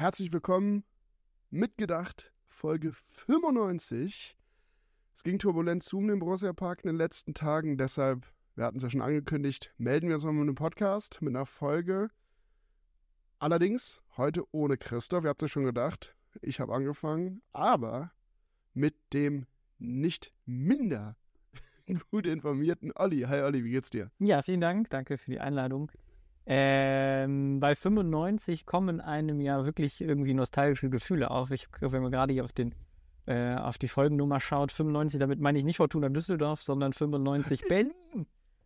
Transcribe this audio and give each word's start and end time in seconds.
Herzlich 0.00 0.32
willkommen, 0.32 0.82
mitgedacht, 1.50 2.32
Folge 2.46 2.94
95. 2.94 4.34
Es 5.14 5.22
ging 5.22 5.38
turbulent 5.38 5.82
zu 5.82 5.98
um 5.98 6.08
den 6.08 6.20
Borussia 6.20 6.54
Park 6.54 6.84
in 6.84 6.86
den 6.88 6.96
letzten 6.96 7.34
Tagen, 7.34 7.76
deshalb, 7.76 8.24
wir 8.54 8.64
hatten 8.64 8.78
es 8.78 8.82
ja 8.82 8.88
schon 8.88 9.02
angekündigt, 9.02 9.74
melden 9.76 10.08
wir 10.08 10.14
uns 10.14 10.24
mal 10.24 10.32
mit 10.32 10.40
einem 10.40 10.54
Podcast, 10.54 11.20
mit 11.20 11.36
einer 11.36 11.44
Folge. 11.44 12.08
Allerdings 13.40 14.00
heute 14.16 14.44
ohne 14.52 14.78
Christoph, 14.78 15.24
ihr 15.24 15.28
habt 15.28 15.42
es 15.42 15.50
schon 15.50 15.64
gedacht, 15.64 16.16
ich 16.40 16.60
habe 16.60 16.72
angefangen, 16.72 17.42
aber 17.52 18.10
mit 18.72 18.94
dem 19.12 19.46
nicht 19.78 20.32
minder 20.46 21.18
gut 22.10 22.24
informierten 22.24 22.90
Olli. 22.94 23.26
Hi 23.28 23.42
Olli, 23.42 23.64
wie 23.64 23.72
geht's 23.72 23.90
dir? 23.90 24.10
Ja, 24.18 24.40
vielen 24.40 24.62
Dank, 24.62 24.88
danke 24.88 25.18
für 25.18 25.30
die 25.30 25.40
Einladung. 25.40 25.92
Ähm, 26.52 27.60
bei 27.60 27.76
95 27.76 28.66
kommen 28.66 29.00
einem 29.00 29.40
ja 29.40 29.64
wirklich 29.64 30.00
irgendwie 30.00 30.34
nostalgische 30.34 30.90
Gefühle 30.90 31.30
auf. 31.30 31.52
Ich, 31.52 31.68
wenn 31.78 32.02
man 32.02 32.10
gerade 32.10 32.32
hier 32.32 32.42
auf, 32.42 32.52
den, 32.52 32.74
äh, 33.26 33.54
auf 33.54 33.78
die 33.78 33.86
Folgennummer 33.86 34.40
schaut, 34.40 34.72
95, 34.72 35.20
damit 35.20 35.38
meine 35.38 35.60
ich 35.60 35.64
nicht 35.64 35.76
Fortuna 35.76 36.08
Düsseldorf, 36.08 36.60
sondern 36.60 36.92
95 36.92 37.60
Berlin. 37.68 37.92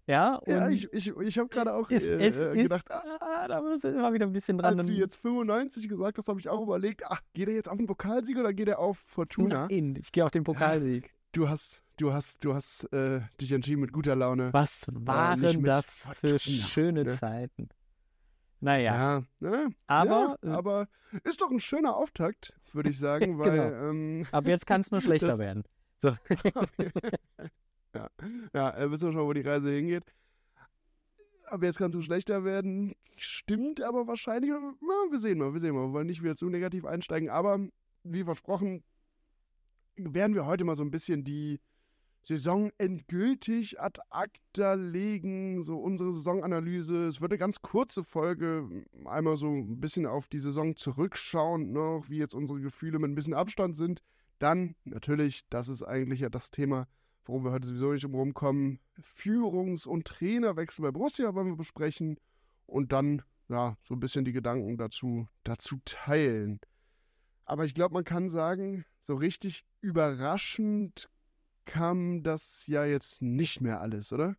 Ja, 0.06 0.40
ja 0.46 0.70
ich, 0.70 0.90
ich, 0.94 1.14
ich 1.14 1.38
habe 1.38 1.48
gerade 1.50 1.74
auch 1.74 1.90
ist, 1.90 2.08
äh, 2.08 2.26
ist, 2.26 2.40
gedacht, 2.54 2.86
ist, 2.88 3.20
ah, 3.20 3.48
da 3.48 3.60
müssen 3.60 3.94
wir 3.94 4.12
wieder 4.14 4.26
ein 4.26 4.32
bisschen 4.32 4.56
dran. 4.56 4.78
Als 4.78 4.86
du 4.86 4.94
jetzt 4.94 5.16
95 5.16 5.86
gesagt 5.86 6.16
hast, 6.16 6.28
habe 6.28 6.40
ich 6.40 6.48
auch 6.48 6.62
überlegt, 6.62 7.02
ach, 7.06 7.20
geht 7.34 7.48
er 7.48 7.54
jetzt 7.54 7.68
auf 7.68 7.76
den 7.76 7.86
Pokalsieg 7.86 8.38
oder 8.38 8.54
geht 8.54 8.68
er 8.68 8.78
auf 8.78 8.96
Fortuna? 8.96 9.66
Nein, 9.70 9.98
ich 10.00 10.10
gehe 10.10 10.24
auf 10.24 10.30
den 10.30 10.44
Pokalsieg. 10.44 11.13
Du 11.34 11.48
hast, 11.48 11.82
du 11.96 12.12
hast, 12.12 12.44
du 12.44 12.54
hast 12.54 12.84
äh, 12.92 13.20
dich 13.40 13.50
entschieden 13.50 13.80
mit 13.80 13.92
guter 13.92 14.14
Laune. 14.14 14.52
Was 14.52 14.86
waren 14.92 15.42
äh, 15.42 15.62
das 15.62 16.08
für 16.14 16.38
schöne 16.38 17.02
ne? 17.02 17.10
Zeiten? 17.10 17.70
Naja. 18.60 18.94
Ja, 18.94 19.22
ne? 19.40 19.74
aber, 19.88 20.38
ja, 20.44 20.52
aber 20.52 20.88
ist 21.24 21.40
doch 21.40 21.50
ein 21.50 21.58
schöner 21.58 21.96
Auftakt, 21.96 22.54
würde 22.72 22.90
ich 22.90 23.00
sagen, 23.00 23.36
weil. 23.40 23.50
genau. 23.50 23.90
ähm, 23.90 24.26
Ab 24.30 24.46
jetzt 24.46 24.64
kann 24.64 24.80
es 24.80 24.92
nur 24.92 25.00
schlechter 25.02 25.26
das, 25.28 25.38
werden. 25.40 25.64
So. 26.02 26.10
ja, 27.94 28.08
ja, 28.52 28.76
äh, 28.76 28.90
wissen 28.90 29.08
wir 29.08 29.12
schon, 29.14 29.26
wo 29.26 29.32
die 29.32 29.40
Reise 29.40 29.72
hingeht. 29.72 30.04
Aber 31.46 31.66
jetzt 31.66 31.78
kann 31.78 31.88
es 31.88 31.94
nur 31.94 32.02
schlechter 32.04 32.44
werden. 32.44 32.94
Stimmt 33.16 33.80
aber 33.80 34.06
wahrscheinlich. 34.06 34.52
Na, 34.52 35.10
wir 35.10 35.18
sehen 35.18 35.38
mal, 35.38 35.52
wir 35.52 35.60
sehen 35.60 35.74
mal. 35.74 35.88
Wir 35.88 35.92
wollen 35.94 36.06
nicht 36.06 36.22
wieder 36.22 36.36
zu 36.36 36.48
negativ 36.48 36.84
einsteigen. 36.84 37.30
Aber 37.30 37.58
wie 38.02 38.22
versprochen, 38.22 38.84
werden 39.96 40.34
wir 40.34 40.46
heute 40.46 40.64
mal 40.64 40.76
so 40.76 40.82
ein 40.82 40.90
bisschen 40.90 41.24
die 41.24 41.60
Saison 42.22 42.70
endgültig 42.78 43.80
ad 43.80 44.00
acta 44.08 44.74
legen, 44.74 45.62
so 45.62 45.78
unsere 45.78 46.12
Saisonanalyse. 46.12 47.06
Es 47.06 47.20
wird 47.20 47.32
eine 47.32 47.38
ganz 47.38 47.60
kurze 47.60 48.02
Folge, 48.02 48.86
einmal 49.04 49.36
so 49.36 49.48
ein 49.48 49.78
bisschen 49.78 50.06
auf 50.06 50.26
die 50.28 50.38
Saison 50.38 50.74
zurückschauen 50.74 51.72
noch, 51.72 52.06
wie 52.08 52.16
jetzt 52.16 52.34
unsere 52.34 52.60
Gefühle 52.60 52.98
mit 52.98 53.10
ein 53.10 53.14
bisschen 53.14 53.34
Abstand 53.34 53.76
sind. 53.76 54.00
Dann 54.38 54.74
natürlich, 54.84 55.46
das 55.50 55.68
ist 55.68 55.82
eigentlich 55.82 56.20
ja 56.20 56.30
das 56.30 56.50
Thema, 56.50 56.88
worum 57.26 57.44
wir 57.44 57.52
heute 57.52 57.68
sowieso 57.68 57.92
nicht 57.92 58.06
umherum 58.06 58.32
kommen, 58.32 58.80
Führungs- 59.00 59.86
und 59.86 60.06
Trainerwechsel 60.06 60.82
bei 60.82 60.92
Borussia 60.92 61.34
wollen 61.34 61.48
wir 61.48 61.56
besprechen 61.56 62.18
und 62.66 62.92
dann 62.92 63.22
ja 63.48 63.76
so 63.82 63.94
ein 63.94 64.00
bisschen 64.00 64.24
die 64.24 64.32
Gedanken 64.32 64.78
dazu, 64.78 65.28
dazu 65.42 65.76
teilen. 65.84 66.58
Aber 67.44 67.64
ich 67.64 67.74
glaube, 67.74 67.94
man 67.94 68.04
kann 68.04 68.28
sagen, 68.28 68.84
so 68.98 69.14
richtig 69.14 69.64
überraschend 69.80 71.10
kam 71.66 72.22
das 72.22 72.66
ja 72.66 72.84
jetzt 72.84 73.22
nicht 73.22 73.60
mehr 73.60 73.80
alles, 73.80 74.12
oder? 74.12 74.36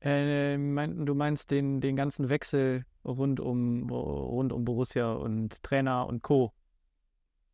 Äh, 0.00 0.56
mein, 0.56 1.04
du 1.04 1.14
meinst 1.14 1.50
den, 1.50 1.80
den 1.80 1.94
ganzen 1.94 2.28
Wechsel 2.28 2.84
rund 3.04 3.38
um, 3.38 3.90
rund 3.90 4.52
um 4.52 4.64
Borussia 4.64 5.12
und 5.12 5.62
Trainer 5.62 6.06
und 6.06 6.22
Co. 6.22 6.52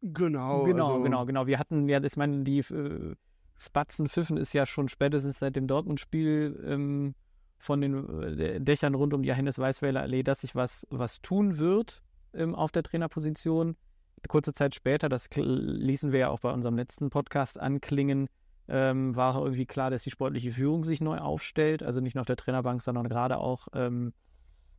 Genau. 0.00 0.64
Genau, 0.64 0.86
also, 0.88 1.02
genau, 1.02 1.26
genau. 1.26 1.46
Wir 1.46 1.58
hatten 1.58 1.88
ja, 1.88 2.02
ich 2.02 2.16
meine, 2.16 2.44
die 2.44 2.58
äh, 2.58 3.16
Spatzen 3.58 4.08
pfiffen 4.08 4.36
ist 4.36 4.52
ja 4.52 4.66
schon 4.66 4.88
spätestens 4.88 5.38
seit 5.38 5.56
dem 5.56 5.66
Dortmund-Spiel 5.66 6.62
ähm, 6.64 7.14
von 7.58 7.80
den 7.80 8.22
äh, 8.22 8.60
Dächern 8.60 8.94
rund 8.94 9.14
um 9.14 9.22
die 9.22 9.28
Johannes 9.28 9.58
Weißweiler 9.58 10.02
Allee, 10.02 10.22
dass 10.22 10.42
sich 10.42 10.54
was, 10.54 10.86
was 10.90 11.20
tun 11.22 11.58
wird 11.58 12.02
ähm, 12.34 12.54
auf 12.54 12.70
der 12.70 12.82
Trainerposition 12.82 13.76
kurze 14.28 14.52
Zeit 14.52 14.74
später, 14.74 15.08
das 15.08 15.28
ließen 15.34 16.12
wir 16.12 16.20
ja 16.20 16.28
auch 16.28 16.40
bei 16.40 16.52
unserem 16.52 16.76
letzten 16.76 17.10
Podcast 17.10 17.60
anklingen, 17.60 18.28
ähm, 18.68 19.14
war 19.14 19.36
irgendwie 19.36 19.66
klar, 19.66 19.90
dass 19.90 20.02
die 20.02 20.10
sportliche 20.10 20.52
Führung 20.52 20.84
sich 20.84 21.00
neu 21.00 21.18
aufstellt. 21.18 21.82
Also 21.82 22.00
nicht 22.00 22.14
nur 22.14 22.22
auf 22.22 22.26
der 22.26 22.36
Trainerbank, 22.36 22.82
sondern 22.82 23.08
gerade 23.08 23.38
auch 23.38 23.68
ähm, 23.74 24.12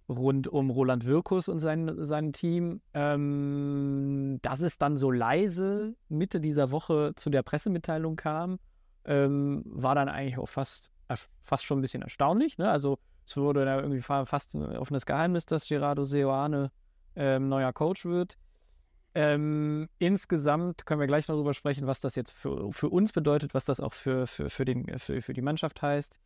rund 0.09 0.47
um 0.47 0.69
Roland 0.69 1.05
Wirkus 1.05 1.47
und 1.47 1.59
sein, 1.59 1.93
sein 2.03 2.33
Team. 2.33 2.81
Ähm, 2.93 4.39
dass 4.41 4.59
es 4.59 4.77
dann 4.77 4.97
so 4.97 5.11
leise 5.11 5.95
Mitte 6.09 6.41
dieser 6.41 6.71
Woche 6.71 7.13
zu 7.15 7.29
der 7.29 7.43
Pressemitteilung 7.43 8.15
kam, 8.15 8.59
ähm, 9.05 9.63
war 9.65 9.95
dann 9.95 10.09
eigentlich 10.09 10.37
auch 10.37 10.49
fast, 10.49 10.91
fast 11.39 11.63
schon 11.63 11.79
ein 11.79 11.81
bisschen 11.81 12.01
erstaunlich. 12.01 12.57
Ne? 12.57 12.69
Also 12.69 12.99
es 13.25 13.37
wurde 13.37 13.65
da 13.65 13.77
irgendwie 13.77 14.01
fast 14.01 14.53
ein 14.53 14.77
offenes 14.77 15.05
Geheimnis, 15.05 15.45
dass 15.45 15.67
Gerardo 15.67 16.03
Seoane 16.03 16.71
ähm, 17.15 17.49
neuer 17.49 17.73
Coach 17.73 18.05
wird. 18.05 18.37
Ähm, 19.19 19.89
insgesamt 19.97 20.85
können 20.85 21.00
wir 21.00 21.07
gleich 21.07 21.25
darüber 21.25 21.55
sprechen, 21.55 21.88
was 21.88 22.01
das 22.01 22.13
jetzt 22.13 22.29
für, 22.29 22.72
für 22.72 22.89
uns 22.89 23.11
bedeutet, 23.11 23.55
was 23.55 23.66
das 23.66 23.79
auch 23.79 23.94
für, 23.94 24.28
für, 24.28 24.51
für, 24.51 24.63
den, 24.63 25.00
für, 25.00 25.23
für 25.23 25.33
die 25.33 25.41
Mannschaft 25.41 25.81
heißt, 25.81 26.19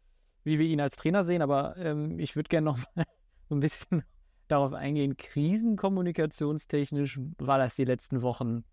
wie 0.44 0.60
wir 0.60 0.66
ihn 0.66 0.82
als 0.82 0.98
Trainer 0.98 1.24
sehen. 1.24 1.42
Aber 1.42 1.78
ähm, 1.78 2.20
ich 2.20 2.36
würde 2.36 2.50
gerne 2.50 2.66
noch 2.66 2.78
mal 2.96 3.06
ein 3.50 3.62
bisschen 3.62 4.04
darauf 4.50 4.74
eingehen. 4.74 5.16
Krisenkommunikationstechnisch 5.16 7.22
war 7.38 7.60
das 7.60 7.78
die 7.78 7.86
letzten 7.86 8.24
Wochen, 8.24 8.66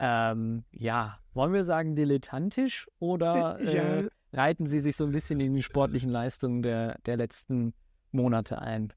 ähm, 0.00 0.64
ja, 0.72 1.20
wollen 1.32 1.52
wir 1.52 1.64
sagen 1.64 1.94
dilettantisch 1.94 2.88
oder 2.98 3.58
äh, 3.60 4.02
ja. 4.02 4.08
reiten 4.32 4.66
Sie 4.66 4.80
sich 4.80 4.96
so 4.96 5.04
ein 5.04 5.12
bisschen 5.12 5.38
in 5.38 5.54
die 5.54 5.62
sportlichen 5.62 6.10
Leistungen 6.10 6.62
der, 6.62 6.98
der 7.06 7.16
letzten 7.16 7.74
Monate 8.10 8.60
ein? 8.60 8.92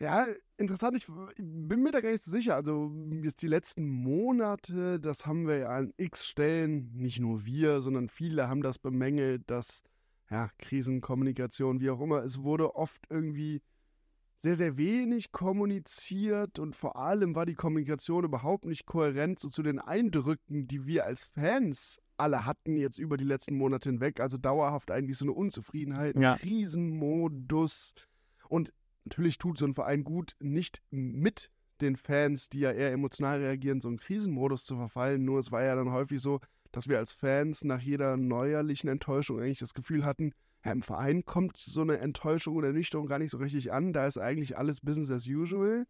Ja, 0.00 0.26
interessant. 0.56 0.96
Ich 0.96 1.06
bin 1.36 1.82
mir 1.82 1.92
da 1.92 2.00
gar 2.00 2.10
nicht 2.10 2.22
so 2.22 2.30
sicher. 2.30 2.54
Also 2.54 2.92
jetzt 3.22 3.42
die 3.42 3.48
letzten 3.48 3.88
Monate, 3.88 5.00
das 5.00 5.26
haben 5.26 5.46
wir 5.46 5.58
ja 5.58 5.68
an 5.68 5.92
x 5.96 6.26
Stellen, 6.26 6.92
nicht 6.94 7.20
nur 7.20 7.44
wir, 7.44 7.80
sondern 7.80 8.08
viele 8.08 8.48
haben 8.48 8.62
das 8.62 8.78
bemängelt, 8.78 9.42
dass 9.50 9.82
ja, 10.30 10.48
Krisenkommunikation, 10.58 11.80
wie 11.80 11.90
auch 11.90 12.00
immer, 12.00 12.24
es 12.24 12.42
wurde 12.42 12.74
oft 12.74 13.00
irgendwie 13.10 13.62
sehr, 14.38 14.56
sehr 14.56 14.76
wenig 14.76 15.32
kommuniziert 15.32 16.58
und 16.58 16.74
vor 16.76 16.96
allem 16.96 17.34
war 17.34 17.46
die 17.46 17.54
Kommunikation 17.54 18.24
überhaupt 18.24 18.66
nicht 18.66 18.84
kohärent 18.84 19.38
so 19.38 19.48
zu 19.48 19.62
den 19.62 19.78
Eindrücken, 19.78 20.66
die 20.66 20.86
wir 20.86 21.06
als 21.06 21.26
Fans 21.26 21.98
alle 22.16 22.44
hatten 22.44 22.76
jetzt 22.76 22.98
über 22.98 23.16
die 23.16 23.24
letzten 23.24 23.56
Monate 23.56 23.90
hinweg. 23.90 24.20
Also 24.20 24.38
dauerhaft 24.38 24.90
eigentlich 24.90 25.18
so 25.18 25.24
eine 25.24 25.32
Unzufriedenheit, 25.32 26.16
ja. 26.16 26.36
Krisenmodus. 26.36 27.94
Und 28.48 28.72
natürlich 29.04 29.38
tut 29.38 29.58
so 29.58 29.66
ein 29.66 29.74
Verein 29.74 30.04
gut, 30.04 30.36
nicht 30.40 30.82
mit 30.90 31.50
den 31.80 31.96
Fans, 31.96 32.48
die 32.48 32.60
ja 32.60 32.72
eher 32.72 32.92
emotional 32.92 33.38
reagieren, 33.40 33.80
so 33.80 33.88
einen 33.88 33.98
Krisenmodus 33.98 34.64
zu 34.64 34.76
verfallen. 34.76 35.24
Nur 35.24 35.38
es 35.38 35.52
war 35.52 35.62
ja 35.62 35.74
dann 35.74 35.92
häufig 35.92 36.20
so, 36.20 36.40
dass 36.72 36.88
wir 36.88 36.98
als 36.98 37.12
Fans 37.12 37.64
nach 37.64 37.80
jeder 37.80 38.16
neuerlichen 38.16 38.88
Enttäuschung 38.88 39.40
eigentlich 39.40 39.58
das 39.58 39.74
Gefühl 39.74 40.04
hatten, 40.04 40.32
ja, 40.64 40.72
im 40.72 40.82
Verein 40.82 41.24
kommt 41.24 41.58
so 41.58 41.82
eine 41.82 41.98
Enttäuschung 41.98 42.56
oder 42.56 42.68
Ernüchterung 42.68 43.06
gar 43.06 43.18
nicht 43.18 43.30
so 43.30 43.38
richtig 43.38 43.72
an. 43.72 43.92
Da 43.92 44.06
ist 44.06 44.18
eigentlich 44.18 44.56
alles 44.56 44.80
Business 44.80 45.10
as 45.10 45.26
usual. 45.26 45.86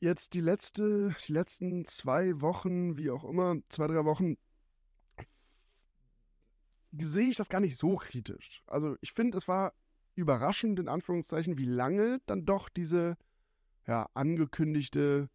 Jetzt 0.00 0.34
die 0.34 0.40
letzte, 0.40 1.14
die 1.26 1.32
letzten 1.32 1.84
zwei 1.84 2.40
Wochen, 2.40 2.96
wie 2.96 3.10
auch 3.10 3.24
immer, 3.24 3.56
zwei, 3.68 3.88
drei 3.88 4.04
Wochen, 4.04 4.36
sehe 6.92 7.28
ich 7.28 7.36
das 7.36 7.48
gar 7.48 7.60
nicht 7.60 7.76
so 7.76 7.96
kritisch. 7.96 8.62
Also 8.68 8.96
ich 9.00 9.12
finde, 9.12 9.36
es 9.36 9.48
war 9.48 9.74
überraschend, 10.18 10.78
in 10.80 10.88
Anführungszeichen, 10.88 11.56
wie 11.58 11.64
lange 11.64 12.20
dann 12.26 12.44
doch 12.44 12.68
diese 12.68 13.16
ja, 13.86 14.08
angekündigte 14.14 15.30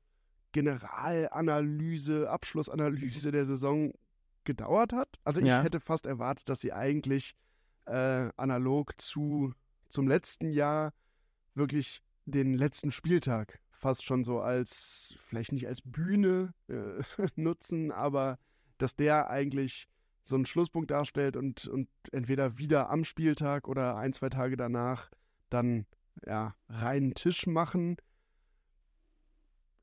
Generalanalyse, 0.51 2.29
Abschlussanalyse 2.29 3.31
der 3.31 3.45
Saison 3.45 3.93
gedauert 4.43 4.93
hat. 4.93 5.07
Also 5.23 5.41
ich 5.41 5.47
ja. 5.47 5.63
hätte 5.63 5.79
fast 5.79 6.05
erwartet, 6.05 6.49
dass 6.49 6.59
sie 6.59 6.73
eigentlich 6.73 7.35
äh, 7.85 8.29
analog 8.35 8.99
zu 8.99 9.53
zum 9.89 10.07
letzten 10.07 10.51
Jahr 10.51 10.93
wirklich 11.55 12.01
den 12.25 12.53
letzten 12.53 12.91
Spieltag 12.91 13.59
fast 13.71 14.03
schon 14.03 14.23
so 14.23 14.39
als, 14.39 15.15
vielleicht 15.19 15.51
nicht 15.51 15.67
als 15.67 15.81
Bühne 15.81 16.53
äh, 16.67 17.03
nutzen, 17.35 17.91
aber 17.91 18.37
dass 18.77 18.95
der 18.95 19.29
eigentlich 19.29 19.87
so 20.23 20.35
einen 20.35 20.45
Schlusspunkt 20.45 20.91
darstellt 20.91 21.35
und, 21.35 21.67
und 21.67 21.89
entweder 22.11 22.57
wieder 22.57 22.89
am 22.89 23.03
Spieltag 23.03 23.67
oder 23.67 23.97
ein, 23.97 24.13
zwei 24.13 24.29
Tage 24.29 24.55
danach 24.55 25.11
dann 25.49 25.85
ja, 26.25 26.55
reinen 26.69 27.13
Tisch 27.13 27.45
machen. 27.45 27.97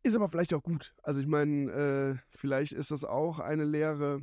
Ist 0.03 0.17
aber 0.17 0.29
vielleicht 0.29 0.55
auch 0.55 0.63
gut. 0.63 0.95
Also 1.03 1.21
ich 1.21 1.27
meine, 1.27 1.71
äh, 1.71 2.17
vielleicht 2.31 2.73
ist 2.73 2.91
das 2.91 3.05
auch 3.05 3.39
eine 3.39 3.65
Lehre, 3.65 4.23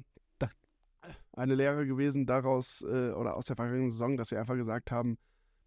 eine 1.34 1.54
Lehre 1.54 1.86
gewesen 1.86 2.25
daraus 2.25 2.81
äh, 2.81 3.12
oder 3.12 3.36
aus 3.36 3.46
der 3.46 3.56
vergangenen 3.56 3.92
Saison, 3.92 4.18
dass 4.18 4.30
sie 4.30 4.38
einfach 4.38 4.56
gesagt 4.56 4.92
haben, 4.92 5.19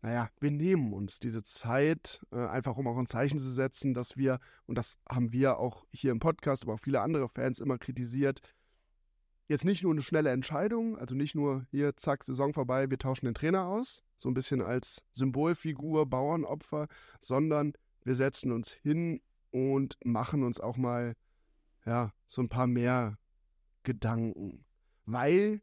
naja, 0.02 0.30
wir 0.40 0.50
nehmen 0.50 0.92
uns 0.92 1.18
diese 1.20 1.42
Zeit, 1.42 2.20
äh, 2.32 2.46
einfach 2.46 2.76
um 2.76 2.88
auch 2.88 2.96
ein 2.96 3.06
Zeichen 3.06 3.38
zu 3.38 3.50
setzen, 3.50 3.94
dass 3.94 4.16
wir, 4.16 4.40
und 4.66 4.76
das 4.76 4.98
haben 5.08 5.32
wir 5.32 5.58
auch 5.58 5.86
hier 5.92 6.10
im 6.10 6.20
Podcast, 6.20 6.62
aber 6.62 6.74
auch 6.74 6.80
viele 6.80 7.02
andere 7.02 7.28
Fans 7.28 7.60
immer 7.60 7.78
kritisiert, 7.78 8.40
jetzt 9.50 9.64
nicht 9.64 9.82
nur 9.82 9.92
eine 9.92 10.02
schnelle 10.02 10.30
Entscheidung, 10.30 10.96
also 10.96 11.16
nicht 11.16 11.34
nur 11.34 11.66
hier, 11.72 11.96
zack, 11.96 12.22
Saison 12.22 12.52
vorbei, 12.52 12.88
wir 12.88 12.98
tauschen 12.98 13.26
den 13.26 13.34
Trainer 13.34 13.66
aus, 13.66 14.00
so 14.16 14.30
ein 14.30 14.34
bisschen 14.34 14.62
als 14.62 15.02
Symbolfigur, 15.12 16.06
Bauernopfer, 16.06 16.86
sondern 17.20 17.72
wir 18.04 18.14
setzen 18.14 18.52
uns 18.52 18.70
hin 18.70 19.20
und 19.50 19.98
machen 20.04 20.44
uns 20.44 20.60
auch 20.60 20.76
mal, 20.76 21.16
ja, 21.84 22.12
so 22.28 22.42
ein 22.42 22.48
paar 22.48 22.68
mehr 22.68 23.18
Gedanken. 23.82 24.64
Weil 25.04 25.60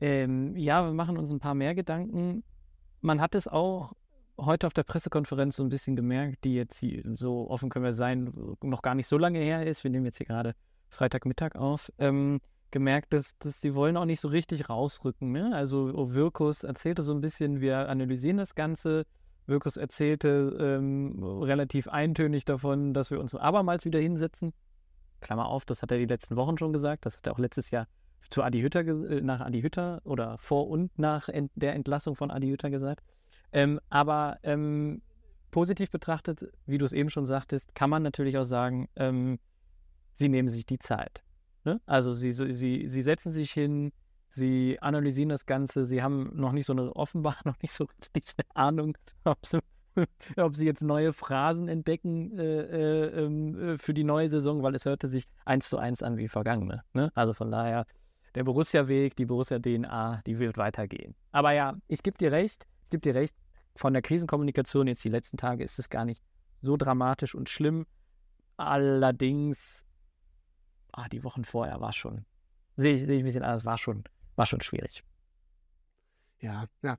ähm, 0.00 0.56
ja, 0.56 0.84
wir 0.84 0.92
machen 0.92 1.18
uns 1.18 1.30
ein 1.30 1.38
paar 1.38 1.54
mehr 1.54 1.74
Gedanken. 1.76 2.42
Man 3.00 3.20
hat 3.20 3.36
es 3.36 3.46
auch 3.46 3.92
heute 4.36 4.66
auf 4.66 4.72
der 4.72 4.82
Pressekonferenz 4.82 5.56
so 5.56 5.62
ein 5.62 5.68
bisschen 5.68 5.94
gemerkt, 5.94 6.44
die 6.44 6.54
jetzt 6.54 6.84
so 7.14 7.48
offen 7.48 7.68
können 7.68 7.84
wir 7.84 7.92
sein, 7.92 8.32
noch 8.62 8.82
gar 8.82 8.96
nicht 8.96 9.06
so 9.06 9.18
lange 9.18 9.38
her 9.38 9.64
ist. 9.66 9.84
Wir 9.84 9.90
nehmen 9.90 10.06
jetzt 10.06 10.16
hier 10.16 10.26
gerade 10.26 10.56
Freitagmittag 10.90 11.54
auf. 11.56 11.90
Ähm, 11.98 12.40
gemerkt, 12.70 13.12
dass, 13.12 13.36
dass 13.38 13.60
sie 13.60 13.74
wollen 13.74 13.96
auch 13.96 14.04
nicht 14.04 14.20
so 14.20 14.28
richtig 14.28 14.68
rausrücken. 14.68 15.32
Ne? 15.32 15.50
Also 15.54 16.12
Wirkus 16.14 16.64
erzählte 16.64 17.02
so 17.02 17.12
ein 17.12 17.20
bisschen, 17.20 17.60
wir 17.60 17.88
analysieren 17.88 18.36
das 18.36 18.54
Ganze. 18.54 19.06
Wirkus 19.46 19.76
erzählte 19.76 20.56
ähm, 20.60 21.22
relativ 21.22 21.88
eintönig 21.88 22.44
davon, 22.44 22.94
dass 22.94 23.10
wir 23.10 23.20
uns 23.20 23.34
abermals 23.34 23.84
wieder 23.84 23.98
hinsetzen. 23.98 24.52
Klammer 25.20 25.46
auf, 25.46 25.64
das 25.64 25.82
hat 25.82 25.90
er 25.90 25.98
die 25.98 26.06
letzten 26.06 26.36
Wochen 26.36 26.56
schon 26.58 26.72
gesagt. 26.72 27.06
Das 27.06 27.16
hat 27.16 27.26
er 27.26 27.32
auch 27.32 27.38
letztes 27.38 27.70
Jahr 27.70 27.86
zu 28.28 28.42
Adi 28.42 28.60
Hütter, 28.60 28.80
äh, 28.80 29.20
nach 29.20 29.40
Adi 29.40 29.62
Hütter 29.62 30.00
oder 30.04 30.38
vor 30.38 30.68
und 30.68 30.96
nach 30.98 31.28
ent 31.28 31.50
der 31.54 31.74
Entlassung 31.74 32.14
von 32.14 32.30
Adi 32.30 32.48
Hütter 32.48 32.70
gesagt. 32.70 33.04
Ähm, 33.52 33.80
aber 33.88 34.38
ähm, 34.42 35.02
positiv 35.50 35.90
betrachtet, 35.90 36.46
wie 36.66 36.78
du 36.78 36.84
es 36.84 36.92
eben 36.92 37.10
schon 37.10 37.26
sagtest, 37.26 37.74
kann 37.74 37.90
man 37.90 38.02
natürlich 38.02 38.38
auch 38.38 38.44
sagen, 38.44 38.88
ähm, 38.96 39.38
sie 40.14 40.28
nehmen 40.28 40.48
sich 40.48 40.66
die 40.66 40.78
Zeit. 40.78 41.22
Ne? 41.64 41.80
Also 41.86 42.14
sie, 42.14 42.32
sie, 42.32 42.88
sie 42.88 43.02
setzen 43.02 43.32
sich 43.32 43.52
hin, 43.52 43.92
sie 44.28 44.78
analysieren 44.80 45.28
das 45.28 45.46
Ganze, 45.46 45.84
sie 45.84 46.02
haben 46.02 46.30
noch 46.34 46.52
nicht 46.52 46.66
so 46.66 46.72
eine, 46.72 46.94
offenbar 46.96 47.36
noch 47.44 47.60
nicht 47.60 47.72
so 47.72 47.86
richtig 48.14 48.24
eine 48.36 48.56
Ahnung, 48.56 48.98
ob 49.24 49.44
sie, 49.44 49.60
ob 50.36 50.54
sie 50.54 50.66
jetzt 50.66 50.82
neue 50.82 51.12
Phrasen 51.12 51.68
entdecken 51.68 52.38
äh, 52.38 52.62
äh, 52.62 53.24
ähm, 53.24 53.58
äh, 53.58 53.78
für 53.78 53.94
die 53.94 54.04
neue 54.04 54.28
Saison, 54.28 54.62
weil 54.62 54.74
es 54.74 54.84
hörte 54.84 55.08
sich 55.08 55.24
eins 55.44 55.68
zu 55.68 55.78
eins 55.78 56.02
an 56.02 56.16
wie 56.16 56.28
vergangene. 56.28 56.84
Ne? 56.94 57.10
Also 57.14 57.32
von 57.32 57.50
daher 57.50 57.86
der 58.34 58.44
Borussia-Weg, 58.44 59.16
die 59.16 59.26
Borussia-DNA, 59.26 60.22
die 60.24 60.38
wird 60.38 60.56
weitergehen. 60.56 61.16
Aber 61.32 61.52
ja, 61.52 61.76
ich 61.88 62.02
gebe 62.02 62.16
dir 62.16 62.30
recht, 62.30 62.66
ich 62.84 62.90
gebe 62.90 63.00
dir 63.00 63.14
recht, 63.14 63.36
von 63.76 63.92
der 63.92 64.02
Krisenkommunikation 64.02 64.86
jetzt 64.86 65.04
die 65.04 65.08
letzten 65.08 65.36
Tage 65.36 65.64
ist 65.64 65.78
es 65.78 65.88
gar 65.88 66.04
nicht 66.04 66.22
so 66.62 66.76
dramatisch 66.76 67.34
und 67.34 67.48
schlimm. 67.48 67.86
Allerdings, 68.56 69.86
ah, 70.92 71.08
die 71.08 71.24
Wochen 71.24 71.44
vorher 71.44 71.80
war 71.80 71.92
schon, 71.92 72.24
sehe 72.76 72.94
ich, 72.94 73.02
seh 73.02 73.14
ich 73.14 73.20
ein 73.20 73.24
bisschen 73.24 73.42
anders, 73.42 73.64
war 73.64 73.78
schon, 73.78 74.04
war 74.36 74.46
schon 74.46 74.60
schwierig. 74.60 75.04
Ja, 76.40 76.66
ja. 76.82 76.98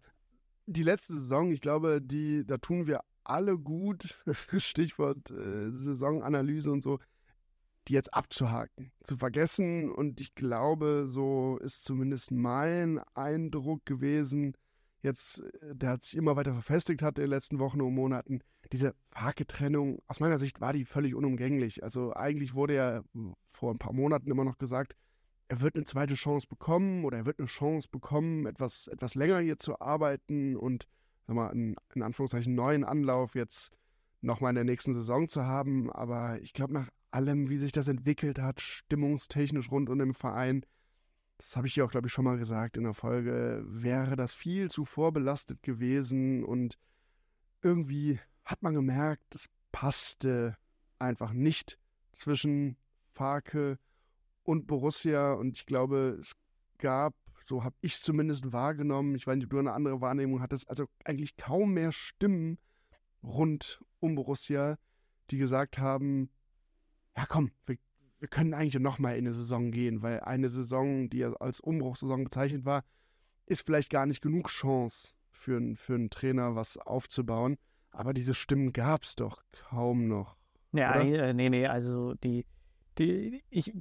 Die 0.68 0.84
letzte 0.84 1.14
Saison, 1.14 1.52
ich 1.52 1.62
glaube, 1.62 2.02
die, 2.02 2.46
da 2.46 2.58
tun 2.58 2.88
wir 2.88 3.02
alle 3.24 3.58
gut. 3.58 4.24
Stichwort 4.58 5.32
äh, 5.32 5.72
Saisonanalyse 5.72 6.72
und 6.72 6.84
so 6.84 7.00
die 7.88 7.94
jetzt 7.94 8.14
abzuhaken, 8.14 8.92
zu 9.04 9.18
vergessen. 9.18 9.92
Und 9.92 10.22
ich 10.22 10.36
glaube, 10.36 11.06
so 11.08 11.58
ist 11.58 11.84
zumindest 11.84 12.32
mein 12.32 13.00
Eindruck 13.14 13.86
gewesen, 13.86 14.56
jetzt, 15.02 15.42
äh, 15.42 15.76
der 15.76 15.92
hat 15.92 16.04
sich 16.04 16.16
immer 16.16 16.36
weiter 16.36 16.54
verfestigt 16.54 17.02
hat 17.02 17.18
in 17.18 17.24
den 17.24 17.30
letzten 17.30 17.60
Wochen 17.60 17.82
und 17.82 17.94
Monaten. 17.94 18.42
Diese 18.72 18.96
Hake-Trennung, 19.16 20.02
aus 20.08 20.20
meiner 20.20 20.40
Sicht 20.40 20.62
war 20.62 20.74
die 20.74 20.86
völlig 20.86 21.16
unumgänglich. 21.16 21.84
Also 21.84 22.14
eigentlich 22.14 22.54
wurde 22.54 22.76
ja 22.76 23.04
vor 23.52 23.74
ein 23.74 23.80
paar 23.80 23.94
Monaten 23.94 24.32
immer 24.32 24.46
noch 24.46 24.58
gesagt, 24.58 24.96
er 25.48 25.60
wird 25.60 25.76
eine 25.76 25.84
zweite 25.84 26.14
Chance 26.14 26.48
bekommen 26.48 27.04
oder 27.04 27.18
er 27.18 27.26
wird 27.26 27.40
eine 27.40 27.48
Chance 27.48 27.90
bekommen, 27.92 28.46
etwas, 28.46 28.88
etwas 28.88 29.16
länger 29.16 29.40
hier 29.40 29.58
zu 29.58 29.82
arbeiten 29.82 30.56
und 30.56 30.88
sag 31.28 31.36
mal, 31.36 31.52
einen, 31.52 31.76
in 31.94 32.04
Anführungszeichen 32.04 32.56
neuen 32.56 32.86
Anlauf 32.86 33.36
jetzt 33.36 33.72
nochmal 34.22 34.52
in 34.52 34.56
der 34.56 34.64
nächsten 34.64 34.94
Saison 34.94 35.28
zu 35.28 35.44
haben. 35.44 35.92
Aber 35.92 36.40
ich 36.42 36.54
glaube, 36.54 36.74
nach 36.74 36.90
allem, 37.12 37.50
wie 37.50 37.58
sich 37.58 37.74
das 37.74 37.90
entwickelt 37.90 38.40
hat, 38.40 38.62
stimmungstechnisch 38.62 39.70
rund 39.72 39.90
um 39.90 40.00
den 40.00 40.14
Verein, 40.14 40.66
das 41.42 41.56
habe 41.56 41.66
ich 41.66 41.76
ja 41.76 41.84
auch, 41.84 41.90
glaube 41.90 42.08
ich, 42.08 42.14
schon 42.14 42.26
mal 42.26 42.38
gesagt 42.38 42.78
in 42.78 42.84
der 42.84 42.94
Folge, 42.94 43.64
wäre 43.66 44.16
das 44.16 44.32
viel 44.32 44.70
zu 44.70 44.86
vorbelastet 44.86 45.64
gewesen 45.64 46.44
und 46.44 46.78
irgendwie 47.64 48.20
hat 48.46 48.62
man 48.62 48.76
gemerkt, 48.76 49.34
es 49.34 49.50
passte 49.72 50.56
einfach 51.00 51.34
nicht 51.34 51.80
zwischen 52.12 52.78
Farke 53.10 53.80
und 54.44 54.68
Borussia 54.68 55.34
und 55.34 55.58
ich 55.58 55.66
glaube, 55.66 56.18
es 56.20 56.36
gab, 56.78 57.16
so 57.48 57.64
habe 57.64 57.76
ich 57.82 58.00
zumindest 58.00 58.54
wahrgenommen, 58.54 59.16
ich 59.16 59.26
weiß 59.26 59.36
nicht, 59.36 59.46
ob 59.46 59.52
du 59.52 59.60
eine 59.60 59.74
andere 59.74 60.00
Wahrnehmung 60.00 60.42
hattest, 60.42 60.70
also 60.70 60.86
eigentlich 61.06 61.38
kaum 61.38 61.74
mehr 61.74 61.92
Stimmen 61.92 62.60
rund 63.24 63.84
um 64.00 64.14
Borussia, 64.14 64.78
die 65.32 65.40
gesagt 65.40 65.80
haben, 65.80 66.30
ja 67.18 67.26
komm, 67.26 67.50
wir, 67.66 67.78
wir 68.22 68.28
können 68.28 68.54
eigentlich 68.54 68.80
noch 68.80 69.00
mal 69.00 69.18
in 69.18 69.26
eine 69.26 69.34
Saison 69.34 69.72
gehen, 69.72 70.04
weil 70.04 70.20
eine 70.20 70.48
Saison, 70.48 71.10
die 71.10 71.26
als 71.26 71.60
Umbruchssaison 71.60 72.24
bezeichnet 72.24 72.66
war, 72.66 72.84
ist 73.48 73.66
vielleicht 73.66 73.90
gar 73.90 74.06
nicht 74.06 74.22
genug 74.22 74.48
Chance 74.48 75.14
für, 75.32 75.60
für 75.76 75.96
einen 75.96 76.12
Trainer, 76.12 76.56
was 76.56 76.78
aufzubauen. 76.78 77.58
Aber 77.90 78.14
diese 78.14 78.36
Stimmen 78.36 78.74
gab 78.74 79.04
es 79.04 79.16
doch 79.16 79.42
kaum 79.52 80.08
noch. 80.08 80.38
Ja, 80.72 81.02
äh, 81.02 81.34
nee, 81.34 81.50
nee, 81.50 81.66
also 81.66 82.14
die, 82.14 82.46
die, 83.00 83.44
ich, 83.50 83.74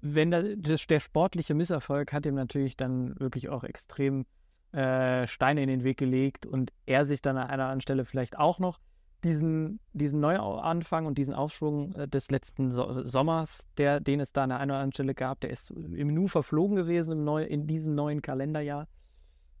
wenn 0.00 0.32
da, 0.32 0.42
das, 0.42 0.88
der 0.88 0.98
sportliche 0.98 1.54
Misserfolg 1.54 2.12
hat 2.12 2.26
ihm 2.26 2.34
natürlich 2.34 2.76
dann 2.76 3.18
wirklich 3.20 3.50
auch 3.50 3.62
extrem 3.62 4.26
äh, 4.72 5.28
Steine 5.28 5.62
in 5.62 5.68
den 5.68 5.84
Weg 5.84 5.96
gelegt 5.96 6.44
und 6.44 6.72
er 6.86 7.04
sich 7.04 7.22
dann 7.22 7.36
an 7.36 7.48
einer 7.48 7.62
anderen 7.62 7.82
Stelle 7.82 8.04
vielleicht 8.04 8.36
auch 8.36 8.58
noch 8.58 8.80
diesen, 9.24 9.80
diesen 9.92 10.20
Neuanfang 10.20 11.06
und 11.06 11.18
diesen 11.18 11.34
Aufschwung 11.34 11.94
äh, 11.94 12.06
des 12.06 12.30
letzten 12.30 12.70
so 12.70 13.02
Sommers, 13.02 13.68
der, 13.78 14.00
den 14.00 14.20
es 14.20 14.32
da 14.32 14.44
an 14.44 14.52
einer 14.52 14.74
anderen 14.74 14.92
Stelle 14.92 15.14
gab, 15.14 15.40
der 15.40 15.50
ist 15.50 15.70
im 15.70 16.14
Nu 16.14 16.28
verflogen 16.28 16.76
gewesen 16.76 17.12
im 17.12 17.24
Neu 17.24 17.44
in 17.44 17.66
diesem 17.66 17.94
neuen 17.94 18.22
Kalenderjahr. 18.22 18.86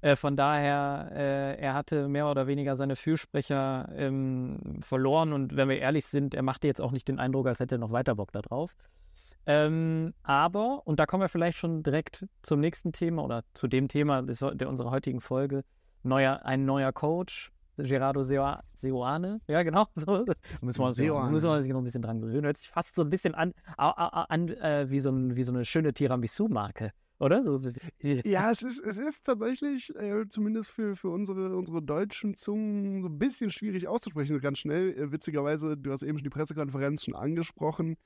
Äh, 0.02 0.16
von 0.16 0.36
daher, 0.36 1.10
äh, 1.12 1.60
er 1.60 1.74
hatte 1.74 2.08
mehr 2.08 2.30
oder 2.30 2.46
weniger 2.46 2.76
seine 2.76 2.94
Fürsprecher 2.94 3.88
ähm, 3.96 4.78
verloren 4.80 5.32
und 5.32 5.56
wenn 5.56 5.68
wir 5.68 5.78
ehrlich 5.78 6.04
sind, 6.04 6.34
er 6.34 6.42
machte 6.42 6.66
jetzt 6.66 6.82
auch 6.82 6.92
nicht 6.92 7.08
den 7.08 7.18
Eindruck, 7.18 7.46
als 7.46 7.58
hätte 7.58 7.76
er 7.76 7.78
noch 7.78 7.92
weiter 7.92 8.14
Bock 8.14 8.30
darauf. 8.32 8.74
Ähm, 9.46 10.12
aber, 10.22 10.82
und 10.84 10.98
da 10.98 11.06
kommen 11.06 11.22
wir 11.22 11.28
vielleicht 11.28 11.56
schon 11.56 11.82
direkt 11.82 12.26
zum 12.42 12.60
nächsten 12.60 12.92
Thema 12.92 13.24
oder 13.24 13.44
zu 13.54 13.66
dem 13.66 13.88
Thema 13.88 14.22
der 14.22 14.68
unserer 14.68 14.90
heutigen 14.90 15.20
Folge, 15.20 15.64
neuer, 16.02 16.44
ein 16.44 16.66
neuer 16.66 16.92
Coach, 16.92 17.53
Gerardo 17.76 18.22
Seoane. 18.22 19.40
Ja, 19.48 19.62
genau. 19.62 19.86
So. 19.94 20.24
Müssen, 20.60 20.80
wir 20.80 20.86
uns 20.86 20.98
noch, 20.98 21.30
müssen 21.30 21.48
wir 21.48 21.56
uns 21.56 21.68
noch 21.68 21.78
ein 21.78 21.84
bisschen 21.84 22.02
dran 22.02 22.20
gewöhnen. 22.20 22.44
Hört 22.44 22.56
sich 22.56 22.68
fast 22.68 22.94
so 22.94 23.02
ein 23.02 23.10
bisschen 23.10 23.34
an, 23.34 23.52
an 23.76 24.48
äh, 24.48 24.90
wie, 24.90 25.00
so 25.00 25.10
ein, 25.10 25.36
wie 25.36 25.42
so 25.42 25.52
eine 25.52 25.64
schöne 25.64 25.92
Tiramisu-Marke. 25.92 26.92
Oder? 27.20 27.44
So. 27.44 27.60
Ja, 28.00 28.50
es 28.50 28.62
ist, 28.62 28.80
es 28.80 28.98
ist 28.98 29.24
tatsächlich, 29.24 29.94
äh, 29.96 30.26
zumindest 30.28 30.70
für, 30.70 30.96
für 30.96 31.10
unsere, 31.10 31.56
unsere 31.56 31.80
deutschen 31.80 32.34
Zungen, 32.34 33.02
so 33.02 33.08
ein 33.08 33.18
bisschen 33.18 33.50
schwierig 33.50 33.86
auszusprechen, 33.88 34.40
ganz 34.40 34.58
schnell. 34.58 34.92
Äh, 34.98 35.12
witzigerweise, 35.12 35.76
du 35.76 35.92
hast 35.92 36.02
eben 36.02 36.18
schon 36.18 36.24
die 36.24 36.30
Pressekonferenz 36.30 37.04
schon 37.04 37.14
angesprochen. 37.14 37.96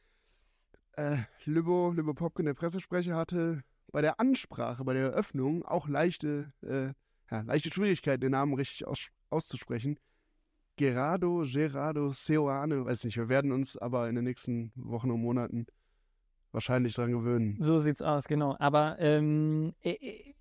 Äh, 0.93 1.19
Lübo, 1.45 1.93
Lübo 1.93 2.13
Popkin, 2.13 2.47
der 2.47 2.55
Pressesprecher, 2.55 3.17
hatte 3.17 3.63
bei 3.93 4.03
der 4.03 4.21
Ansprache, 4.21 4.85
bei 4.85 4.93
der 4.93 5.11
Eröffnung 5.13 5.65
auch 5.65 5.89
leichte, 5.89 6.53
äh, 6.63 6.93
ja, 7.31 7.41
leichte 7.43 7.73
Schwierigkeiten, 7.73 8.21
den 8.21 8.33
Namen 8.33 8.55
richtig 8.55 8.87
aus, 8.87 9.09
auszusprechen. 9.31 9.99
Gerardo, 10.77 11.43
Gerardo, 11.45 12.13
Seoane, 12.13 12.85
weiß 12.85 13.05
nicht, 13.05 13.17
wir 13.17 13.29
werden 13.29 13.51
uns 13.51 13.77
aber 13.77 14.09
in 14.09 14.15
den 14.15 14.25
nächsten 14.25 14.73
Wochen 14.77 15.11
und 15.11 15.21
Monaten 15.21 15.67
wahrscheinlich 16.53 16.95
dran 16.95 17.11
gewöhnen. 17.11 17.57
So 17.61 17.79
sieht's 17.79 18.01
aus, 18.01 18.27
genau. 18.29 18.57
Aber 18.59 18.97
ähm, 19.01 19.75
äh, 19.83 19.91
äh, 19.91 20.35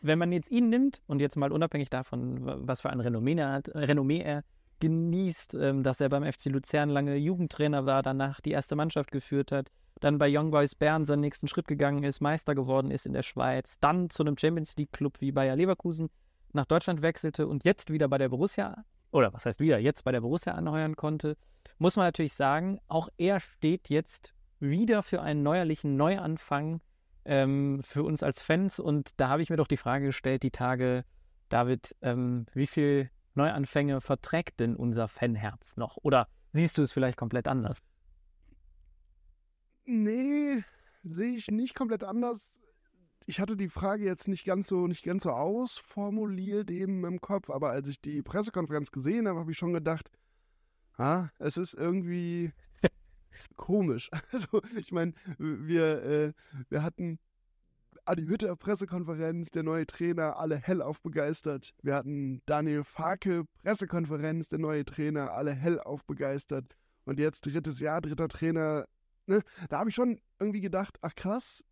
wenn 0.00 0.18
man 0.18 0.32
jetzt 0.32 0.50
ihn 0.50 0.68
nimmt 0.68 1.02
und 1.06 1.20
jetzt 1.20 1.36
mal 1.36 1.52
unabhängig 1.52 1.90
davon, 1.90 2.66
was 2.66 2.80
für 2.80 2.90
ein 2.90 3.00
Renommee 3.00 3.34
er, 3.34 3.52
hat, 3.52 3.68
Renommee 3.74 4.20
er 4.20 4.44
genießt, 4.80 5.54
ähm, 5.54 5.82
dass 5.82 6.00
er 6.00 6.08
beim 6.08 6.24
FC 6.24 6.46
Luzern 6.46 6.88
lange 6.88 7.16
Jugendtrainer 7.16 7.86
war, 7.86 8.02
danach 8.02 8.40
die 8.40 8.50
erste 8.50 8.74
Mannschaft 8.74 9.12
geführt 9.12 9.52
hat, 9.52 9.70
dann 10.00 10.18
bei 10.18 10.28
Young 10.28 10.50
Boys 10.50 10.74
Bern 10.74 11.04
seinen 11.04 11.20
nächsten 11.20 11.46
Schritt 11.46 11.68
gegangen 11.68 12.02
ist, 12.02 12.20
Meister 12.20 12.54
geworden 12.54 12.90
ist 12.90 13.06
in 13.06 13.12
der 13.12 13.22
Schweiz, 13.22 13.78
dann 13.80 14.10
zu 14.10 14.24
einem 14.24 14.36
Champions 14.36 14.76
League 14.76 14.92
Club 14.92 15.20
wie 15.20 15.30
Bayer 15.30 15.54
Leverkusen 15.54 16.08
nach 16.54 16.66
Deutschland 16.66 17.02
wechselte 17.02 17.46
und 17.46 17.64
jetzt 17.64 17.92
wieder 17.92 18.08
bei 18.08 18.18
der 18.18 18.28
Borussia, 18.28 18.84
oder 19.10 19.32
was 19.32 19.46
heißt 19.46 19.60
wieder, 19.60 19.78
jetzt 19.78 20.04
bei 20.04 20.12
der 20.12 20.20
Borussia 20.20 20.54
anheuern 20.54 20.96
konnte, 20.96 21.36
muss 21.78 21.96
man 21.96 22.06
natürlich 22.06 22.34
sagen, 22.34 22.80
auch 22.88 23.08
er 23.18 23.40
steht 23.40 23.88
jetzt 23.88 24.34
wieder 24.60 25.02
für 25.02 25.20
einen 25.22 25.42
neuerlichen 25.42 25.96
Neuanfang 25.96 26.80
ähm, 27.24 27.82
für 27.82 28.02
uns 28.02 28.22
als 28.22 28.42
Fans. 28.42 28.78
Und 28.78 29.20
da 29.20 29.28
habe 29.28 29.42
ich 29.42 29.50
mir 29.50 29.56
doch 29.56 29.66
die 29.66 29.76
Frage 29.76 30.06
gestellt, 30.06 30.42
die 30.42 30.50
Tage, 30.50 31.04
David, 31.48 31.94
ähm, 32.02 32.46
wie 32.54 32.66
viel 32.66 33.10
Neuanfänge 33.34 34.00
verträgt 34.00 34.60
denn 34.60 34.76
unser 34.76 35.08
Fanherz 35.08 35.76
noch? 35.76 35.98
Oder 36.02 36.28
siehst 36.52 36.78
du 36.78 36.82
es 36.82 36.92
vielleicht 36.92 37.16
komplett 37.18 37.48
anders? 37.48 37.82
Nee, 39.84 40.62
sehe 41.02 41.36
ich 41.36 41.48
nicht 41.48 41.74
komplett 41.74 42.04
anders. 42.04 42.61
Ich 43.26 43.40
hatte 43.40 43.56
die 43.56 43.68
Frage 43.68 44.04
jetzt 44.04 44.28
nicht 44.28 44.44
ganz 44.44 44.66
so 44.66 44.86
nicht 44.86 45.04
ganz 45.04 45.24
so 45.24 45.30
ausformuliert 45.30 46.70
eben 46.70 47.04
im 47.04 47.20
Kopf, 47.20 47.50
aber 47.50 47.70
als 47.70 47.88
ich 47.88 48.00
die 48.00 48.22
Pressekonferenz 48.22 48.90
gesehen 48.90 49.28
habe, 49.28 49.40
habe 49.40 49.50
ich 49.50 49.58
schon 49.58 49.72
gedacht, 49.72 50.10
ah, 50.96 51.28
es 51.38 51.56
ist 51.56 51.74
irgendwie 51.74 52.52
komisch. 53.56 54.10
Also 54.32 54.62
ich 54.76 54.92
meine, 54.92 55.12
wir, 55.38 56.02
äh, 56.02 56.32
wir 56.68 56.82
hatten 56.82 57.18
Adi 58.04 58.26
Hütter 58.26 58.56
Pressekonferenz, 58.56 59.50
der 59.50 59.62
neue 59.62 59.86
Trainer, 59.86 60.36
alle 60.36 60.56
hellauf 60.56 61.00
begeistert. 61.02 61.72
Wir 61.82 61.94
hatten 61.94 62.42
Daniel 62.46 62.82
Farke 62.82 63.44
Pressekonferenz, 63.62 64.48
der 64.48 64.58
neue 64.58 64.84
Trainer, 64.84 65.32
alle 65.32 65.52
hellauf 65.52 66.04
begeistert. 66.04 66.76
Und 67.04 67.20
jetzt 67.20 67.46
drittes 67.46 67.78
Jahr, 67.78 68.00
dritter 68.00 68.28
Trainer. 68.28 68.86
Ne? 69.26 69.42
Da 69.68 69.78
habe 69.78 69.90
ich 69.90 69.94
schon 69.94 70.20
irgendwie 70.40 70.60
gedacht, 70.60 70.98
ach 71.02 71.14
krass, 71.14 71.64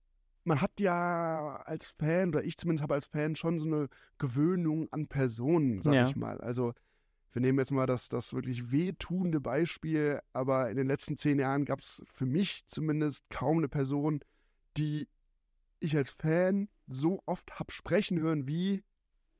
man 0.44 0.60
hat 0.60 0.80
ja 0.80 1.62
als 1.64 1.90
Fan, 1.90 2.30
oder 2.30 2.44
ich 2.44 2.56
zumindest 2.56 2.82
habe 2.82 2.94
als 2.94 3.06
Fan 3.06 3.36
schon 3.36 3.58
so 3.58 3.66
eine 3.66 3.88
Gewöhnung 4.18 4.88
an 4.90 5.06
Personen, 5.06 5.82
sag 5.82 5.94
ja. 5.94 6.06
ich 6.06 6.16
mal. 6.16 6.40
Also 6.40 6.74
wir 7.32 7.42
nehmen 7.42 7.58
jetzt 7.58 7.70
mal 7.70 7.86
das, 7.86 8.08
das 8.08 8.34
wirklich 8.34 8.72
wehtuende 8.72 9.40
Beispiel, 9.40 10.20
aber 10.32 10.70
in 10.70 10.76
den 10.76 10.86
letzten 10.86 11.16
zehn 11.16 11.38
Jahren 11.38 11.64
gab 11.64 11.80
es 11.80 12.02
für 12.06 12.26
mich 12.26 12.66
zumindest 12.66 13.28
kaum 13.30 13.58
eine 13.58 13.68
Person, 13.68 14.20
die 14.76 15.08
ich 15.78 15.96
als 15.96 16.12
Fan 16.12 16.68
so 16.86 17.22
oft 17.26 17.58
habe 17.58 17.72
sprechen 17.72 18.18
hören 18.18 18.48
wie, 18.48 18.82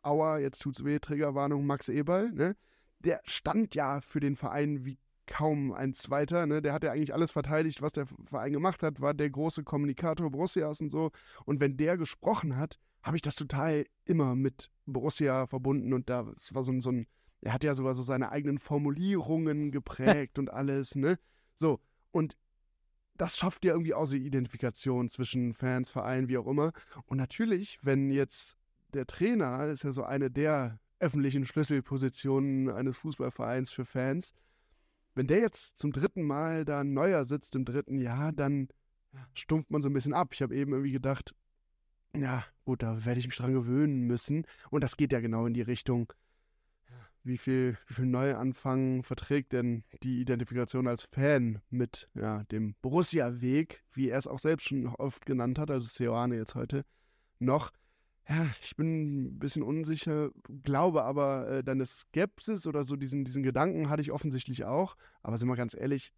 aua, 0.02 0.38
jetzt 0.38 0.60
tut's 0.60 0.84
weh, 0.84 0.98
Triggerwarnung, 0.98 1.66
Max 1.66 1.88
Eberl, 1.88 2.30
ne? 2.32 2.56
Der 3.00 3.20
stand 3.24 3.74
ja 3.74 4.00
für 4.02 4.20
den 4.20 4.36
Verein 4.36 4.84
wie 4.84 4.98
kaum 5.30 5.72
ein 5.72 5.94
zweiter, 5.94 6.46
ne? 6.46 6.60
Der 6.60 6.74
hat 6.74 6.84
ja 6.84 6.92
eigentlich 6.92 7.14
alles 7.14 7.30
verteidigt, 7.30 7.80
was 7.80 7.92
der 7.92 8.06
Verein 8.26 8.52
gemacht 8.52 8.82
hat, 8.82 9.00
war 9.00 9.14
der 9.14 9.30
große 9.30 9.62
Kommunikator 9.62 10.30
Borussias 10.30 10.82
und 10.82 10.90
so. 10.90 11.12
Und 11.46 11.60
wenn 11.60 11.78
der 11.78 11.96
gesprochen 11.96 12.56
hat, 12.56 12.78
habe 13.02 13.16
ich 13.16 13.22
das 13.22 13.36
total 13.36 13.86
immer 14.04 14.34
mit 14.34 14.70
Borussia 14.84 15.46
verbunden 15.46 15.94
und 15.94 16.10
da 16.10 16.26
es 16.36 16.52
war 16.54 16.64
so, 16.64 16.78
so 16.80 16.90
ein, 16.90 17.06
er 17.40 17.54
hat 17.54 17.64
ja 17.64 17.74
sogar 17.74 17.94
so 17.94 18.02
seine 18.02 18.30
eigenen 18.30 18.58
Formulierungen 18.58 19.70
geprägt 19.70 20.38
und 20.38 20.50
alles, 20.50 20.96
ne? 20.96 21.18
So, 21.56 21.80
und 22.10 22.36
das 23.16 23.36
schafft 23.36 23.64
ja 23.64 23.72
irgendwie 23.72 23.94
auch 23.94 24.06
so 24.06 24.16
Identifikation 24.16 25.08
zwischen 25.08 25.54
Fans, 25.54 25.90
Vereinen, 25.90 26.28
wie 26.28 26.38
auch 26.38 26.46
immer. 26.46 26.72
Und 27.06 27.18
natürlich, 27.18 27.78
wenn 27.82 28.10
jetzt 28.10 28.56
der 28.94 29.06
Trainer 29.06 29.66
ist 29.66 29.84
ja 29.84 29.92
so 29.92 30.02
eine 30.02 30.30
der 30.30 30.80
öffentlichen 30.98 31.46
Schlüsselpositionen 31.46 32.68
eines 32.68 32.98
Fußballvereins 32.98 33.70
für 33.70 33.84
Fans, 33.84 34.34
wenn 35.14 35.26
der 35.26 35.40
jetzt 35.40 35.78
zum 35.78 35.92
dritten 35.92 36.22
Mal 36.22 36.64
da 36.64 36.84
neuer 36.84 37.24
sitzt 37.24 37.56
im 37.56 37.64
dritten 37.64 37.98
Jahr, 37.98 38.32
dann 38.32 38.68
stumpft 39.34 39.70
man 39.70 39.82
so 39.82 39.88
ein 39.88 39.92
bisschen 39.92 40.14
ab. 40.14 40.30
Ich 40.32 40.42
habe 40.42 40.54
eben 40.54 40.72
irgendwie 40.72 40.92
gedacht, 40.92 41.34
ja, 42.14 42.44
gut, 42.64 42.82
da 42.82 43.04
werde 43.04 43.20
ich 43.20 43.26
mich 43.26 43.36
dran 43.36 43.52
gewöhnen 43.52 44.02
müssen. 44.02 44.46
Und 44.70 44.82
das 44.82 44.96
geht 44.96 45.12
ja 45.12 45.20
genau 45.20 45.46
in 45.46 45.54
die 45.54 45.62
Richtung, 45.62 46.12
wie 47.22 47.38
viel, 47.38 47.76
wie 47.86 47.94
viel 47.94 48.06
Neuanfang 48.06 49.02
verträgt 49.02 49.52
denn 49.52 49.84
die 50.02 50.20
Identifikation 50.20 50.88
als 50.88 51.04
Fan 51.04 51.60
mit 51.70 52.08
ja, 52.14 52.44
dem 52.44 52.74
Borussia-Weg, 52.80 53.84
wie 53.92 54.08
er 54.08 54.18
es 54.18 54.26
auch 54.26 54.38
selbst 54.38 54.68
schon 54.68 54.86
oft 54.86 55.26
genannt 55.26 55.58
hat, 55.58 55.70
also 55.70 55.86
Seoane 55.86 56.36
jetzt 56.36 56.54
heute 56.54 56.84
noch. 57.38 57.72
Ja, 58.30 58.46
ich 58.62 58.76
bin 58.76 59.24
ein 59.24 59.38
bisschen 59.40 59.64
unsicher, 59.64 60.30
glaube 60.62 61.02
aber, 61.02 61.48
äh, 61.48 61.64
deine 61.64 61.84
Skepsis 61.84 62.64
oder 62.68 62.84
so 62.84 62.94
diesen, 62.94 63.24
diesen 63.24 63.42
Gedanken 63.42 63.90
hatte 63.90 64.02
ich 64.02 64.12
offensichtlich 64.12 64.64
auch. 64.64 64.94
Aber 65.24 65.36
sind 65.36 65.48
wir 65.48 65.56
ganz 65.56 65.74
ehrlich, 65.74 66.12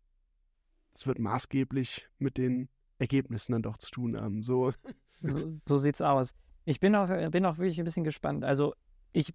es 0.94 1.06
wird 1.06 1.18
maßgeblich 1.18 2.06
mit 2.18 2.36
den 2.36 2.68
Ergebnissen 2.98 3.52
dann 3.52 3.62
doch 3.62 3.78
zu 3.78 3.90
tun 3.90 4.20
haben. 4.20 4.42
So, 4.42 4.74
so, 5.22 5.58
so 5.66 5.78
sieht's 5.78 6.02
aus. 6.02 6.34
Ich 6.66 6.80
bin 6.80 6.94
auch, 6.94 7.08
bin 7.30 7.46
auch 7.46 7.56
wirklich 7.56 7.78
ein 7.78 7.86
bisschen 7.86 8.04
gespannt. 8.04 8.44
Also 8.44 8.74
ich 9.12 9.32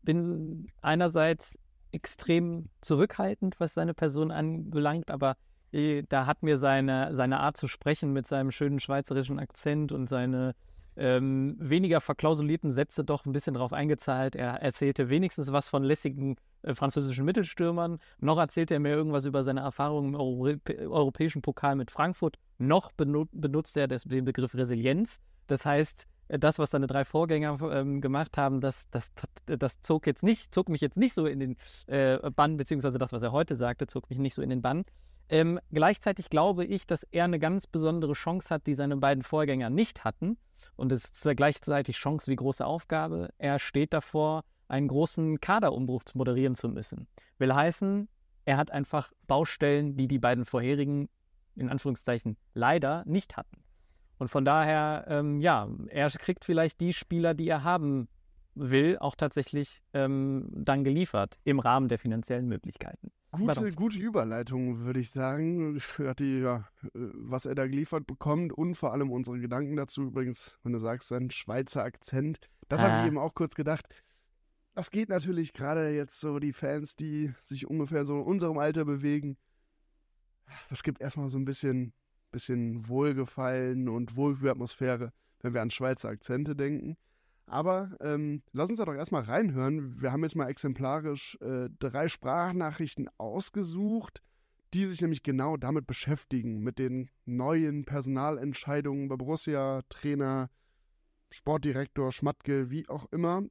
bin 0.00 0.68
einerseits 0.80 1.58
extrem 1.92 2.70
zurückhaltend, 2.80 3.60
was 3.60 3.74
seine 3.74 3.92
Person 3.92 4.30
anbelangt, 4.30 5.10
aber 5.10 5.36
äh, 5.70 6.02
da 6.08 6.24
hat 6.24 6.42
mir 6.42 6.56
seine, 6.56 7.14
seine 7.14 7.40
Art 7.40 7.58
zu 7.58 7.68
sprechen 7.68 8.14
mit 8.14 8.26
seinem 8.26 8.50
schönen 8.50 8.80
schweizerischen 8.80 9.38
Akzent 9.38 9.92
und 9.92 10.08
seine 10.08 10.54
ähm, 10.96 11.56
weniger 11.58 12.00
verklausulierten 12.00 12.70
Sätze 12.70 13.04
doch 13.04 13.24
ein 13.24 13.32
bisschen 13.32 13.54
darauf 13.54 13.72
eingezahlt. 13.72 14.36
Er 14.36 14.62
erzählte 14.62 15.08
wenigstens 15.08 15.52
was 15.52 15.68
von 15.68 15.82
lässigen 15.82 16.36
äh, 16.62 16.74
französischen 16.74 17.24
Mittelstürmern. 17.24 17.98
Noch 18.18 18.38
erzählte 18.38 18.74
er 18.74 18.80
mir 18.80 18.94
irgendwas 18.94 19.24
über 19.24 19.42
seine 19.42 19.60
Erfahrungen 19.60 20.10
im 20.10 20.14
Europä 20.14 20.88
europäischen 20.88 21.42
Pokal 21.42 21.76
mit 21.76 21.90
Frankfurt. 21.90 22.38
Noch 22.58 22.92
benu 22.92 23.26
benutzt 23.32 23.76
er 23.76 23.88
das, 23.88 24.04
den 24.04 24.24
Begriff 24.24 24.54
Resilienz. 24.54 25.20
Das 25.46 25.66
heißt, 25.66 26.06
äh, 26.28 26.38
das, 26.38 26.58
was 26.58 26.70
seine 26.70 26.86
drei 26.86 27.04
Vorgänger 27.04 27.58
ähm, 27.72 28.00
gemacht 28.00 28.36
haben, 28.36 28.60
das, 28.60 28.88
das, 28.90 29.12
das 29.46 29.80
zog 29.80 30.06
jetzt 30.06 30.22
nicht, 30.22 30.54
zog 30.54 30.68
mich 30.68 30.80
jetzt 30.80 30.96
nicht 30.96 31.14
so 31.14 31.26
in 31.26 31.40
den 31.40 31.56
äh, 31.86 32.18
Bann, 32.30 32.56
beziehungsweise 32.56 32.98
das, 32.98 33.12
was 33.12 33.22
er 33.22 33.32
heute 33.32 33.56
sagte, 33.56 33.86
zog 33.86 34.08
mich 34.10 34.18
nicht 34.18 34.34
so 34.34 34.42
in 34.42 34.50
den 34.50 34.62
Bann. 34.62 34.84
Ähm, 35.28 35.58
gleichzeitig 35.72 36.28
glaube 36.28 36.64
ich, 36.64 36.86
dass 36.86 37.04
er 37.04 37.24
eine 37.24 37.38
ganz 37.38 37.66
besondere 37.66 38.12
Chance 38.12 38.54
hat, 38.54 38.66
die 38.66 38.74
seine 38.74 38.96
beiden 38.96 39.22
Vorgänger 39.22 39.70
nicht 39.70 40.04
hatten. 40.04 40.36
Und 40.76 40.92
es 40.92 41.04
ist 41.04 41.36
gleichzeitig 41.36 41.96
Chance 41.96 42.30
wie 42.30 42.36
große 42.36 42.64
Aufgabe. 42.64 43.30
Er 43.38 43.58
steht 43.58 43.92
davor, 43.92 44.44
einen 44.68 44.88
großen 44.88 45.40
Kaderumbruch 45.40 46.02
moderieren 46.14 46.54
zu 46.54 46.68
müssen. 46.68 47.06
Will 47.38 47.54
heißen, 47.54 48.08
er 48.44 48.56
hat 48.56 48.70
einfach 48.70 49.12
Baustellen, 49.26 49.96
die 49.96 50.08
die 50.08 50.18
beiden 50.18 50.44
vorherigen, 50.44 51.08
in 51.56 51.68
Anführungszeichen, 51.68 52.36
leider 52.52 53.04
nicht 53.06 53.36
hatten. 53.36 53.62
Und 54.18 54.28
von 54.28 54.44
daher, 54.44 55.06
ähm, 55.08 55.40
ja, 55.40 55.68
er 55.88 56.10
kriegt 56.10 56.44
vielleicht 56.44 56.80
die 56.80 56.92
Spieler, 56.92 57.34
die 57.34 57.48
er 57.48 57.64
haben 57.64 58.08
will, 58.54 58.98
auch 58.98 59.16
tatsächlich 59.16 59.82
ähm, 59.92 60.48
dann 60.54 60.84
geliefert 60.84 61.38
im 61.44 61.58
Rahmen 61.58 61.88
der 61.88 61.98
finanziellen 61.98 62.46
Möglichkeiten. 62.46 63.10
Gute, 63.36 63.72
gute 63.72 63.98
Überleitung, 63.98 64.80
würde 64.80 65.00
ich 65.00 65.10
sagen. 65.10 65.80
Die, 66.18 66.38
ja, 66.40 66.68
äh, 66.82 66.88
was 66.94 67.46
er 67.46 67.54
da 67.54 67.66
geliefert 67.66 68.06
bekommt 68.06 68.52
und 68.52 68.74
vor 68.74 68.92
allem 68.92 69.10
unsere 69.10 69.38
Gedanken 69.38 69.76
dazu. 69.76 70.04
Übrigens, 70.04 70.58
wenn 70.62 70.72
du 70.72 70.78
sagst, 70.78 71.08
sein 71.08 71.30
Schweizer 71.30 71.84
Akzent, 71.84 72.40
das 72.68 72.80
ah. 72.80 72.84
habe 72.84 73.00
ich 73.02 73.06
eben 73.08 73.18
auch 73.18 73.34
kurz 73.34 73.54
gedacht. 73.54 73.86
Das 74.74 74.90
geht 74.90 75.08
natürlich 75.08 75.52
gerade 75.52 75.90
jetzt 75.90 76.20
so 76.20 76.38
die 76.38 76.52
Fans, 76.52 76.96
die 76.96 77.32
sich 77.40 77.68
ungefähr 77.68 78.04
so 78.04 78.18
in 78.18 78.24
unserem 78.24 78.58
Alter 78.58 78.84
bewegen. 78.84 79.36
Das 80.68 80.82
gibt 80.82 81.00
erstmal 81.00 81.28
so 81.28 81.38
ein 81.38 81.44
bisschen 81.44 81.94
bisschen 82.34 82.86
Wohlgefallen 82.88 83.88
und 83.88 84.16
Wohlfühlatmosphäre, 84.16 85.12
wenn 85.40 85.54
wir 85.54 85.62
an 85.62 85.70
Schweizer 85.70 86.10
Akzente 86.10 86.54
denken. 86.54 86.96
Aber 87.46 87.96
ähm, 88.00 88.42
lass 88.52 88.70
uns 88.70 88.78
da 88.78 88.84
doch 88.84 88.94
erstmal 88.94 89.22
reinhören. 89.22 90.00
Wir 90.00 90.12
haben 90.12 90.22
jetzt 90.22 90.36
mal 90.36 90.48
exemplarisch 90.48 91.36
äh, 91.40 91.68
drei 91.78 92.08
Sprachnachrichten 92.08 93.08
ausgesucht, 93.18 94.22
die 94.72 94.86
sich 94.86 95.00
nämlich 95.00 95.22
genau 95.22 95.56
damit 95.56 95.86
beschäftigen, 95.86 96.60
mit 96.60 96.78
den 96.78 97.10
neuen 97.26 97.84
Personalentscheidungen 97.84 99.08
bei 99.08 99.16
Borussia, 99.16 99.82
Trainer, 99.88 100.50
Sportdirektor, 101.30 102.12
Schmatke, 102.12 102.70
wie 102.70 102.88
auch 102.88 103.06
immer. 103.12 103.42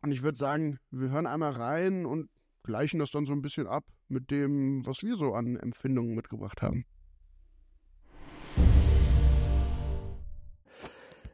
Und 0.00 0.10
ich 0.10 0.22
würde 0.22 0.38
sagen, 0.38 0.78
wir 0.90 1.10
hören 1.10 1.26
einmal 1.26 1.52
rein 1.52 2.06
und 2.06 2.28
gleichen 2.62 2.98
das 2.98 3.10
dann 3.10 3.26
so 3.26 3.32
ein 3.32 3.42
bisschen 3.42 3.66
ab 3.66 3.84
mit 4.08 4.30
dem, 4.30 4.84
was 4.86 5.02
wir 5.02 5.16
so 5.16 5.34
an 5.34 5.56
Empfindungen 5.56 6.14
mitgebracht 6.14 6.62
haben. 6.62 6.84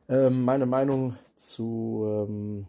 Ähm, 0.08 0.44
meine 0.44 0.66
Meinung 0.66 1.16
zu 1.38 2.04
ähm, 2.06 2.66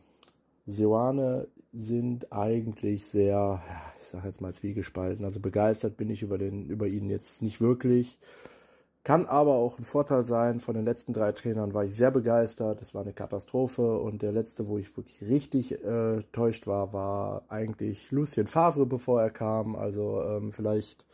Seoane 0.65 1.47
sind 1.71 2.31
eigentlich 2.31 3.05
sehr, 3.05 3.61
ich 4.01 4.07
sage 4.07 4.27
jetzt 4.27 4.41
mal 4.41 4.53
zwiegespalten. 4.53 5.23
Also 5.25 5.39
begeistert 5.39 5.97
bin 5.97 6.09
ich 6.09 6.21
über, 6.21 6.37
den, 6.37 6.67
über 6.67 6.87
ihn 6.87 7.09
jetzt 7.09 7.41
nicht 7.41 7.61
wirklich. 7.61 8.17
Kann 9.03 9.25
aber 9.27 9.55
auch 9.55 9.79
ein 9.79 9.85
Vorteil 9.85 10.25
sein. 10.25 10.59
Von 10.59 10.75
den 10.75 10.85
letzten 10.85 11.13
drei 11.13 11.31
Trainern 11.31 11.73
war 11.73 11.85
ich 11.85 11.95
sehr 11.95 12.11
begeistert. 12.11 12.81
Es 12.81 12.93
war 12.93 13.03
eine 13.03 13.13
Katastrophe. 13.13 13.97
Und 13.97 14.21
der 14.21 14.31
letzte, 14.31 14.67
wo 14.67 14.77
ich 14.77 14.95
wirklich 14.97 15.21
richtig 15.21 15.83
äh, 15.83 16.21
täuscht 16.31 16.67
war, 16.67 16.91
war 16.91 17.43
eigentlich 17.47 18.11
Lucien 18.11 18.47
Favre, 18.47 18.85
bevor 18.85 19.21
er 19.21 19.29
kam. 19.29 19.75
Also 19.75 20.21
ähm, 20.21 20.51
vielleicht 20.51 21.05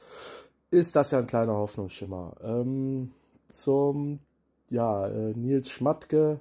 ist 0.72 0.96
das 0.96 1.12
ja 1.12 1.20
ein 1.20 1.28
kleiner 1.28 1.54
Hoffnungsschimmer. 1.54 2.36
Ähm, 2.44 3.12
zum 3.50 4.20
ja, 4.70 5.08
äh, 5.08 5.34
Nils 5.34 5.70
Schmatke 5.70 6.40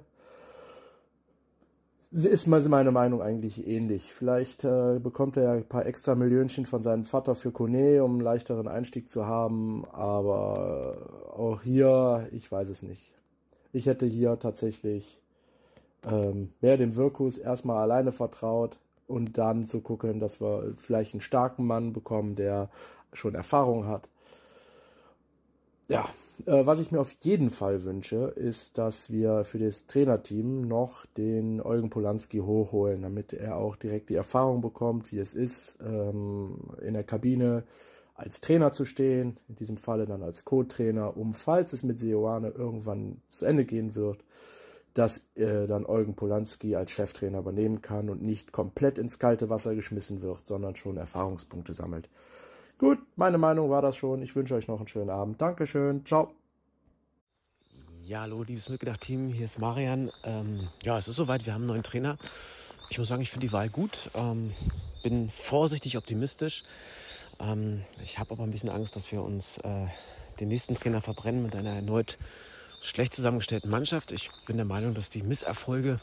ist 2.23 2.47
meine 2.47 2.91
Meinung 2.91 3.21
eigentlich 3.21 3.67
ähnlich. 3.67 4.13
Vielleicht 4.13 4.63
äh, 4.63 4.99
bekommt 4.99 5.35
er 5.35 5.43
ja 5.43 5.51
ein 5.53 5.67
paar 5.67 5.85
extra 5.85 6.15
Millionchen 6.15 6.65
von 6.65 6.81
seinem 6.81 7.03
Vater 7.03 7.35
für 7.35 7.51
Kone, 7.51 8.01
um 8.03 8.11
einen 8.11 8.21
leichteren 8.21 8.69
Einstieg 8.69 9.09
zu 9.09 9.25
haben. 9.25 9.83
Aber 9.91 10.95
auch 11.35 11.61
hier, 11.61 12.29
ich 12.31 12.49
weiß 12.49 12.69
es 12.69 12.83
nicht. 12.83 13.11
Ich 13.73 13.87
hätte 13.87 14.05
hier 14.05 14.39
tatsächlich 14.39 15.19
ähm, 16.09 16.53
mehr 16.61 16.77
dem 16.77 16.95
Wirkus 16.95 17.37
erstmal 17.37 17.81
alleine 17.81 18.13
vertraut 18.13 18.77
und 19.07 19.37
dann 19.37 19.65
zu 19.65 19.81
gucken, 19.81 20.21
dass 20.21 20.39
wir 20.39 20.73
vielleicht 20.77 21.13
einen 21.13 21.21
starken 21.21 21.65
Mann 21.65 21.91
bekommen, 21.91 22.35
der 22.35 22.69
schon 23.11 23.35
Erfahrung 23.35 23.87
hat. 23.87 24.07
Ja, 25.89 26.05
was 26.45 26.79
ich 26.79 26.91
mir 26.91 26.99
auf 26.99 27.15
jeden 27.21 27.49
Fall 27.49 27.83
wünsche, 27.83 28.33
ist, 28.35 28.77
dass 28.77 29.09
wir 29.09 29.43
für 29.43 29.59
das 29.59 29.87
Trainerteam 29.87 30.67
noch 30.67 31.05
den 31.05 31.61
Eugen 31.61 31.89
Polanski 31.89 32.39
hochholen, 32.39 33.01
damit 33.01 33.33
er 33.33 33.57
auch 33.57 33.75
direkt 33.75 34.09
die 34.09 34.15
Erfahrung 34.15 34.61
bekommt, 34.61 35.11
wie 35.11 35.19
es 35.19 35.33
ist, 35.33 35.77
ähm, 35.81 36.57
in 36.81 36.93
der 36.93 37.03
Kabine 37.03 37.63
als 38.15 38.39
Trainer 38.39 38.71
zu 38.71 38.85
stehen, 38.85 39.37
in 39.49 39.55
diesem 39.55 39.77
Falle 39.77 40.05
dann 40.05 40.23
als 40.23 40.45
Co-Trainer, 40.45 41.17
um, 41.17 41.33
falls 41.33 41.73
es 41.73 41.83
mit 41.83 41.99
Seoane 41.99 42.49
irgendwann 42.49 43.21
zu 43.29 43.45
Ende 43.45 43.65
gehen 43.65 43.95
wird, 43.95 44.23
dass 44.93 45.21
äh, 45.35 45.67
dann 45.67 45.85
Eugen 45.85 46.15
Polanski 46.15 46.75
als 46.75 46.91
Cheftrainer 46.91 47.39
übernehmen 47.39 47.81
kann 47.81 48.09
und 48.09 48.21
nicht 48.21 48.53
komplett 48.53 48.97
ins 48.97 49.19
kalte 49.19 49.49
Wasser 49.49 49.75
geschmissen 49.75 50.21
wird, 50.21 50.47
sondern 50.47 50.75
schon 50.75 50.95
Erfahrungspunkte 50.95 51.73
sammelt. 51.73 52.09
Gut, 52.77 52.99
meine 53.15 53.37
Meinung 53.37 53.69
war 53.69 53.81
das 53.81 53.95
schon. 53.95 54.21
Ich 54.21 54.35
wünsche 54.35 54.53
euch 54.53 54.67
noch 54.67 54.79
einen 54.79 54.87
schönen 54.87 55.09
Abend. 55.09 55.41
Dankeschön. 55.41 56.05
Ciao. 56.05 56.33
Ja, 58.03 58.21
hallo, 58.21 58.43
liebes 58.43 58.67
Mitgedacht-Team. 58.67 59.29
Hier 59.29 59.45
ist 59.45 59.59
Marian. 59.59 60.11
Ähm, 60.25 60.67
ja, 60.83 60.97
es 60.97 61.07
ist 61.07 61.15
soweit. 61.15 61.45
Wir 61.45 61.53
haben 61.53 61.61
einen 61.61 61.69
neuen 61.69 61.83
Trainer. 61.83 62.17
Ich 62.89 62.99
muss 62.99 63.07
sagen, 63.07 63.21
ich 63.21 63.31
finde 63.31 63.47
die 63.47 63.53
Wahl 63.53 63.69
gut. 63.69 64.11
Ähm, 64.13 64.51
bin 65.03 65.29
vorsichtig 65.29 65.97
optimistisch. 65.97 66.63
Ähm, 67.39 67.83
ich 68.03 68.19
habe 68.19 68.31
aber 68.31 68.43
ein 68.43 68.51
bisschen 68.51 68.69
Angst, 68.69 68.97
dass 68.97 69.09
wir 69.09 69.23
uns 69.23 69.57
äh, 69.59 69.87
den 70.41 70.49
nächsten 70.49 70.75
Trainer 70.75 70.99
verbrennen 70.99 71.43
mit 71.43 71.55
einer 71.55 71.75
erneut 71.75 72.17
schlecht 72.81 73.13
zusammengestellten 73.13 73.69
Mannschaft. 73.69 74.11
Ich 74.11 74.29
bin 74.45 74.57
der 74.57 74.65
Meinung, 74.65 74.93
dass 74.93 75.09
die 75.09 75.23
Misserfolge 75.23 75.99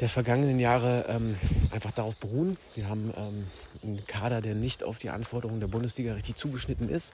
der 0.00 0.08
vergangenen 0.08 0.58
Jahre 0.58 1.04
ähm, 1.08 1.36
einfach 1.70 1.92
darauf 1.92 2.16
beruhen. 2.16 2.56
Wir 2.74 2.88
haben 2.88 3.12
ähm, 3.16 3.46
einen 3.82 4.06
Kader, 4.06 4.40
der 4.40 4.54
nicht 4.54 4.82
auf 4.82 4.98
die 4.98 5.10
Anforderungen 5.10 5.60
der 5.60 5.68
Bundesliga 5.68 6.14
richtig 6.14 6.36
zugeschnitten 6.36 6.88
ist. 6.88 7.12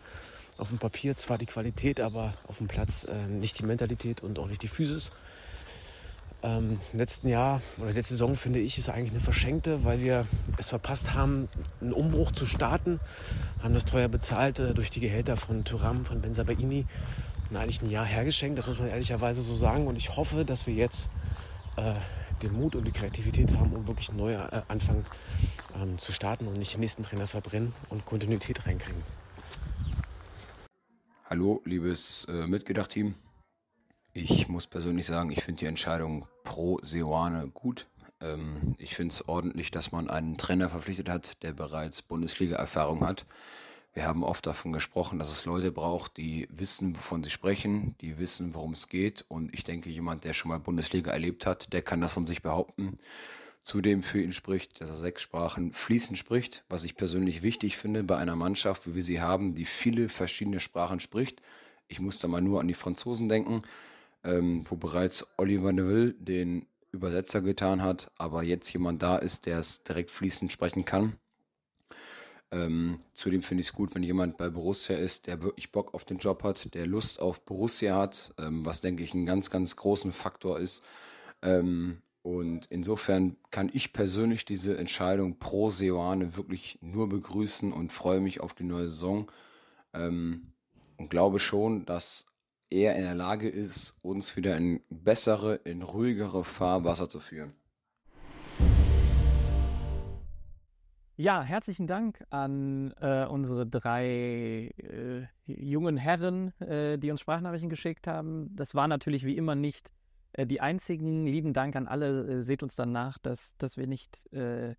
Auf 0.57 0.69
dem 0.69 0.79
Papier 0.79 1.17
zwar 1.17 1.37
die 1.37 1.47
Qualität, 1.47 2.01
aber 2.01 2.33
auf 2.47 2.59
dem 2.59 2.69
Platz 2.69 3.05
äh, 3.05 3.29
nicht 3.29 3.59
die 3.59 3.65
Mentalität 3.65 4.23
und 4.23 4.39
auch 4.39 4.47
nicht 4.47 4.63
die 4.63 4.69
Physis. 4.69 5.11
Ähm, 6.43 6.79
Im 6.93 6.99
letzten 6.99 7.29
Jahr 7.29 7.61
oder 7.79 7.93
letzte 7.93 8.15
Saison 8.15 8.37
finde 8.37 8.61
ich 8.61 8.79
ist 8.79 8.89
eigentlich 8.89 9.11
eine 9.11 9.21
verschenkte, 9.21 9.85
weil 9.85 10.01
wir 10.01 10.27
es 10.57 10.69
verpasst 10.69 11.15
haben, 11.15 11.49
einen 11.81 11.93
Umbruch 11.93 12.31
zu 12.31 12.47
starten, 12.47 13.01
haben 13.63 13.75
das 13.75 13.85
teuer 13.85 14.09
bezahlt 14.09 14.61
äh, 14.61 14.75
durch 14.75 14.91
die 14.91 15.01
Gehälter 15.01 15.37
von 15.37 15.65
Thuram, 15.65 16.05
von 16.05 16.21
Benzabaini 16.21 16.87
und 17.51 17.57
eigentlich 17.57 17.83
ein 17.83 17.91
Jahr 17.91 18.05
hergeschenkt, 18.05 18.59
das 18.59 18.67
muss 18.67 18.79
man 18.79 18.89
ehrlicherweise 18.89 19.43
so 19.43 19.55
sagen. 19.55 19.87
Und 19.87 19.97
ich 19.97 20.17
hoffe, 20.17 20.45
dass 20.45 20.67
wir 20.67 20.75
jetzt 20.75 21.11
äh, 21.77 21.95
den 22.43 22.53
Mut 22.53 22.75
und 22.77 22.85
die 22.85 22.93
Kreativität 22.93 23.55
haben, 23.55 23.73
um 23.73 23.87
wirklich 23.87 24.11
einen 24.11 24.19
neuen 24.19 24.41
äh, 24.41 24.63
Anfang 24.69 25.05
ähm, 25.75 25.99
zu 25.99 26.13
starten 26.13 26.47
und 26.47 26.59
nicht 26.59 26.75
den 26.75 26.81
nächsten 26.81 27.03
Trainer 27.03 27.27
verbrennen 27.27 27.73
und 27.89 28.05
Kontinuität 28.05 28.67
reinkriegen. 28.67 29.03
Hallo, 31.29 31.61
liebes 31.65 32.27
äh, 32.29 32.47
Mitgedacht-Team. 32.47 33.15
Ich 34.13 34.49
muss 34.49 34.67
persönlich 34.67 35.07
sagen, 35.07 35.31
ich 35.31 35.43
finde 35.43 35.61
die 35.61 35.67
Entscheidung 35.67 36.27
pro 36.45 36.79
Seoane 36.83 37.49
gut. 37.53 37.89
Ähm, 38.21 38.77
ich 38.79 38.95
finde 38.95 39.13
es 39.13 39.29
ordentlich, 39.29 39.71
dass 39.71 39.93
man 39.93 40.09
einen 40.09 40.39
Trainer 40.39 40.71
verpflichtet 40.71 41.09
hat, 41.09 41.43
der 41.43 41.53
bereits 41.53 42.03
Bundesliga-Erfahrung 42.03 43.07
hat. 43.07 43.27
Wir 43.97 44.07
haben 44.07 44.25
oft 44.25 44.47
davon 44.47 44.75
gesprochen, 44.75 45.19
dass 45.19 45.31
es 45.31 45.47
Leute 45.47 45.73
braucht, 45.73 46.19
die 46.19 46.47
wissen, 46.51 46.95
wovon 46.95 47.25
sie 47.25 47.31
sprechen, 47.31 47.95
die 48.03 48.19
wissen, 48.19 48.55
worum 48.55 48.73
es 48.73 48.91
geht. 48.91 49.25
Und 49.29 49.55
ich 49.55 49.65
denke, 49.65 49.89
jemand, 49.89 50.25
der 50.25 50.35
schon 50.35 50.51
mal 50.51 50.61
Bundesliga 50.61 51.13
erlebt 51.13 51.47
hat, 51.47 51.73
der 51.73 51.81
kann 51.81 52.03
das 52.03 52.13
von 52.13 52.27
sich 52.27 52.43
behaupten. 52.43 52.99
Zudem 53.63 54.03
für 54.03 54.21
ihn 54.21 54.35
spricht, 54.35 54.83
dass 54.83 54.91
er 54.91 54.97
sechs 54.97 55.23
Sprachen 55.23 55.73
fließend 55.73 56.19
spricht, 56.19 56.63
was 56.69 56.85
ich 56.85 56.97
persönlich 56.97 57.41
wichtig 57.41 57.79
finde 57.79 58.05
bei 58.05 58.19
einer 58.19 58.37
Mannschaft, 58.37 58.87
wie 58.87 58.97
wir 58.97 59.03
sie 59.03 59.23
haben, 59.23 59.55
die 59.55 59.65
viele 59.65 60.11
verschiedene 60.11 60.61
Sprachen 60.61 61.01
spricht. 61.01 61.41
Ich 61.89 61.99
muss 61.99 62.19
da 62.19 62.29
mal 62.29 62.43
nur 62.43 62.61
an 62.61 62.69
die 62.69 62.75
Franzosen 62.75 63.31
denken, 63.31 63.63
ähm, 64.25 64.67
wo 64.69 64.77
bereits 64.77 65.27
Oliver 65.39 65.73
Neville 65.73 66.13
den 66.13 66.67
Übersetzer 66.93 67.41
getan 67.41 67.81
hat, 67.81 68.11
aber 68.19 68.43
jetzt 68.43 68.71
jemand 68.75 69.03
da 69.03 69.17
ist, 69.17 69.47
der 69.47 69.59
es 69.59 69.85
direkt 69.85 70.11
fließend 70.11 70.53
sprechen 70.53 70.85
kann. 70.85 71.15
Ähm, 72.53 72.99
zudem 73.15 73.43
finde 73.43 73.63
ich 73.63 73.69
es 73.69 73.73
gut, 73.73 73.95
wenn 73.95 74.03
jemand 74.03 74.39
bei 74.39 74.49
Borussia 74.49 74.97
ist, 74.97 75.27
der 75.27 75.43
wirklich 75.43 75.73
Bock 75.73 75.95
auf 75.95 76.05
den 76.05 76.19
Job 76.19 76.45
hat, 76.45 76.75
der 76.75 76.87
Lust 76.87 77.21
auf 77.21 77.45
Borussia 77.45 77.97
hat, 77.97 78.35
ähm, 78.39 78.65
was 78.65 78.81
denke 78.81 79.03
ich 79.03 79.15
ein 79.15 79.27
ganz, 79.27 79.51
ganz 79.51 79.75
großen 79.77 80.13
Faktor 80.13 80.61
ist. 80.61 80.83
Ähm, 81.43 82.03
und 82.23 82.67
insofern 82.67 83.37
kann 83.51 83.71
ich 83.73 83.93
persönlich 83.93 84.45
diese 84.45 84.77
Entscheidung 84.77 85.39
pro 85.39 85.71
Seoane 85.71 86.37
wirklich 86.37 86.79
nur 86.83 87.09
begrüßen 87.09 87.73
und 87.73 87.93
freue 87.93 88.21
mich 88.21 88.41
auf 88.41 88.55
die 88.55 88.65
neue 88.65 88.89
Saison. 88.89 89.31
Ähm, 89.93 90.53
und 90.97 91.11
glaube 91.11 91.39
schon, 91.39 91.85
dass 91.85 92.27
er 92.71 92.97
in 92.97 93.03
der 93.03 93.15
Lage 93.15 93.49
ist, 93.49 93.99
uns 94.03 94.37
wieder 94.37 94.57
in 94.57 94.81
bessere, 94.91 95.57
in 95.65 95.83
ruhigere 95.83 96.43
Fahrwasser 96.43 97.09
zu 97.09 97.21
führen. 97.21 97.55
Ja, 101.19 101.43
herzlichen 101.43 101.87
Dank 101.87 102.23
an 102.29 102.93
äh, 103.01 103.25
unsere 103.25 103.67
drei 103.67 104.71
äh, 104.77 105.27
jungen 105.47 105.97
Herren, 105.97 106.53
äh, 106.61 106.99
die 106.99 107.11
uns 107.11 107.21
Sprachnachrichten 107.21 107.71
geschickt 107.71 108.07
haben. 108.07 108.55
Das 108.55 108.75
war 108.75 108.87
natürlich 108.87 109.25
wie 109.25 109.35
immer 109.35 109.55
nicht 109.55 109.91
äh, 110.35 110.47
die 110.47 110.61
einzigen. 110.61 111.25
Lieben 111.25 111.55
Dank 111.55 111.75
an 111.75 111.89
alle. 111.89 112.27
Äh, 112.29 112.43
seht 112.43 112.63
uns 112.63 112.77
dann 112.77 112.93
nach, 112.93 113.17
dass, 113.17 113.57
dass 113.57 113.79
wir 113.79 113.87
nicht 113.87 114.31
äh, 114.35 114.75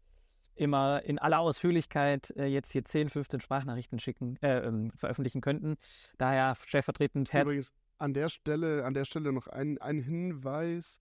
immer 0.53 1.01
in 1.03 1.17
aller 1.17 1.39
Ausführlichkeit 1.39 2.33
jetzt 2.35 2.71
hier 2.71 2.85
10, 2.85 3.09
15 3.09 3.41
Sprachnachrichten 3.41 3.99
schicken, 3.99 4.37
ähm, 4.41 4.91
veröffentlichen 4.95 5.41
könnten. 5.41 5.75
Daher 6.17 6.55
stellvertretend 6.55 7.33
herzlich. 7.33 7.57
Übrigens 7.57 7.73
an 7.97 8.13
der 8.13 8.29
Stelle, 8.29 8.85
an 8.85 8.93
der 8.93 9.05
Stelle 9.05 9.33
noch 9.33 9.47
ein, 9.47 9.79
ein 9.79 9.99
Hinweis. 9.99 10.99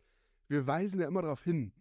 Wir 0.48 0.66
weisen 0.66 1.00
ja 1.00 1.08
immer 1.08 1.22
darauf 1.22 1.42
hin, 1.42 1.72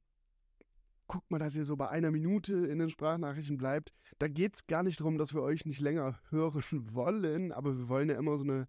guckt 1.07 1.29
mal, 1.31 1.39
dass 1.39 1.55
ihr 1.55 1.65
so 1.65 1.75
bei 1.75 1.89
einer 1.89 2.11
Minute 2.11 2.53
in 2.53 2.79
den 2.79 2.89
Sprachnachrichten 2.89 3.57
bleibt. 3.57 3.93
Da 4.19 4.27
geht 4.27 4.55
es 4.55 4.67
gar 4.67 4.83
nicht 4.83 4.99
darum, 4.99 5.17
dass 5.17 5.33
wir 5.33 5.41
euch 5.41 5.65
nicht 5.65 5.79
länger 5.79 6.19
hören 6.29 6.63
wollen, 6.93 7.51
aber 7.51 7.77
wir 7.77 7.89
wollen 7.89 8.09
ja 8.09 8.17
immer 8.17 8.37
so 8.37 8.43
eine, 8.43 8.67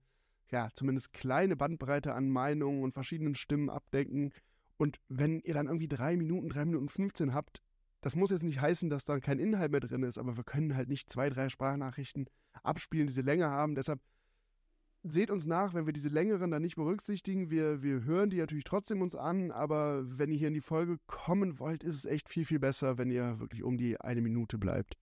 ja, 0.50 0.68
zumindest 0.72 1.12
kleine 1.12 1.56
Bandbreite 1.56 2.14
an 2.14 2.28
Meinungen 2.28 2.82
und 2.82 2.92
verschiedenen 2.92 3.34
Stimmen 3.34 3.70
abdecken. 3.70 4.32
Und 4.76 4.98
wenn 5.08 5.40
ihr 5.40 5.54
dann 5.54 5.66
irgendwie 5.66 5.88
drei 5.88 6.16
Minuten, 6.16 6.48
drei 6.48 6.64
Minuten 6.64 6.88
15 6.88 7.32
habt, 7.32 7.62
das 8.02 8.14
muss 8.14 8.30
jetzt 8.30 8.44
nicht 8.44 8.60
heißen, 8.60 8.90
dass 8.90 9.04
dann 9.04 9.20
kein 9.20 9.38
Inhalt 9.38 9.72
mehr 9.72 9.80
drin 9.80 10.02
ist, 10.02 10.18
aber 10.18 10.36
wir 10.36 10.44
können 10.44 10.76
halt 10.76 10.88
nicht 10.88 11.10
zwei, 11.10 11.30
drei 11.30 11.48
Sprachnachrichten 11.48 12.26
abspielen, 12.62 13.06
die 13.06 13.12
sie 13.12 13.22
länger 13.22 13.50
haben. 13.50 13.74
Deshalb 13.74 14.00
seht 15.12 15.30
uns 15.30 15.46
nach, 15.46 15.74
wenn 15.74 15.86
wir 15.86 15.92
diese 15.92 16.08
längeren 16.08 16.50
dann 16.50 16.62
nicht 16.62 16.76
berücksichtigen. 16.76 17.50
Wir, 17.50 17.82
wir 17.82 18.04
hören 18.04 18.30
die 18.30 18.38
natürlich 18.38 18.64
trotzdem 18.64 19.02
uns 19.02 19.14
an, 19.14 19.50
aber 19.50 20.02
wenn 20.06 20.30
ihr 20.30 20.38
hier 20.38 20.48
in 20.48 20.54
die 20.54 20.60
Folge 20.60 20.98
kommen 21.06 21.58
wollt, 21.58 21.84
ist 21.84 21.94
es 21.94 22.04
echt 22.04 22.28
viel, 22.28 22.44
viel 22.44 22.58
besser, 22.58 22.98
wenn 22.98 23.10
ihr 23.10 23.38
wirklich 23.40 23.62
um 23.62 23.76
die 23.76 24.00
eine 24.00 24.20
Minute 24.20 24.58
bleibt. 24.58 24.96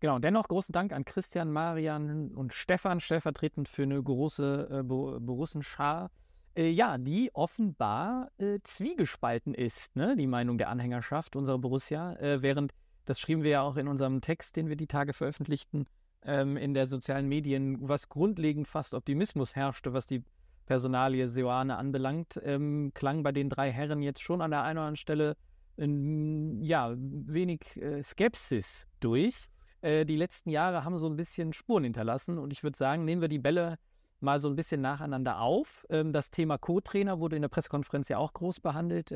Genau, 0.00 0.18
dennoch 0.18 0.48
großen 0.48 0.72
Dank 0.72 0.92
an 0.92 1.04
Christian, 1.04 1.50
Marian 1.50 2.32
und 2.34 2.52
Stefan, 2.52 3.00
stellvertretend 3.00 3.68
für 3.68 3.82
eine 3.82 4.02
große 4.02 4.68
äh, 4.70 4.82
Borussenschar. 4.82 6.10
Äh, 6.54 6.68
ja, 6.68 6.98
die 6.98 7.30
offenbar 7.34 8.30
äh, 8.38 8.58
zwiegespalten 8.62 9.54
ist, 9.54 9.96
ne? 9.96 10.16
die 10.16 10.26
Meinung 10.26 10.58
der 10.58 10.68
Anhängerschaft 10.68 11.34
unserer 11.34 11.58
Borussia, 11.58 12.14
äh, 12.16 12.42
während, 12.42 12.74
das 13.06 13.18
schrieben 13.20 13.42
wir 13.42 13.50
ja 13.50 13.62
auch 13.62 13.76
in 13.76 13.88
unserem 13.88 14.20
Text, 14.20 14.56
den 14.56 14.68
wir 14.68 14.76
die 14.76 14.86
Tage 14.86 15.14
veröffentlichten, 15.14 15.86
ähm, 16.24 16.56
in 16.56 16.74
der 16.74 16.86
sozialen 16.86 17.28
Medien, 17.28 17.76
was 17.80 18.08
grundlegend 18.08 18.68
fast 18.68 18.94
Optimismus 18.94 19.56
herrschte, 19.56 19.92
was 19.92 20.06
die 20.06 20.24
Personalie 20.66 21.28
Seoane 21.28 21.76
anbelangt, 21.76 22.40
ähm, 22.44 22.92
klang 22.94 23.22
bei 23.22 23.32
den 23.32 23.48
drei 23.48 23.70
Herren 23.72 24.02
jetzt 24.02 24.22
schon 24.22 24.40
an 24.40 24.50
der 24.50 24.62
einen 24.62 24.78
oder 24.78 24.86
anderen 24.86 24.96
Stelle 24.96 25.36
ähm, 25.78 26.62
ja, 26.62 26.94
wenig 26.96 27.80
äh, 27.80 28.02
Skepsis 28.02 28.86
durch. 29.00 29.48
Äh, 29.80 30.04
die 30.04 30.16
letzten 30.16 30.50
Jahre 30.50 30.84
haben 30.84 30.96
so 30.96 31.08
ein 31.08 31.16
bisschen 31.16 31.52
Spuren 31.52 31.84
hinterlassen 31.84 32.38
und 32.38 32.52
ich 32.52 32.62
würde 32.62 32.76
sagen, 32.76 33.04
nehmen 33.04 33.20
wir 33.20 33.28
die 33.28 33.38
Bälle 33.38 33.78
mal 34.20 34.38
so 34.38 34.48
ein 34.48 34.56
bisschen 34.56 34.80
nacheinander 34.80 35.40
auf. 35.40 35.84
Ähm, 35.90 36.12
das 36.12 36.30
Thema 36.30 36.58
Co-Trainer 36.58 37.18
wurde 37.18 37.36
in 37.36 37.42
der 37.42 37.48
Pressekonferenz 37.48 38.08
ja 38.08 38.18
auch 38.18 38.32
groß 38.32 38.60
behandelt. 38.60 39.12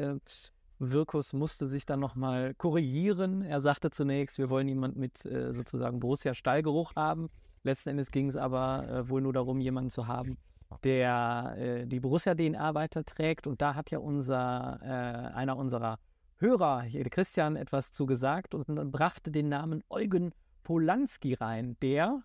Wirkus 0.78 1.32
musste 1.32 1.68
sich 1.68 1.86
dann 1.86 2.00
nochmal 2.00 2.54
korrigieren. 2.54 3.42
Er 3.42 3.60
sagte 3.60 3.90
zunächst, 3.90 4.38
wir 4.38 4.50
wollen 4.50 4.68
jemanden 4.68 5.00
mit 5.00 5.24
äh, 5.24 5.54
sozusagen 5.54 6.00
Borussia-Stallgeruch 6.00 6.94
haben. 6.96 7.30
Letzten 7.62 7.90
Endes 7.90 8.10
ging 8.10 8.28
es 8.28 8.36
aber 8.36 8.88
äh, 8.88 9.08
wohl 9.08 9.22
nur 9.22 9.32
darum, 9.32 9.60
jemanden 9.60 9.90
zu 9.90 10.06
haben, 10.06 10.36
der 10.84 11.54
äh, 11.58 11.86
die 11.86 12.00
Borussia-DNA 12.00 12.74
weiterträgt. 12.74 13.46
Und 13.46 13.62
da 13.62 13.74
hat 13.74 13.90
ja 13.90 13.98
unser, 13.98 14.78
äh, 14.82 15.34
einer 15.34 15.56
unserer 15.56 15.98
Hörer, 16.38 16.84
Christian, 17.10 17.56
etwas 17.56 17.92
zu 17.92 18.04
gesagt 18.04 18.54
und 18.54 18.66
brachte 18.92 19.30
den 19.30 19.48
Namen 19.48 19.82
Eugen 19.88 20.32
Polanski 20.64 21.32
rein, 21.34 21.76
der, 21.80 22.22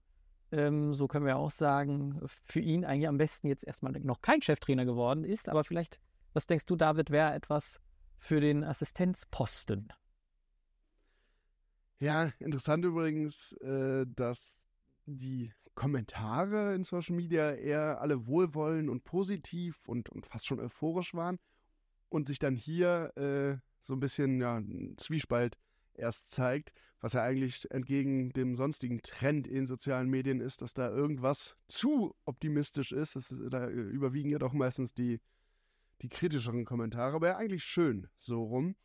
ähm, 0.52 0.94
so 0.94 1.08
können 1.08 1.26
wir 1.26 1.38
auch 1.38 1.52
sagen, 1.52 2.20
für 2.26 2.60
ihn 2.60 2.84
eigentlich 2.84 3.08
am 3.08 3.18
besten 3.18 3.48
jetzt 3.48 3.64
erstmal 3.64 3.94
noch 3.94 4.22
kein 4.22 4.42
Cheftrainer 4.42 4.84
geworden 4.84 5.24
ist. 5.24 5.48
Aber 5.48 5.64
vielleicht, 5.64 6.00
was 6.34 6.48
denkst 6.48 6.66
du, 6.66 6.76
David, 6.76 7.10
wäre 7.10 7.34
etwas 7.34 7.80
für 8.22 8.40
den 8.40 8.64
Assistenzposten. 8.64 9.92
Ja, 12.00 12.32
interessant 12.40 12.86
übrigens, 12.86 13.54
äh, 13.54 14.06
dass 14.08 14.64
die 15.06 15.52
Kommentare 15.74 16.76
in 16.76 16.84
Social 16.84 17.16
Media 17.16 17.52
eher 17.52 18.00
alle 18.00 18.28
wohlwollend 18.28 18.90
und 18.90 19.04
positiv 19.04 19.88
und, 19.88 20.10
und 20.10 20.28
fast 20.28 20.46
schon 20.46 20.60
euphorisch 20.60 21.14
waren 21.16 21.40
und 22.10 22.28
sich 22.28 22.38
dann 22.40 22.56
hier 22.56 23.12
äh, 23.18 23.58
so 23.82 23.96
ein 23.96 24.00
bisschen 24.00 24.40
ja, 24.40 24.58
ein 24.58 24.96
Zwiespalt 24.98 25.58
erst 25.96 26.32
zeigt, 26.32 26.74
was 27.00 27.14
ja 27.14 27.24
eigentlich 27.24 27.70
entgegen 27.72 28.32
dem 28.34 28.56
sonstigen 28.56 29.02
Trend 29.02 29.48
in 29.48 29.66
sozialen 29.66 30.10
Medien 30.10 30.42
ist, 30.42 30.62
dass 30.62 30.76
da 30.76 30.90
irgendwas 30.90 31.58
zu 31.68 32.16
optimistisch 32.26 32.92
ist. 32.92 33.16
Das, 33.16 33.36
da 33.50 33.68
überwiegen 33.68 34.30
ja 34.30 34.38
doch 34.38 34.54
meistens 34.54 34.94
die, 34.94 35.20
die 36.02 36.10
kritischeren 36.10 36.66
Kommentare, 36.66 37.16
aber 37.16 37.28
ja 37.28 37.38
eigentlich 37.38 37.64
schön 37.64 38.08
so 38.18 38.44
rum. 38.44 38.76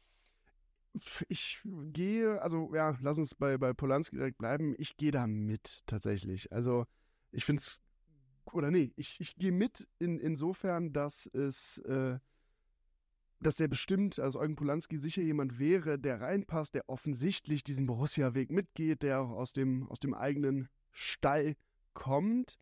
Ich 1.29 1.61
gehe, 1.93 2.41
also 2.41 2.75
ja, 2.75 2.97
lass 3.03 3.19
uns 3.19 3.35
bei, 3.35 3.59
bei 3.59 3.75
Polanski 3.75 4.17
direkt 4.17 4.39
bleiben. 4.39 4.75
Ich 4.79 4.97
gehe 4.97 5.11
da 5.11 5.27
mit 5.27 5.81
tatsächlich. 5.87 6.51
Also 6.53 6.87
ich 7.33 7.45
finde 7.45 7.61
es, 7.61 7.81
oder 8.53 8.71
nee, 8.71 8.93
ich, 8.97 9.21
ich 9.21 9.37
gehe 9.37 9.53
mit 9.53 9.87
in, 9.99 10.19
insofern, 10.19 10.95
dass 10.95 11.27
es 11.27 11.79
äh, 11.79 12.19
dass 13.41 13.57
der 13.57 13.69
bestimmt, 13.69 14.19
also 14.19 14.41
Eugen 14.41 14.57
Polanski 14.57 14.99
sicher 14.99 15.23
jemand 15.23 15.59
wäre, 15.59 15.99
der 15.99 16.21
reinpasst, 16.21 16.75
der 16.75 16.89
offensichtlich 16.89 17.65
diesen 17.65 17.87
Borussia-Weg 17.87 18.51
mitgeht, 18.51 19.03
der 19.03 19.21
auch 19.21 19.31
aus 19.31 19.53
dem, 19.53 19.89
aus 19.89 20.01
dem 20.01 20.15
eigenen 20.15 20.69
Stall 20.93 21.57
kommt. 21.93 22.59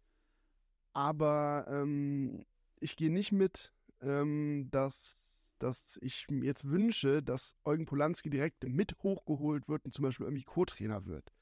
Aber 0.93 1.67
ähm, 1.69 2.45
ich 2.81 2.97
gehe 2.97 3.11
nicht 3.11 3.33
mit, 3.33 3.73
ähm, 4.05 4.69
dass, 4.71 5.55
dass 5.59 5.99
ich 6.03 6.27
mir 6.31 6.47
jetzt 6.47 6.65
wünsche, 6.65 7.23
dass 7.23 7.57
Eugen 7.65 7.87
Polanski 7.87 8.31
direkt 8.31 8.65
mit 8.69 8.97
hochgeholt 9.03 9.69
wird 9.69 9.85
und 9.85 9.95
zum 9.95 10.05
Beispiel 10.05 10.27
irgendwie 10.27 10.45
Co-Trainer 10.45 11.07
wird. 11.07 11.33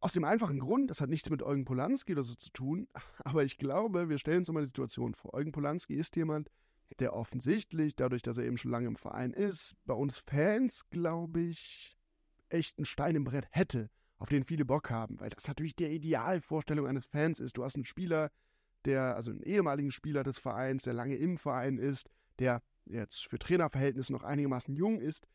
Aus 0.00 0.12
dem 0.12 0.24
einfachen 0.24 0.58
Grund, 0.58 0.90
das 0.90 1.00
hat 1.00 1.10
nichts 1.10 1.28
mit 1.30 1.42
Eugen 1.42 1.64
Polanski 1.64 2.12
oder 2.12 2.22
so 2.22 2.34
zu 2.34 2.50
tun, 2.50 2.88
aber 3.24 3.44
ich 3.44 3.58
glaube, 3.58 4.08
wir 4.08 4.18
stellen 4.18 4.38
uns 4.38 4.50
mal 4.50 4.60
die 4.60 4.66
Situation 4.66 5.14
vor. 5.14 5.34
Eugen 5.34 5.52
Polanski 5.52 5.94
ist 5.94 6.16
jemand, 6.16 6.50
der 6.98 7.14
offensichtlich, 7.14 7.96
dadurch, 7.96 8.22
dass 8.22 8.38
er 8.38 8.44
eben 8.44 8.56
schon 8.56 8.70
lange 8.70 8.86
im 8.86 8.96
Verein 8.96 9.32
ist, 9.32 9.74
bei 9.84 9.94
uns 9.94 10.18
Fans, 10.18 10.88
glaube 10.90 11.40
ich, 11.40 11.98
echt 12.48 12.78
einen 12.78 12.84
Stein 12.84 13.16
im 13.16 13.24
Brett 13.24 13.46
hätte, 13.50 13.90
auf 14.18 14.28
den 14.28 14.44
viele 14.44 14.64
Bock 14.64 14.90
haben, 14.90 15.18
weil 15.20 15.30
das 15.30 15.48
natürlich 15.48 15.74
die 15.74 15.86
Idealvorstellung 15.86 16.86
eines 16.86 17.06
Fans 17.06 17.40
ist. 17.40 17.56
Du 17.56 17.64
hast 17.64 17.74
einen 17.74 17.84
Spieler, 17.84 18.30
der, 18.86 19.16
also 19.16 19.30
einen 19.30 19.42
ehemaligen 19.42 19.90
Spieler 19.90 20.22
des 20.22 20.38
Vereins, 20.38 20.84
der 20.84 20.94
lange 20.94 21.16
im 21.16 21.38
Verein 21.38 21.78
ist, 21.78 22.10
der 22.38 22.62
jetzt 22.86 23.26
für 23.28 23.38
Trainerverhältnisse 23.38 24.12
noch 24.12 24.22
einigermaßen 24.22 24.74
jung 24.74 25.00
ist. 25.00 25.26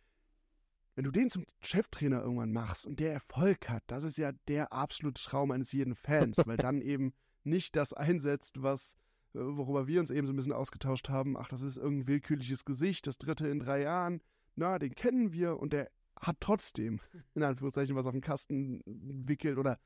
Wenn 0.96 1.06
du 1.06 1.12
den 1.12 1.30
zum 1.30 1.46
Cheftrainer 1.62 2.22
irgendwann 2.22 2.52
machst 2.52 2.86
und 2.86 3.00
der 3.00 3.14
Erfolg 3.14 3.70
hat, 3.70 3.84
das 3.88 4.04
ist 4.04 4.18
ja 4.18 4.32
der 4.48 4.74
absolute 4.74 5.22
Traum 5.22 5.52
eines 5.52 5.72
jeden 5.72 5.96
Fans, 5.96 6.38
weil 6.46 6.58
dann 6.58 6.82
eben 6.82 7.14
nicht 7.44 7.76
das 7.76 7.94
einsetzt, 7.94 8.62
was 8.62 8.96
äh, 9.34 9.40
worüber 9.40 9.88
wir 9.88 10.00
uns 10.00 10.12
eben 10.12 10.28
so 10.28 10.34
ein 10.34 10.36
bisschen 10.36 10.54
ausgetauscht 10.54 11.10
haben, 11.10 11.38
ach, 11.38 11.48
das 11.48 11.62
ist 11.62 11.78
irgendein 11.78 12.08
willkürliches 12.08 12.66
Gesicht, 12.66 13.08
das 13.08 13.18
dritte 13.18 13.48
in 13.48 13.60
drei 13.60 13.82
Jahren, 13.82 14.22
na, 14.56 14.80
den 14.80 14.96
kennen 14.96 15.32
wir 15.32 15.58
und 15.58 15.74
der 15.74 15.90
hat 16.20 16.38
trotzdem, 16.42 17.00
in 17.34 17.44
Anführungszeichen, 17.44 17.96
was 17.96 18.06
auf 18.06 18.12
den 18.12 18.22
Kasten 18.22 18.82
wickelt 18.86 19.58
oder 19.58 19.80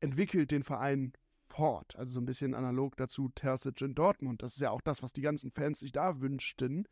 entwickelt 0.00 0.50
den 0.50 0.62
Verein 0.62 1.12
fort. 1.56 1.96
Also 1.96 2.14
so 2.14 2.20
ein 2.20 2.26
bisschen 2.26 2.54
analog 2.54 2.96
dazu 2.96 3.28
Terzic 3.34 3.80
in 3.82 3.94
Dortmund. 3.94 4.42
Das 4.42 4.54
ist 4.54 4.60
ja 4.60 4.70
auch 4.70 4.80
das, 4.80 5.02
was 5.02 5.12
die 5.12 5.22
ganzen 5.22 5.50
Fans 5.50 5.80
sich 5.80 5.92
da 5.92 6.20
wünschten. 6.20 6.86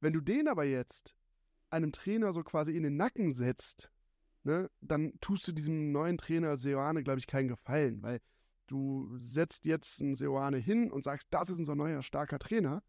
Wenn 0.00 0.12
du 0.12 0.20
den 0.20 0.48
aber 0.48 0.64
jetzt 0.64 1.14
einem 1.70 1.92
Trainer 1.92 2.32
so 2.32 2.42
quasi 2.42 2.76
in 2.76 2.82
den 2.82 2.96
Nacken 2.96 3.32
setzt, 3.32 3.90
ne, 4.44 4.70
dann 4.80 5.12
tust 5.20 5.46
du 5.46 5.52
diesem 5.52 5.92
neuen 5.92 6.18
Trainer 6.18 6.56
Seoane, 6.56 7.02
glaube 7.02 7.20
ich, 7.20 7.26
keinen 7.26 7.48
Gefallen, 7.48 8.02
weil 8.02 8.20
Du 8.70 9.18
setzt 9.18 9.64
jetzt 9.64 10.00
einen 10.00 10.14
Seoane 10.14 10.58
hin 10.58 10.92
und 10.92 11.02
sagst, 11.02 11.26
das 11.32 11.50
ist 11.50 11.58
unser 11.58 11.74
neuer 11.74 12.02
starker 12.02 12.38
Trainer. 12.38 12.84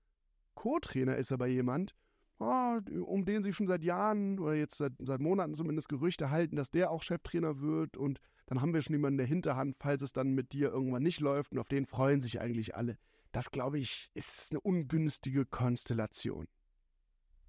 Co-Trainer 0.53 1.15
ist 1.15 1.31
aber 1.31 1.47
jemand, 1.47 1.95
oh, 2.37 2.77
um 3.03 3.25
den 3.25 3.41
sich 3.41 3.55
schon 3.55 3.65
seit 3.65 3.83
Jahren 3.83 4.37
oder 4.37 4.53
jetzt 4.53 4.77
seit, 4.77 4.93
seit 4.99 5.21
Monaten 5.21 5.55
zumindest 5.55 5.89
Gerüchte 5.89 6.29
halten, 6.29 6.55
dass 6.55 6.69
der 6.69 6.91
auch 6.91 7.01
Cheftrainer 7.01 7.61
wird 7.61 7.97
und 7.97 8.21
dann 8.51 8.61
haben 8.61 8.73
wir 8.73 8.81
schon 8.81 8.95
jemanden 8.95 9.13
in 9.13 9.17
der 9.19 9.27
Hinterhand, 9.27 9.77
falls 9.79 10.01
es 10.01 10.11
dann 10.11 10.33
mit 10.33 10.51
dir 10.51 10.71
irgendwann 10.71 11.03
nicht 11.03 11.21
läuft 11.21 11.53
und 11.53 11.59
auf 11.59 11.69
den 11.69 11.85
freuen 11.85 12.19
sich 12.19 12.41
eigentlich 12.41 12.75
alle. 12.75 12.97
Das, 13.31 13.49
glaube 13.49 13.79
ich, 13.79 14.11
ist 14.13 14.51
eine 14.51 14.59
ungünstige 14.59 15.45
Konstellation. 15.45 16.49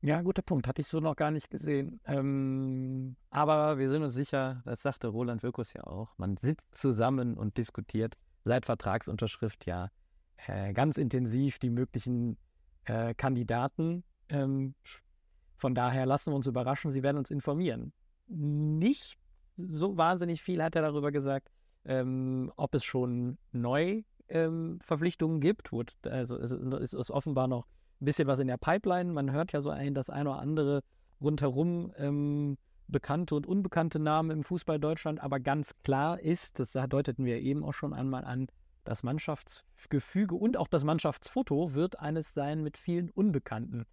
Ja, 0.00 0.22
guter 0.22 0.42
Punkt. 0.42 0.68
Hatte 0.68 0.80
ich 0.80 0.86
so 0.86 1.00
noch 1.00 1.16
gar 1.16 1.32
nicht 1.32 1.50
gesehen. 1.50 2.00
Ähm, 2.04 3.16
aber 3.30 3.78
wir 3.78 3.88
sind 3.88 4.04
uns 4.04 4.14
sicher, 4.14 4.62
das 4.64 4.82
sagte 4.82 5.08
Roland 5.08 5.42
Wirkus 5.42 5.72
ja 5.72 5.82
auch, 5.82 6.16
man 6.18 6.36
sitzt 6.36 6.72
zusammen 6.72 7.36
und 7.36 7.56
diskutiert 7.56 8.16
seit 8.44 8.64
Vertragsunterschrift 8.64 9.66
ja 9.66 9.90
äh, 10.46 10.72
ganz 10.72 10.98
intensiv 10.98 11.58
die 11.58 11.70
möglichen 11.70 12.36
äh, 12.84 13.12
Kandidaten. 13.14 14.04
Ähm, 14.28 14.76
von 15.56 15.74
daher 15.74 16.06
lassen 16.06 16.30
wir 16.30 16.36
uns 16.36 16.46
überraschen, 16.46 16.92
sie 16.92 17.02
werden 17.02 17.18
uns 17.18 17.32
informieren. 17.32 17.92
Nicht 18.28 19.18
so 19.56 19.96
wahnsinnig 19.96 20.42
viel 20.42 20.62
hat 20.62 20.76
er 20.76 20.82
darüber 20.82 21.12
gesagt, 21.12 21.50
ähm, 21.84 22.52
ob 22.56 22.74
es 22.74 22.84
schon 22.84 23.38
Neuverpflichtungen 23.52 25.36
ähm, 25.36 25.40
gibt. 25.40 25.70
Also 26.06 26.38
es 26.38 26.52
ist 26.52 27.10
offenbar 27.10 27.48
noch 27.48 27.66
ein 28.00 28.04
bisschen 28.04 28.28
was 28.28 28.38
in 28.38 28.48
der 28.48 28.58
Pipeline. 28.58 29.12
Man 29.12 29.32
hört 29.32 29.52
ja 29.52 29.60
so 29.60 29.70
ein, 29.70 29.94
das 29.94 30.10
eine 30.10 30.30
oder 30.30 30.38
andere 30.38 30.82
rundherum 31.20 31.92
ähm, 31.96 32.56
bekannte 32.88 33.34
und 33.34 33.46
unbekannte 33.46 33.98
Namen 33.98 34.30
im 34.30 34.44
Fußball 34.44 34.78
Deutschland, 34.78 35.20
aber 35.20 35.40
ganz 35.40 35.72
klar 35.82 36.20
ist, 36.20 36.58
das 36.58 36.72
deuteten 36.72 37.24
wir 37.24 37.40
eben 37.40 37.64
auch 37.64 37.72
schon 37.72 37.92
einmal 37.92 38.24
an, 38.24 38.48
das 38.84 39.02
Mannschaftsgefüge 39.02 40.34
und 40.34 40.56
auch 40.56 40.68
das 40.68 40.84
Mannschaftsfoto 40.84 41.74
wird 41.74 41.98
eines 42.00 42.34
sein 42.34 42.62
mit 42.62 42.76
vielen 42.76 43.10
Unbekannten. 43.10 43.84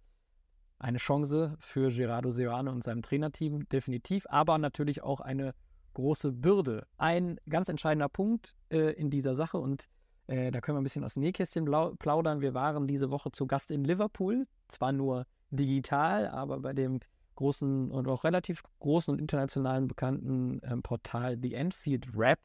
Eine 0.80 0.96
Chance 0.98 1.56
für 1.58 1.90
Gerardo 1.90 2.30
Seoane 2.30 2.72
und 2.72 2.82
seinem 2.82 3.02
Trainerteam, 3.02 3.68
definitiv, 3.68 4.26
aber 4.30 4.56
natürlich 4.56 5.02
auch 5.02 5.20
eine 5.20 5.54
große 5.92 6.32
Bürde. 6.32 6.86
Ein 6.96 7.38
ganz 7.48 7.68
entscheidender 7.68 8.08
Punkt 8.08 8.54
äh, 8.70 8.94
in 8.94 9.10
dieser 9.10 9.34
Sache 9.34 9.58
und 9.58 9.90
äh, 10.26 10.50
da 10.50 10.60
können 10.62 10.76
wir 10.76 10.80
ein 10.80 10.84
bisschen 10.84 11.04
aus 11.04 11.14
dem 11.14 11.22
Nähkästchen 11.22 11.66
plaudern. 11.98 12.40
Wir 12.40 12.54
waren 12.54 12.86
diese 12.86 13.10
Woche 13.10 13.30
zu 13.30 13.46
Gast 13.46 13.70
in 13.70 13.84
Liverpool. 13.84 14.46
Zwar 14.68 14.92
nur 14.92 15.26
digital, 15.50 16.28
aber 16.28 16.60
bei 16.60 16.72
dem 16.72 17.00
großen 17.34 17.90
und 17.90 18.08
auch 18.08 18.24
relativ 18.24 18.62
großen 18.78 19.12
und 19.12 19.20
internationalen 19.20 19.86
bekannten 19.86 20.60
ähm, 20.62 20.82
Portal 20.82 21.36
The 21.42 21.54
Enfield 21.54 22.06
Rap. 22.16 22.38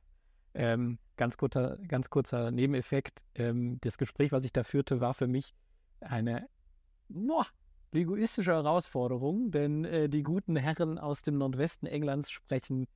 Ähm, 0.56 0.98
ganz, 1.16 1.38
kurzer, 1.38 1.78
ganz 1.88 2.10
kurzer 2.10 2.52
Nebeneffekt. 2.52 3.22
Ähm, 3.36 3.78
das 3.82 3.98
Gespräch, 3.98 4.34
was 4.34 4.44
ich 4.44 4.52
da 4.52 4.64
führte, 4.64 5.00
war 5.00 5.14
für 5.14 5.28
mich 5.28 5.54
eine 6.02 6.50
boah, 7.08 7.46
linguistische 7.96 8.52
Herausforderung, 8.52 9.52
denn 9.52 9.86
äh, 9.86 10.10
die 10.10 10.24
guten 10.24 10.56
Herren 10.56 11.00
aus 11.00 11.24
dem 11.24 11.38
Nordwesten 11.38 11.88
Englands 11.88 12.30
sprechen 12.30 12.88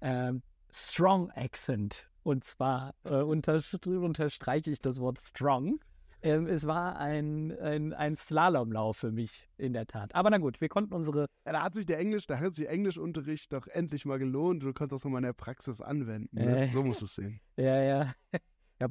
ähm, 0.00 0.42
Strong 0.72 1.30
Accent 1.32 2.10
und 2.22 2.44
zwar 2.44 2.94
äh, 3.04 3.14
unter, 3.22 3.60
unterstreiche 3.84 4.70
ich 4.70 4.80
das 4.80 5.00
Wort 5.00 5.20
strong. 5.20 5.80
Ähm, 6.22 6.46
es 6.46 6.66
war 6.66 6.98
ein, 6.98 7.58
ein, 7.60 7.94
ein 7.94 8.14
Slalomlauf 8.14 8.98
für 8.98 9.10
mich, 9.10 9.48
in 9.56 9.72
der 9.72 9.86
Tat. 9.86 10.14
Aber 10.14 10.28
na 10.28 10.36
gut, 10.36 10.60
wir 10.60 10.68
konnten 10.68 10.92
unsere. 10.92 11.26
Ja, 11.46 11.52
da 11.52 11.62
hat 11.62 11.74
sich 11.74 11.86
der 11.86 11.98
Englisch, 11.98 12.26
da 12.26 12.38
hat 12.38 12.54
sich 12.54 12.68
Englischunterricht 12.68 13.50
doch 13.54 13.66
endlich 13.68 14.04
mal 14.04 14.18
gelohnt. 14.18 14.62
Du 14.62 14.72
konntest 14.74 14.92
das 14.92 15.04
nochmal 15.04 15.20
in 15.20 15.26
der 15.26 15.32
Praxis 15.32 15.80
anwenden. 15.80 16.36
Ne? 16.36 16.68
Äh, 16.68 16.72
so 16.72 16.82
musst 16.82 17.00
du 17.00 17.06
es 17.06 17.14
sehen. 17.14 17.40
Ja, 17.56 17.82
ja. 17.82 18.14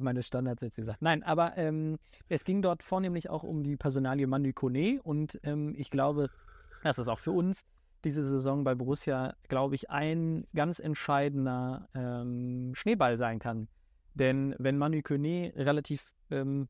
Habe 0.00 0.06
meine 0.06 0.22
Standards 0.22 0.62
jetzt 0.62 0.76
gesagt. 0.76 1.02
Nein, 1.02 1.22
aber 1.22 1.58
ähm, 1.58 1.98
es 2.30 2.44
ging 2.44 2.62
dort 2.62 2.82
vornehmlich 2.82 3.28
auch 3.28 3.42
um 3.42 3.62
die 3.62 3.76
Personalie 3.76 4.26
Manu 4.26 4.50
Kone 4.54 4.98
und 5.02 5.38
ähm, 5.42 5.74
ich 5.76 5.90
glaube, 5.90 6.30
das 6.82 6.98
ist 6.98 7.06
auch 7.08 7.18
für 7.18 7.32
uns 7.32 7.66
diese 8.02 8.26
Saison 8.26 8.64
bei 8.64 8.74
Borussia, 8.74 9.34
glaube 9.48 9.74
ich, 9.74 9.90
ein 9.90 10.46
ganz 10.54 10.78
entscheidender 10.78 11.86
ähm, 11.94 12.72
Schneeball 12.74 13.18
sein 13.18 13.40
kann. 13.40 13.68
Denn 14.14 14.54
wenn 14.58 14.78
Manu 14.78 15.02
Kone 15.02 15.52
relativ 15.54 16.14
ähm, 16.30 16.68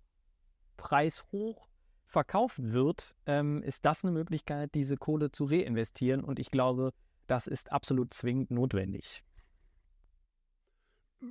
preishoch 0.77 1.69
verkauft 2.07 2.59
wird, 2.61 3.15
ähm, 3.27 3.63
ist 3.63 3.87
das 3.87 4.05
eine 4.05 4.11
Möglichkeit, 4.11 4.75
diese 4.75 4.97
Kohle 4.97 5.31
zu 5.31 5.45
reinvestieren. 5.45 6.25
Und 6.25 6.41
ich 6.41 6.51
glaube, 6.51 6.93
das 7.29 7.47
ist 7.47 7.71
absolut 7.71 8.13
zwingend 8.13 8.51
notwendig. 8.51 9.23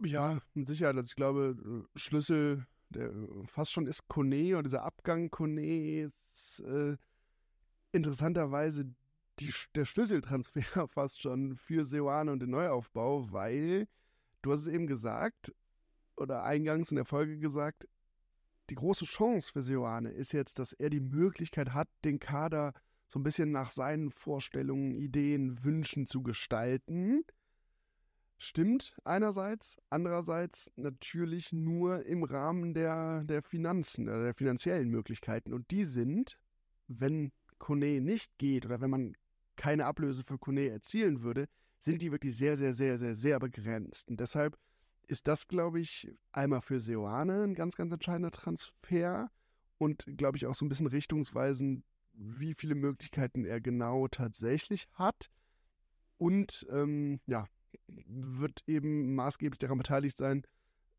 Ja, 0.03 0.39
mit 0.53 0.67
Sicherheit. 0.67 0.95
Also 0.95 1.09
ich 1.09 1.15
glaube, 1.15 1.87
Schlüssel, 1.95 2.65
der 2.89 3.11
fast 3.45 3.71
schon 3.71 3.87
ist 3.87 4.07
Kone 4.07 4.53
oder 4.53 4.63
dieser 4.63 4.83
Abgang 4.83 5.29
Kone 5.29 6.01
ist 6.01 6.61
äh, 6.61 6.95
interessanterweise 7.91 8.93
die, 9.39 9.53
der 9.75 9.85
Schlüsseltransfer 9.85 10.87
fast 10.87 11.21
schon 11.21 11.55
für 11.55 11.85
Seoane 11.85 12.31
und 12.31 12.39
den 12.39 12.51
Neuaufbau, 12.51 13.31
weil 13.31 13.87
du 14.41 14.51
hast 14.51 14.61
es 14.61 14.67
eben 14.67 14.87
gesagt 14.87 15.53
oder 16.17 16.43
eingangs 16.43 16.91
in 16.91 16.95
der 16.95 17.05
Folge 17.05 17.39
gesagt, 17.39 17.87
die 18.69 18.75
große 18.75 19.05
Chance 19.05 19.51
für 19.51 19.63
Seoane 19.63 20.11
ist 20.11 20.31
jetzt, 20.31 20.59
dass 20.59 20.73
er 20.73 20.89
die 20.89 20.99
Möglichkeit 20.99 21.73
hat, 21.73 21.87
den 22.03 22.19
Kader 22.19 22.73
so 23.07 23.19
ein 23.19 23.23
bisschen 23.23 23.51
nach 23.51 23.71
seinen 23.71 24.11
Vorstellungen, 24.11 24.91
Ideen, 24.91 25.63
Wünschen 25.63 26.05
zu 26.05 26.21
gestalten. 26.21 27.23
Stimmt 28.41 28.95
einerseits, 29.03 29.77
andererseits 29.89 30.71
natürlich 30.77 31.51
nur 31.51 32.05
im 32.05 32.23
Rahmen 32.23 32.73
der, 32.73 33.25
der 33.25 33.41
Finanzen, 33.43 34.05
der 34.05 34.33
finanziellen 34.33 34.89
Möglichkeiten. 34.89 35.53
Und 35.53 35.69
die 35.71 35.83
sind, 35.83 36.39
wenn 36.87 37.33
Kone 37.57 37.99
nicht 37.99 38.37
geht 38.37 38.65
oder 38.65 38.79
wenn 38.79 38.89
man 38.89 39.17
keine 39.57 39.85
Ablöse 39.85 40.23
für 40.23 40.37
Kone 40.37 40.69
erzielen 40.69 41.21
würde, 41.21 41.49
sind 41.79 42.01
die 42.01 42.13
wirklich 42.13 42.37
sehr, 42.37 42.55
sehr, 42.55 42.73
sehr, 42.73 42.97
sehr, 42.97 43.13
sehr 43.13 43.39
begrenzt. 43.39 44.07
Und 44.07 44.21
deshalb 44.21 44.57
ist 45.07 45.27
das, 45.27 45.49
glaube 45.49 45.81
ich, 45.81 46.09
einmal 46.31 46.61
für 46.61 46.79
Seoane 46.79 47.43
ein 47.43 47.55
ganz, 47.55 47.75
ganz 47.75 47.91
entscheidender 47.91 48.31
Transfer 48.31 49.29
und, 49.77 50.05
glaube 50.15 50.37
ich, 50.37 50.45
auch 50.45 50.55
so 50.55 50.63
ein 50.63 50.69
bisschen 50.69 50.87
richtungsweisend, 50.87 51.83
wie 52.13 52.53
viele 52.53 52.75
Möglichkeiten 52.75 53.43
er 53.43 53.59
genau 53.59 54.07
tatsächlich 54.07 54.87
hat. 54.93 55.29
Und 56.17 56.65
ähm, 56.71 57.19
ja, 57.25 57.45
wird 58.05 58.63
eben 58.67 59.15
maßgeblich 59.15 59.59
daran 59.59 59.77
beteiligt 59.77 60.17
sein, 60.17 60.43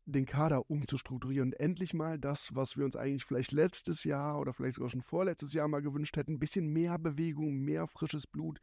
den 0.05 0.25
Kader 0.25 0.69
umzustrukturieren 0.69 1.49
und 1.49 1.59
endlich 1.59 1.93
mal 1.93 2.17
das, 2.17 2.55
was 2.55 2.77
wir 2.77 2.85
uns 2.85 2.95
eigentlich 2.95 3.25
vielleicht 3.25 3.51
letztes 3.51 4.03
Jahr 4.03 4.39
oder 4.39 4.53
vielleicht 4.53 4.75
sogar 4.75 4.89
schon 4.89 5.01
vorletztes 5.01 5.53
Jahr 5.53 5.67
mal 5.67 5.81
gewünscht 5.81 6.17
hätten, 6.17 6.33
ein 6.33 6.39
bisschen 6.39 6.67
mehr 6.67 6.97
Bewegung, 6.97 7.59
mehr 7.59 7.87
frisches 7.87 8.27
Blut, 8.27 8.59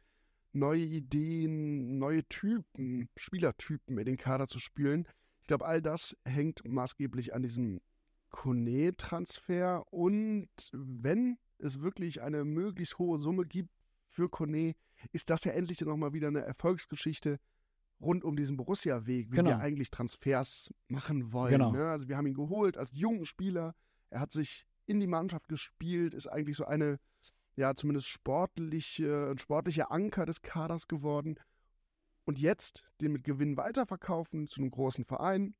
neue 0.51 0.83
Ideen, 0.83 1.97
neue 1.97 2.23
Typen, 2.25 3.09
Spielertypen 3.15 3.97
in 3.97 4.05
den 4.05 4.17
Kader 4.17 4.47
zu 4.47 4.59
spülen. 4.59 5.07
Ich 5.41 5.47
glaube, 5.47 5.65
all 5.65 5.81
das 5.81 6.15
hängt 6.25 6.61
maßgeblich 6.67 7.33
an 7.33 7.41
diesem 7.41 7.81
Kone-Transfer 8.31 9.91
und 9.91 10.49
wenn 10.71 11.37
es 11.57 11.81
wirklich 11.81 12.21
eine 12.21 12.45
möglichst 12.45 12.99
hohe 12.99 13.17
Summe 13.17 13.45
gibt 13.45 13.71
für 14.05 14.29
Kone, 14.29 14.75
ist 15.11 15.29
das 15.29 15.43
ja 15.45 15.53
endlich 15.53 15.81
nochmal 15.81 16.13
wieder 16.13 16.27
eine 16.27 16.41
Erfolgsgeschichte, 16.41 17.39
rund 18.01 18.23
um 18.23 18.35
diesen 18.35 18.57
Borussia-Weg, 18.57 19.31
wie 19.31 19.35
genau. 19.35 19.51
wir 19.51 19.59
eigentlich 19.59 19.91
Transfers 19.91 20.73
machen 20.87 21.33
wollen. 21.33 21.51
Genau. 21.51 21.71
Ne? 21.71 21.89
Also 21.89 22.07
wir 22.07 22.17
haben 22.17 22.27
ihn 22.27 22.33
geholt 22.33 22.77
als 22.77 22.91
jungen 22.93 23.25
Spieler. 23.25 23.75
Er 24.09 24.21
hat 24.21 24.31
sich 24.31 24.65
in 24.85 24.99
die 24.99 25.07
Mannschaft 25.07 25.47
gespielt, 25.47 26.13
ist 26.13 26.27
eigentlich 26.27 26.57
so 26.57 26.65
eine, 26.65 26.99
ja, 27.55 27.75
zumindest 27.75 28.07
sportliche, 28.07 29.29
ein 29.29 29.37
sportlicher 29.37 29.91
Anker 29.91 30.25
des 30.25 30.41
Kaders 30.41 30.87
geworden. 30.87 31.35
Und 32.25 32.39
jetzt 32.39 32.85
den 33.01 33.11
mit 33.11 33.23
Gewinn 33.23 33.57
weiterverkaufen 33.57 34.47
zu 34.47 34.61
einem 34.61 34.71
großen 34.71 35.03
Verein 35.03 35.55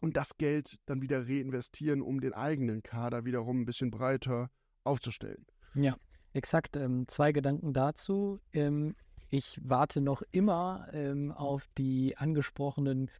und 0.00 0.16
das 0.16 0.36
Geld 0.38 0.80
dann 0.86 1.02
wieder 1.02 1.28
reinvestieren, 1.28 2.02
um 2.02 2.20
den 2.20 2.32
eigenen 2.32 2.82
Kader 2.82 3.24
wiederum 3.24 3.60
ein 3.60 3.66
bisschen 3.66 3.90
breiter 3.90 4.50
aufzustellen. 4.82 5.46
Ja, 5.74 5.96
exakt. 6.32 6.76
Ähm, 6.76 7.06
zwei 7.06 7.32
Gedanken 7.32 7.72
dazu. 7.72 8.40
Ähm, 8.52 8.96
ich 9.30 9.60
warte 9.62 10.00
noch 10.00 10.22
immer 10.32 10.88
ähm, 10.92 11.30
auf 11.32 11.68
die 11.78 12.16
angesprochenen 12.18 13.10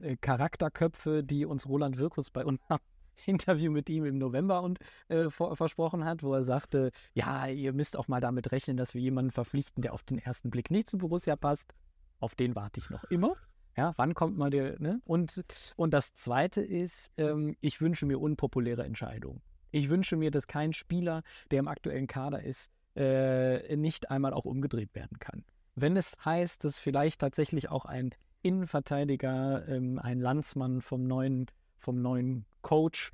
äh, 0.00 0.16
Charakterköpfe, 0.16 1.22
die 1.22 1.44
uns 1.44 1.68
Roland 1.68 1.98
Wirkus 1.98 2.30
bei 2.30 2.44
unserem 2.44 2.78
Interview 3.26 3.70
mit 3.70 3.90
ihm 3.90 4.04
im 4.06 4.16
November 4.16 4.62
und, 4.62 4.78
äh, 5.08 5.28
vor, 5.28 5.54
versprochen 5.56 6.04
hat, 6.04 6.22
wo 6.22 6.32
er 6.32 6.44
sagte, 6.44 6.90
ja, 7.12 7.46
ihr 7.46 7.72
müsst 7.72 7.96
auch 7.96 8.08
mal 8.08 8.20
damit 8.20 8.50
rechnen, 8.52 8.76
dass 8.76 8.94
wir 8.94 9.02
jemanden 9.02 9.30
verpflichten, 9.30 9.82
der 9.82 9.92
auf 9.92 10.02
den 10.02 10.18
ersten 10.18 10.50
Blick 10.50 10.70
nicht 10.70 10.88
zu 10.88 10.98
Borussia 10.98 11.36
passt. 11.36 11.74
Auf 12.20 12.34
den 12.34 12.56
warte 12.56 12.80
ich 12.80 12.90
noch 12.90 13.04
immer. 13.04 13.36
Ja, 13.76 13.92
wann 13.96 14.14
kommt 14.14 14.36
mal 14.36 14.50
der, 14.50 14.80
ne? 14.80 15.00
Und, 15.04 15.44
und 15.76 15.94
das 15.94 16.14
Zweite 16.14 16.62
ist, 16.62 17.12
ähm, 17.16 17.56
ich 17.60 17.80
wünsche 17.80 18.06
mir 18.06 18.18
unpopuläre 18.18 18.84
Entscheidungen. 18.84 19.40
Ich 19.70 19.88
wünsche 19.88 20.16
mir, 20.16 20.30
dass 20.30 20.46
kein 20.46 20.72
Spieler, 20.72 21.22
der 21.50 21.60
im 21.60 21.68
aktuellen 21.68 22.06
Kader 22.06 22.42
ist, 22.42 22.72
äh, 22.96 23.76
nicht 23.76 24.10
einmal 24.10 24.32
auch 24.32 24.46
umgedreht 24.46 24.94
werden 24.94 25.18
kann 25.20 25.44
wenn 25.80 25.96
es 25.96 26.16
heißt, 26.24 26.64
dass 26.64 26.78
vielleicht 26.78 27.20
tatsächlich 27.20 27.70
auch 27.70 27.84
ein 27.84 28.10
Innenverteidiger, 28.42 29.66
ähm, 29.68 29.98
ein 29.98 30.20
Landsmann 30.20 30.80
vom 30.80 31.06
neuen, 31.06 31.46
vom 31.76 32.00
neuen 32.00 32.44
Coach 32.62 33.12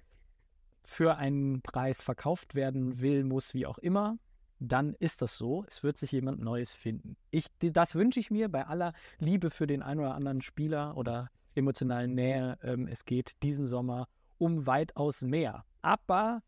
für 0.84 1.16
einen 1.16 1.62
Preis 1.62 2.02
verkauft 2.02 2.54
werden 2.54 3.00
will, 3.00 3.24
muss, 3.24 3.54
wie 3.54 3.66
auch 3.66 3.78
immer, 3.78 4.18
dann 4.58 4.94
ist 4.94 5.22
das 5.22 5.36
so. 5.36 5.64
Es 5.66 5.82
wird 5.82 5.96
sich 5.96 6.12
jemand 6.12 6.40
Neues 6.40 6.72
finden. 6.72 7.16
Ich, 7.30 7.46
das 7.58 7.94
wünsche 7.94 8.20
ich 8.20 8.30
mir 8.30 8.48
bei 8.48 8.66
aller 8.66 8.92
Liebe 9.18 9.50
für 9.50 9.66
den 9.66 9.82
einen 9.82 10.00
oder 10.00 10.14
anderen 10.14 10.42
Spieler 10.42 10.96
oder 10.96 11.30
emotionalen 11.54 12.14
Nähe. 12.14 12.58
Ähm, 12.62 12.86
es 12.86 13.04
geht 13.04 13.32
diesen 13.42 13.66
Sommer 13.66 14.08
um 14.38 14.66
weitaus 14.66 15.22
mehr. 15.22 15.64
Aber 15.82 16.42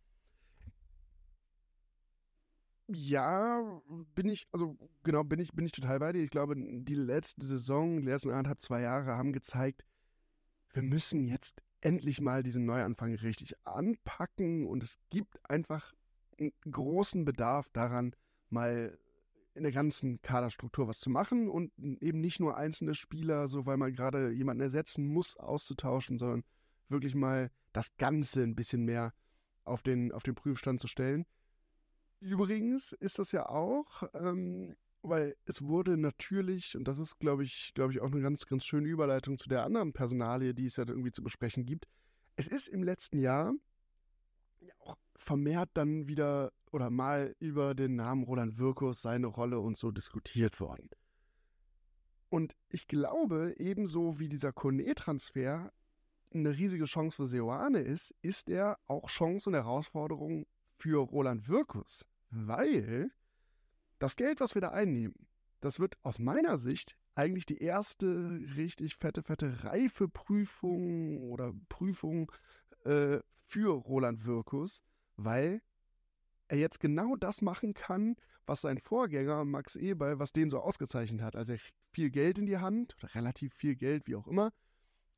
ja, 2.89 3.81
bin 4.15 4.29
ich, 4.29 4.47
also 4.53 4.77
genau, 5.03 5.25
bin 5.25 5.41
ich, 5.41 5.53
bin 5.53 5.67
ich 5.67 5.73
total 5.73 5.99
bei 5.99 6.13
dir. 6.13 6.23
Ich 6.23 6.31
glaube, 6.31 6.55
die 6.57 6.95
letzte 6.95 7.45
Saison, 7.45 8.01
die 8.01 8.07
letzten 8.07 8.31
anderthalb, 8.31 8.61
zwei 8.61 8.83
Jahre 8.83 9.17
haben 9.17 9.33
gezeigt, 9.33 9.85
wir 10.73 10.83
müssen 10.83 11.27
jetzt 11.27 11.63
endlich 11.81 12.21
mal 12.21 12.43
diesen 12.43 12.65
Neuanfang 12.65 13.15
richtig 13.15 13.55
anpacken 13.65 14.67
und 14.67 14.83
es 14.83 14.99
gibt 15.11 15.39
einfach 15.49 15.95
einen 16.39 16.53
großen 16.71 17.25
Bedarf 17.25 17.69
daran, 17.71 18.15
mal 18.51 18.99
in 19.55 19.63
der 19.63 19.73
ganzen 19.73 20.21
Kaderstruktur 20.21 20.87
was 20.87 21.01
zu 21.01 21.09
machen 21.09 21.49
und 21.49 21.73
eben 21.79 22.21
nicht 22.21 22.41
nur 22.41 22.57
einzelne 22.57 22.95
Spieler, 22.95 23.49
so 23.49 23.65
weil 23.65 23.79
man 23.79 23.93
gerade 23.95 24.31
jemanden 24.31 24.63
ersetzen 24.63 25.07
muss, 25.07 25.37
auszutauschen, 25.39 26.19
sondern 26.19 26.45
wirklich 26.89 27.15
mal 27.15 27.51
das 27.73 27.97
Ganze 27.97 28.43
ein 28.43 28.55
bisschen 28.55 28.85
mehr 28.85 29.15
auf 29.65 29.83
den, 29.83 30.13
auf 30.13 30.23
den 30.23 30.35
Prüfstand 30.35 30.81
zu 30.81 30.87
stellen. 30.87 31.25
Übrigens 32.21 32.93
ist 32.93 33.19
das 33.19 33.33
ja 33.33 33.49
auch, 33.49 34.03
ähm, 34.15 34.75
weil 35.03 35.37
es 35.45 35.63
wurde 35.63 35.97
natürlich, 35.97 36.77
und 36.77 36.89
das 36.89 36.99
ist, 36.99 37.19
glaube 37.19 37.45
ich, 37.45 37.73
glaube 37.75 37.93
ich, 37.93 38.01
auch 38.01 38.11
eine 38.11 38.21
ganz, 38.21 38.47
ganz 38.47 38.65
schöne 38.65 38.89
Überleitung 38.89 39.39
zu 39.39 39.49
der 39.49 39.65
anderen 39.65 39.93
Personalie, 39.93 40.55
die 40.55 40.67
es 40.67 40.77
ja 40.77 40.85
irgendwie 40.87 41.13
zu 41.13 41.23
besprechen 41.23 41.67
gibt. 41.67 41.87
Es 42.37 42.49
ist 42.49 42.69
im 42.69 42.83
letzten 42.83 43.19
Jahr 43.19 43.55
auch 44.81 44.97
vermehrt 45.15 45.71
dann 45.75 46.09
wieder 46.09 46.53
oder 46.73 46.91
mal 46.91 47.35
über 47.39 47.75
den 47.75 47.97
Namen 47.97 48.25
Roland 48.25 48.59
Wirkus, 48.59 49.03
seine 49.03 49.29
Rolle 49.29 49.61
und 49.61 49.77
so 49.77 49.91
diskutiert 49.91 50.61
worden. 50.61 50.91
Und 52.29 52.57
ich 52.69 52.87
glaube, 52.89 53.55
ebenso 53.59 54.19
wie 54.19 54.29
dieser 54.29 54.53
Kone-Transfer 54.53 55.73
eine 56.35 56.57
riesige 56.57 56.85
Chance 56.85 57.17
für 57.17 57.27
Seoane 57.27 57.81
ist, 57.81 58.15
ist 58.21 58.51
er 58.51 58.79
auch 58.87 59.09
Chance 59.09 59.49
und 59.49 59.55
Herausforderung 59.55 60.47
für 60.79 61.03
Roland 61.03 61.49
Wirkus, 61.49 62.07
weil 62.31 63.11
das 63.99 64.17
Geld, 64.17 64.41
was 64.41 64.55
wir 64.55 64.63
da 64.63 64.71
einnehmen, 64.71 65.15
das 65.61 65.81
wird 65.81 65.97
aus 66.03 66.19
meiner 66.19 66.59
Sicht 66.59 66.97
eigentlich 67.15 67.47
die 67.47 67.59
erste 67.59 68.07
richtig 68.57 68.97
fette, 68.97 69.23
fette 69.23 69.65
Reifeprüfung 69.65 71.19
oder 71.23 71.55
Prüfung 71.69 72.31
äh, 72.85 73.21
für 73.47 73.73
Roland 73.73 74.27
Wirkus, 74.27 74.83
weil 75.17 75.63
er 76.49 76.59
jetzt 76.59 76.79
genau 76.79 77.17
das 77.17 77.41
machen 77.41 77.75
kann, 77.75 78.17
was 78.47 78.61
sein 78.61 78.79
Vorgänger 78.79 79.45
Max 79.45 79.77
Eberl, 79.77 80.19
was 80.19 80.33
den 80.33 80.51
so 80.51 80.61
ausgezeichnet 80.61 81.23
hat. 81.23 81.37
Also 81.37 81.55
er 81.55 81.59
kriegt 81.59 81.75
viel 81.91 82.11
Geld 82.11 82.39
in 82.39 82.47
die 82.47 82.59
Hand, 82.59 82.95
oder 82.99 83.15
relativ 83.15 83.55
viel 83.55 83.75
Geld, 83.75 84.07
wie 84.07 84.15
auch 84.15 84.29
immer, 84.29 84.53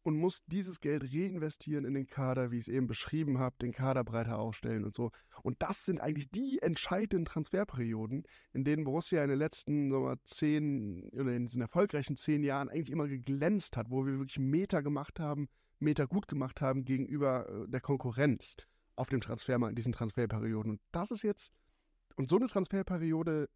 und 0.09 0.17
muss 0.17 0.43
dieses 0.47 0.81
Geld 0.81 1.05
reinvestieren 1.13 1.85
in 1.85 1.93
den 1.93 2.07
Kader, 2.07 2.51
wie 2.51 2.57
ich 2.57 2.63
es 2.63 2.69
eben 2.69 2.87
beschrieben 2.87 3.39
habe, 3.39 3.57
den 3.61 3.73
Kader 3.73 4.05
breiter 4.05 4.39
aufstellen 4.39 4.85
und 4.85 4.95
so. 4.95 5.11
Und 5.43 5.61
das 5.61 5.85
sind 5.85 6.01
eigentlich 6.01 6.31
die 6.31 6.63
entscheidenden 6.63 7.27
Transferperioden, 7.27 8.23
in 8.55 8.65
denen 8.65 8.85
Borussia 8.85 9.23
in 9.23 9.29
den 9.29 9.39
letzten 9.39 9.91
sagen 9.91 10.05
wir, 10.05 10.17
zehn 10.25 11.11
oder 11.11 11.35
in 11.35 11.45
diesen 11.45 11.61
erfolgreichen 11.61 12.17
zehn 12.17 12.43
Jahren 12.43 12.71
eigentlich 12.71 12.91
immer 12.91 13.07
geglänzt 13.07 13.77
hat, 13.77 13.91
wo 13.91 14.07
wir 14.07 14.19
wirklich 14.19 14.39
Meter 14.39 14.83
gemacht 14.83 15.21
haben, 15.21 15.47
Meter 15.79 16.07
gut 16.07 16.27
gemacht 16.27 16.63
haben 16.63 16.87
gegenüber 16.87 17.47
äh, 17.47 17.69
der 17.69 17.83
Konkurrenz 17.83 18.57
auf 18.97 19.11
dem 19.11 19.21
Transfermarkt 19.21 19.73
in 19.73 19.77
diesen 19.77 19.93
Transferperioden. 19.93 20.73
Und 20.73 20.81
das 20.91 21.11
ist 21.11 21.23
jetzt, 21.23 21.53
und 22.17 22.31
so 22.31 22.37
eine 22.37 22.47
Transferperiode 22.47 23.51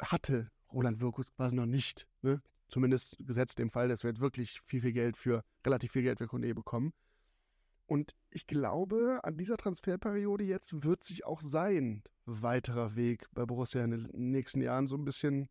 hatte 0.00 0.50
Roland 0.72 0.98
Wirkus 0.98 1.30
quasi 1.30 1.56
noch 1.56 1.66
nicht. 1.66 2.06
Ne? 2.22 2.40
Zumindest 2.70 3.16
gesetzt 3.20 3.58
dem 3.58 3.70
Fall, 3.70 3.88
dass 3.88 4.04
wir 4.04 4.10
jetzt 4.10 4.20
wirklich 4.20 4.60
viel, 4.64 4.80
viel 4.80 4.92
Geld 4.92 5.16
für, 5.16 5.42
relativ 5.64 5.92
viel 5.92 6.02
Geld 6.02 6.18
für 6.18 6.26
Kone 6.26 6.54
bekommen. 6.54 6.92
Und 7.86 8.14
ich 8.30 8.46
glaube, 8.46 9.20
an 9.24 9.36
dieser 9.36 9.56
Transferperiode 9.56 10.44
jetzt 10.44 10.84
wird 10.84 11.02
sich 11.02 11.26
auch 11.26 11.40
sein 11.40 12.04
weiterer 12.24 12.94
Weg 12.94 13.26
bei 13.32 13.44
Borussia 13.44 13.82
in 13.82 13.90
den 13.90 14.30
nächsten 14.30 14.62
Jahren 14.62 14.86
so 14.86 14.96
ein 14.96 15.04
bisschen, 15.04 15.48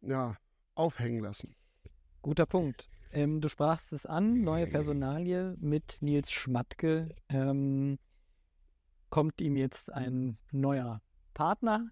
ja, 0.00 0.36
aufhängen 0.74 1.20
lassen. 1.20 1.54
Guter 2.22 2.46
Punkt. 2.46 2.90
Ähm, 3.12 3.40
du 3.40 3.48
sprachst 3.48 3.92
es 3.92 4.06
an, 4.06 4.42
neue 4.42 4.66
Personalie 4.66 5.56
mit 5.58 5.98
Nils 6.00 6.32
Schmatke. 6.32 7.14
Ähm, 7.28 7.98
kommt 9.08 9.40
ihm 9.40 9.56
jetzt 9.56 9.92
ein 9.92 10.38
neuer 10.50 11.02
Partner 11.34 11.90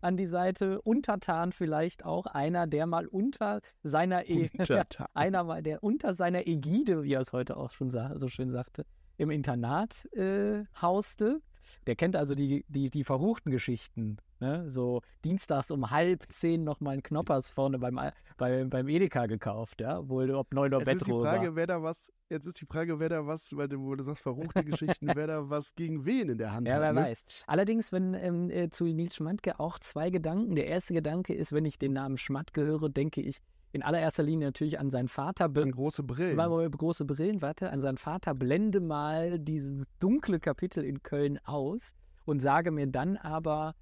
an 0.00 0.16
die 0.16 0.26
Seite, 0.26 0.80
untertan 0.82 1.52
vielleicht 1.52 2.04
auch, 2.04 2.26
einer, 2.26 2.66
der 2.66 2.86
mal 2.86 3.06
unter 3.06 3.60
seiner 3.82 4.28
e 4.28 4.50
einer, 5.14 5.62
der 5.62 5.82
unter 5.82 6.14
seiner 6.14 6.46
Ägide, 6.46 7.02
wie 7.02 7.14
er 7.14 7.20
es 7.20 7.32
heute 7.32 7.56
auch 7.56 7.70
schon 7.70 7.90
so 7.90 8.28
schön 8.28 8.50
sagte, 8.50 8.84
im 9.16 9.30
Internat 9.30 10.06
äh, 10.14 10.64
hauste. 10.80 11.40
Der 11.86 11.96
kennt 11.96 12.14
also 12.14 12.34
die, 12.34 12.64
die, 12.68 12.90
die 12.90 13.04
verruchten 13.04 13.50
Geschichten 13.50 14.18
Ne? 14.40 14.70
So 14.70 15.00
dienstags 15.24 15.70
um 15.70 15.90
halb 15.90 16.24
zehn 16.28 16.62
nochmal 16.62 16.94
einen 16.94 17.02
Knoppers 17.02 17.50
vorne 17.50 17.78
beim, 17.78 17.98
bei, 18.36 18.64
beim 18.64 18.88
Edeka 18.88 19.26
gekauft, 19.26 19.80
ja, 19.80 20.06
wo 20.08 20.20
ob 20.20 20.52
9 20.52 20.72
Uhr 20.74 20.80
Jetzt 20.80 20.88
ist 20.88 21.06
die 21.06 21.10
Bettruhe 21.10 21.22
Frage, 21.22 21.56
wer 21.56 21.66
da 21.66 21.82
was, 21.82 22.12
jetzt 22.28 22.46
ist 22.46 22.60
die 22.60 22.66
Frage, 22.66 22.98
wer 23.00 23.08
da 23.08 23.26
was, 23.26 23.56
weil 23.56 23.68
du, 23.68 23.80
wo 23.80 23.94
du 23.94 24.04
sagst, 24.04 24.22
verruchte 24.22 24.64
Geschichten, 24.64 25.10
wer 25.14 25.26
da 25.26 25.48
was 25.48 25.74
gegen 25.74 26.04
wen 26.04 26.28
in 26.28 26.38
der 26.38 26.52
Hand 26.52 26.68
Ja, 26.68 26.74
hat. 26.74 26.82
wer 26.82 26.92
ne? 26.92 27.00
weiß. 27.02 27.44
Allerdings, 27.46 27.92
wenn 27.92 28.14
ähm, 28.14 28.50
äh, 28.50 28.68
zu 28.68 28.84
Nils 28.84 29.16
Schmatke 29.16 29.58
auch 29.58 29.78
zwei 29.78 30.10
Gedanken. 30.10 30.54
Der 30.54 30.66
erste 30.66 30.92
Gedanke 30.92 31.34
ist, 31.34 31.52
wenn 31.52 31.64
ich 31.64 31.78
den 31.78 31.94
Namen 31.94 32.18
Schmatke 32.18 32.64
höre, 32.64 32.88
denke 32.88 33.22
ich 33.22 33.40
in 33.72 33.82
allererster 33.82 34.22
Linie 34.22 34.48
natürlich 34.48 34.78
an 34.78 34.90
seinen 34.90 35.08
Vater. 35.08 35.44
An 35.46 35.70
große 35.70 36.02
Brillen. 36.02 36.36
War 36.36 36.70
große 36.70 37.04
Brillen, 37.04 37.42
warte, 37.42 37.70
an 37.70 37.80
seinen 37.80 37.98
Vater, 37.98 38.34
blende 38.34 38.80
mal 38.80 39.38
dieses 39.38 39.84
dunkle 39.98 40.40
Kapitel 40.40 40.84
in 40.84 41.02
Köln 41.02 41.38
aus 41.44 41.94
und 42.24 42.40
sage 42.40 42.70
mir 42.70 42.86
dann 42.86 43.16
aber 43.16 43.74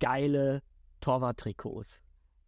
geile 0.00 0.62
Torwarttrikots. 1.00 2.00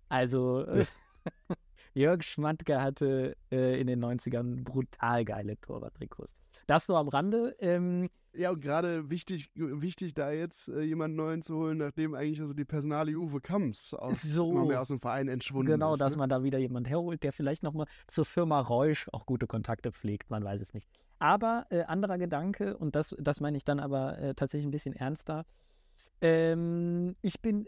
Also 0.09 0.65
äh, 0.67 0.85
Jörg 1.95 2.23
Schmatke 2.23 2.81
hatte 2.81 3.37
äh, 3.51 3.81
in 3.81 3.87
den 3.87 4.03
90ern 4.05 4.65
brutal 4.65 5.25
geile 5.25 5.61
Torwarttrikots. 5.61 6.37
Das 6.67 6.89
nur 6.89 6.99
am 6.99 7.09
Rande. 7.09 7.55
Ähm, 7.61 8.09
Ja, 8.35 8.51
und 8.51 8.61
gerade 8.61 9.11
wichtig, 9.11 9.51
wichtig, 9.55 10.15
da 10.15 10.33
jetzt 10.33 10.69
äh, 10.69 10.81
jemanden 10.81 11.17
neuen 11.17 11.43
zu 11.43 11.57
holen, 11.57 11.79
nachdem 11.79 12.15
eigentlich 12.15 12.41
also 12.41 12.55
die 12.55 12.65
Personale 12.65 13.15
Uwe 13.17 13.41
Kamps 13.43 13.93
aus, 13.93 14.23
So. 14.23 14.53
mehr 14.65 14.81
aus 14.81 14.89
dem 14.89 15.01
Verein 15.01 15.29
entschwunden 15.29 15.73
genau, 15.73 15.93
ist. 15.93 16.01
dass 16.01 16.13
ne? 16.13 16.19
man 16.19 16.31
da 16.31 16.43
wieder 16.43 16.59
jemand 16.59 16.89
herholt, 16.89 17.23
der 17.23 17.33
vielleicht 17.33 17.63
nochmal 17.63 17.87
zur 18.07 18.25
Firma 18.25 18.61
Reusch 18.61 19.09
auch 19.13 19.27
gute 19.27 19.47
Kontakte 19.47 19.93
pflegt, 19.93 20.31
man 20.31 20.43
weiß 20.43 20.63
es 20.63 20.73
nicht. 20.73 20.89
Aber 21.19 21.67
äh, 21.71 21.83
anderer 21.83 22.17
Gedanke, 22.19 22.77
und 22.77 22.97
das, 22.97 23.15
das 23.21 23.41
meine 23.41 23.57
ich 23.59 23.65
dann 23.65 23.81
aber 23.81 24.19
äh, 24.19 24.35
tatsächlich 24.35 24.67
ein 24.67 24.73
bisschen 24.73 24.95
ernster, 24.95 25.45
ähm, 26.21 27.17
ich 27.23 27.41
bin 27.41 27.67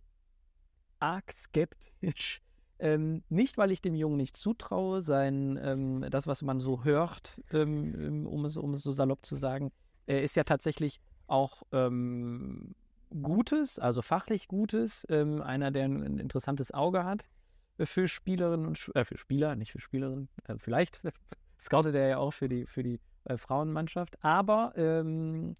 arg 1.01 1.33
skeptisch. 1.33 2.40
Ähm, 2.81 3.23
nicht, 3.29 3.57
weil 3.57 3.70
ich 3.70 3.81
dem 3.81 3.94
Jungen 3.94 4.16
nicht 4.16 4.37
zutraue, 4.37 5.01
sein, 5.01 5.59
ähm, 5.62 6.05
das, 6.11 6.27
was 6.27 6.42
man 6.42 6.59
so 6.59 6.83
hört, 6.83 7.40
ähm, 7.53 8.27
um, 8.27 8.44
es, 8.44 8.57
um 8.57 8.75
es 8.75 8.83
so 8.83 8.90
salopp 8.90 9.25
zu 9.25 9.37
sagen, 9.37 9.70
äh, 10.07 10.23
ist 10.23 10.35
ja 10.35 10.42
tatsächlich 10.42 11.01
auch 11.29 11.62
ähm, 11.70 12.75
Gutes, 13.23 13.79
also 13.79 14.03
fachlich 14.03 14.49
Gutes, 14.49 15.07
ähm, 15.09 15.40
einer, 15.40 15.70
der 15.70 15.85
ein, 15.85 16.03
ein 16.03 16.18
interessantes 16.18 16.75
Auge 16.75 17.05
hat 17.05 17.25
für 17.79 18.09
Spielerinnen 18.09 18.66
und 18.66 18.90
äh, 18.94 19.05
für 19.05 19.18
Spieler, 19.18 19.55
nicht 19.55 19.73
für 19.73 19.81
Spielerinnen, 19.81 20.29
äh, 20.49 20.57
vielleicht 20.59 21.01
scoutet 21.61 21.94
er 21.94 22.09
ja 22.09 22.18
auch 22.18 22.33
für 22.33 22.49
die, 22.49 22.66
für 22.66 22.83
die 22.83 23.01
äh, 23.25 23.37
Frauenmannschaft, 23.37 24.23
aber 24.23 24.73
ähm, 24.77 25.57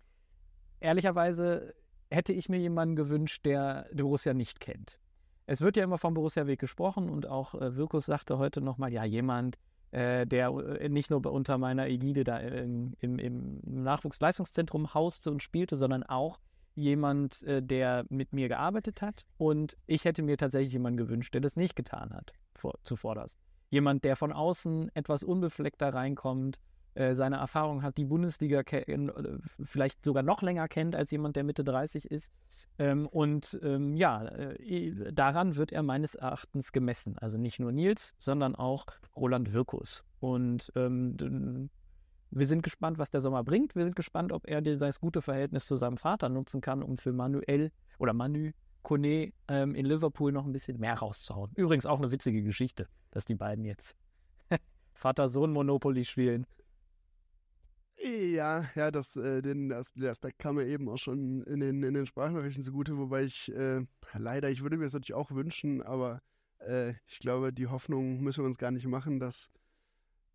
ehrlicherweise 0.81 1.75
hätte 2.15 2.33
ich 2.33 2.49
mir 2.49 2.59
jemanden 2.59 2.97
gewünscht, 2.97 3.45
der 3.45 3.87
Borussia 3.93 4.35
nicht 4.35 4.61
kennt. 4.61 4.99
Es 5.47 5.61
wird 5.61 5.77
ja 5.77 5.85
immer 5.85 5.99
vom 5.99 6.15
Borussia-Weg 6.15 6.59
gesprochen 6.59 7.11
und 7.11 7.27
auch 7.27 7.55
äh, 7.55 7.77
Wirkus 7.77 8.07
sagte 8.07 8.39
heute 8.39 8.61
nochmal, 8.61 8.93
ja, 8.93 9.05
jemand, 9.05 9.59
äh, 9.91 10.27
der 10.27 10.49
äh, 10.49 10.89
nicht 10.89 11.11
nur 11.11 11.25
unter 11.31 11.59
meiner 11.59 11.87
Ägide 11.87 12.25
da 12.25 12.39
im, 12.39 12.95
im, 13.01 13.19
im 13.19 13.61
Nachwuchsleistungszentrum 13.65 14.95
hauste 14.95 15.31
und 15.31 15.43
spielte, 15.43 15.77
sondern 15.77 16.03
auch 16.03 16.41
jemand, 16.75 17.43
äh, 17.43 17.63
der 17.63 18.05
mit 18.09 18.33
mir 18.33 18.49
gearbeitet 18.49 19.03
hat. 19.03 19.25
Und 19.37 19.77
ich 19.87 20.05
hätte 20.05 20.23
mir 20.23 20.39
tatsächlich 20.39 20.73
jemanden 20.73 20.97
gewünscht, 20.97 21.35
der 21.35 21.43
das 21.43 21.57
nicht 21.57 21.77
getan 21.77 22.13
hat, 22.15 22.33
vor, 22.55 22.75
zuvorderst. 22.83 23.39
Jemand, 23.71 24.05
der 24.05 24.17
von 24.17 24.33
außen 24.33 24.91
etwas 24.95 25.23
unbefleckter 25.23 25.93
reinkommt, 25.93 26.59
äh, 26.95 27.15
seine 27.15 27.37
Erfahrung 27.37 27.83
hat, 27.83 27.97
die 27.97 28.05
Bundesliga 28.05 28.63
ken- 28.63 29.09
äh, 29.09 29.39
vielleicht 29.65 30.05
sogar 30.05 30.23
noch 30.23 30.43
länger 30.43 30.69
kennt 30.69 30.95
als 30.95 31.11
jemand, 31.11 31.37
der 31.37 31.45
Mitte 31.45 31.65
30 31.65 32.11
ist. 32.11 32.31
Ähm, 32.79 33.07
und 33.07 33.59
ähm, 33.63 33.97
ja, 33.97 34.25
äh, 34.27 35.13
daran 35.13 35.57
wird 35.57 35.73
er 35.73 35.83
meines 35.83 36.15
Erachtens 36.15 36.73
gemessen. 36.73 37.19
Also 37.19 37.39
nicht 37.39 37.59
nur 37.61 37.73
Nils, 37.73 38.15
sondern 38.19 38.55
auch 38.55 38.87
Roland 39.17 39.53
Wirkus. 39.53 40.05
Und 40.21 40.73
ähm, 40.77 41.71
wir 42.31 42.47
sind 42.47 42.63
gespannt, 42.63 42.99
was 42.99 43.11
der 43.11 43.21
Sommer 43.21 43.45
bringt. 43.45 43.75
Wir 43.77 43.85
sind 43.85 43.97
gespannt, 43.97 44.33
ob 44.33 44.49
er 44.49 44.61
das 44.63 45.01
gute 45.01 45.23
Verhältnis 45.23 45.67
zu 45.67 45.77
seinem 45.77 45.97
Vater 45.97 46.29
nutzen 46.29 46.61
kann, 46.61 46.83
um 46.83 46.97
für 46.99 47.13
Manuel 47.13 47.71
oder 47.99 48.13
Manu 48.13 48.51
Kone 48.83 49.33
ähm, 49.49 49.75
in 49.75 49.87
Liverpool 49.87 50.31
noch 50.31 50.45
ein 50.45 50.53
bisschen 50.53 50.79
mehr 50.79 50.95
rauszuhauen. 50.95 51.51
Übrigens 51.57 51.87
auch 51.87 51.99
eine 51.99 52.13
witzige 52.13 52.43
Geschichte, 52.43 52.87
dass 53.11 53.25
die 53.25 53.35
beiden 53.35 53.65
jetzt 53.65 53.97
Vater-Sohn-Monopoly 54.95 56.05
spielen. 56.05 56.47
Ja, 58.07 58.69
ja, 58.75 58.91
das, 58.91 59.17
äh, 59.17 59.41
den, 59.41 59.71
der 59.71 60.11
Aspekt 60.11 60.39
kam 60.39 60.57
mir 60.57 60.67
eben 60.67 60.91
auch 60.91 60.99
schon 60.99 61.43
in 61.45 61.61
den, 61.61 61.83
in 61.83 61.95
den 61.95 62.05
Sprachnachrichten 62.05 62.63
zugute, 62.63 62.99
wobei 62.99 63.23
ich 63.23 63.51
äh, 63.55 63.81
leider, 64.13 64.51
ich 64.51 64.63
würde 64.63 64.77
mir 64.77 64.85
das 64.85 64.93
natürlich 64.93 65.15
auch 65.15 65.31
wünschen, 65.31 65.81
aber 65.81 66.21
äh, 66.59 66.93
ich 67.07 67.19
glaube, 67.21 67.51
die 67.51 67.67
Hoffnung 67.67 68.21
müssen 68.21 68.43
wir 68.43 68.47
uns 68.47 68.59
gar 68.59 68.73
nicht 68.73 68.87
machen, 68.87 69.21
dass 69.21 69.49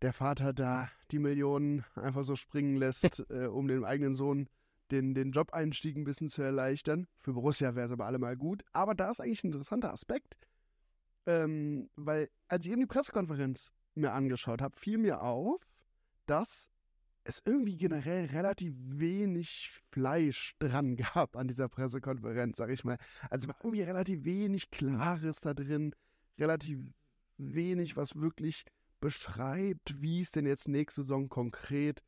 der 0.02 0.12
Vater 0.12 0.52
da 0.52 0.90
die 1.12 1.20
Millionen 1.20 1.84
einfach 1.94 2.24
so 2.24 2.34
springen 2.34 2.74
lässt, 2.74 3.24
äh, 3.30 3.46
um 3.46 3.68
dem 3.68 3.84
eigenen 3.84 4.14
Sohn 4.14 4.48
den, 4.90 5.14
den 5.14 5.30
Job-Einstieg 5.30 5.96
ein 5.96 6.02
bisschen 6.02 6.28
zu 6.28 6.42
erleichtern. 6.42 7.06
Für 7.18 7.34
Borussia 7.34 7.76
wäre 7.76 7.86
es 7.86 7.92
aber 7.92 8.06
allemal 8.06 8.36
gut. 8.36 8.64
Aber 8.72 8.96
da 8.96 9.10
ist 9.10 9.20
eigentlich 9.20 9.44
ein 9.44 9.48
interessanter 9.52 9.92
Aspekt, 9.92 10.36
ähm, 11.26 11.88
weil 11.94 12.30
als 12.48 12.64
ich 12.64 12.72
eben 12.72 12.80
die 12.80 12.86
Pressekonferenz 12.86 13.72
mir 13.94 14.12
angeschaut 14.12 14.60
habe, 14.60 14.76
fiel 14.76 14.98
mir 14.98 15.22
auf, 15.22 15.60
dass 16.26 16.68
es 17.24 17.42
irgendwie 17.44 17.76
generell 17.76 18.26
relativ 18.26 18.74
wenig 18.76 19.80
Fleisch 19.90 20.56
dran 20.58 20.96
gab 21.14 21.36
an 21.36 21.48
dieser 21.48 21.68
Pressekonferenz, 21.68 22.56
sag 22.56 22.70
ich 22.70 22.84
mal. 22.84 22.98
Also 23.28 23.48
war 23.48 23.56
irgendwie 23.62 23.82
relativ 23.82 24.24
wenig 24.24 24.70
Klares 24.70 25.40
da 25.40 25.54
drin, 25.54 25.94
relativ 26.38 26.80
wenig, 27.36 27.96
was 27.96 28.16
wirklich 28.16 28.64
beschreibt, 29.00 30.00
wie 30.00 30.20
es 30.20 30.30
denn 30.30 30.46
jetzt 30.46 30.68
nächste 30.68 31.02
Saison 31.02 31.28
konkret 31.28 32.02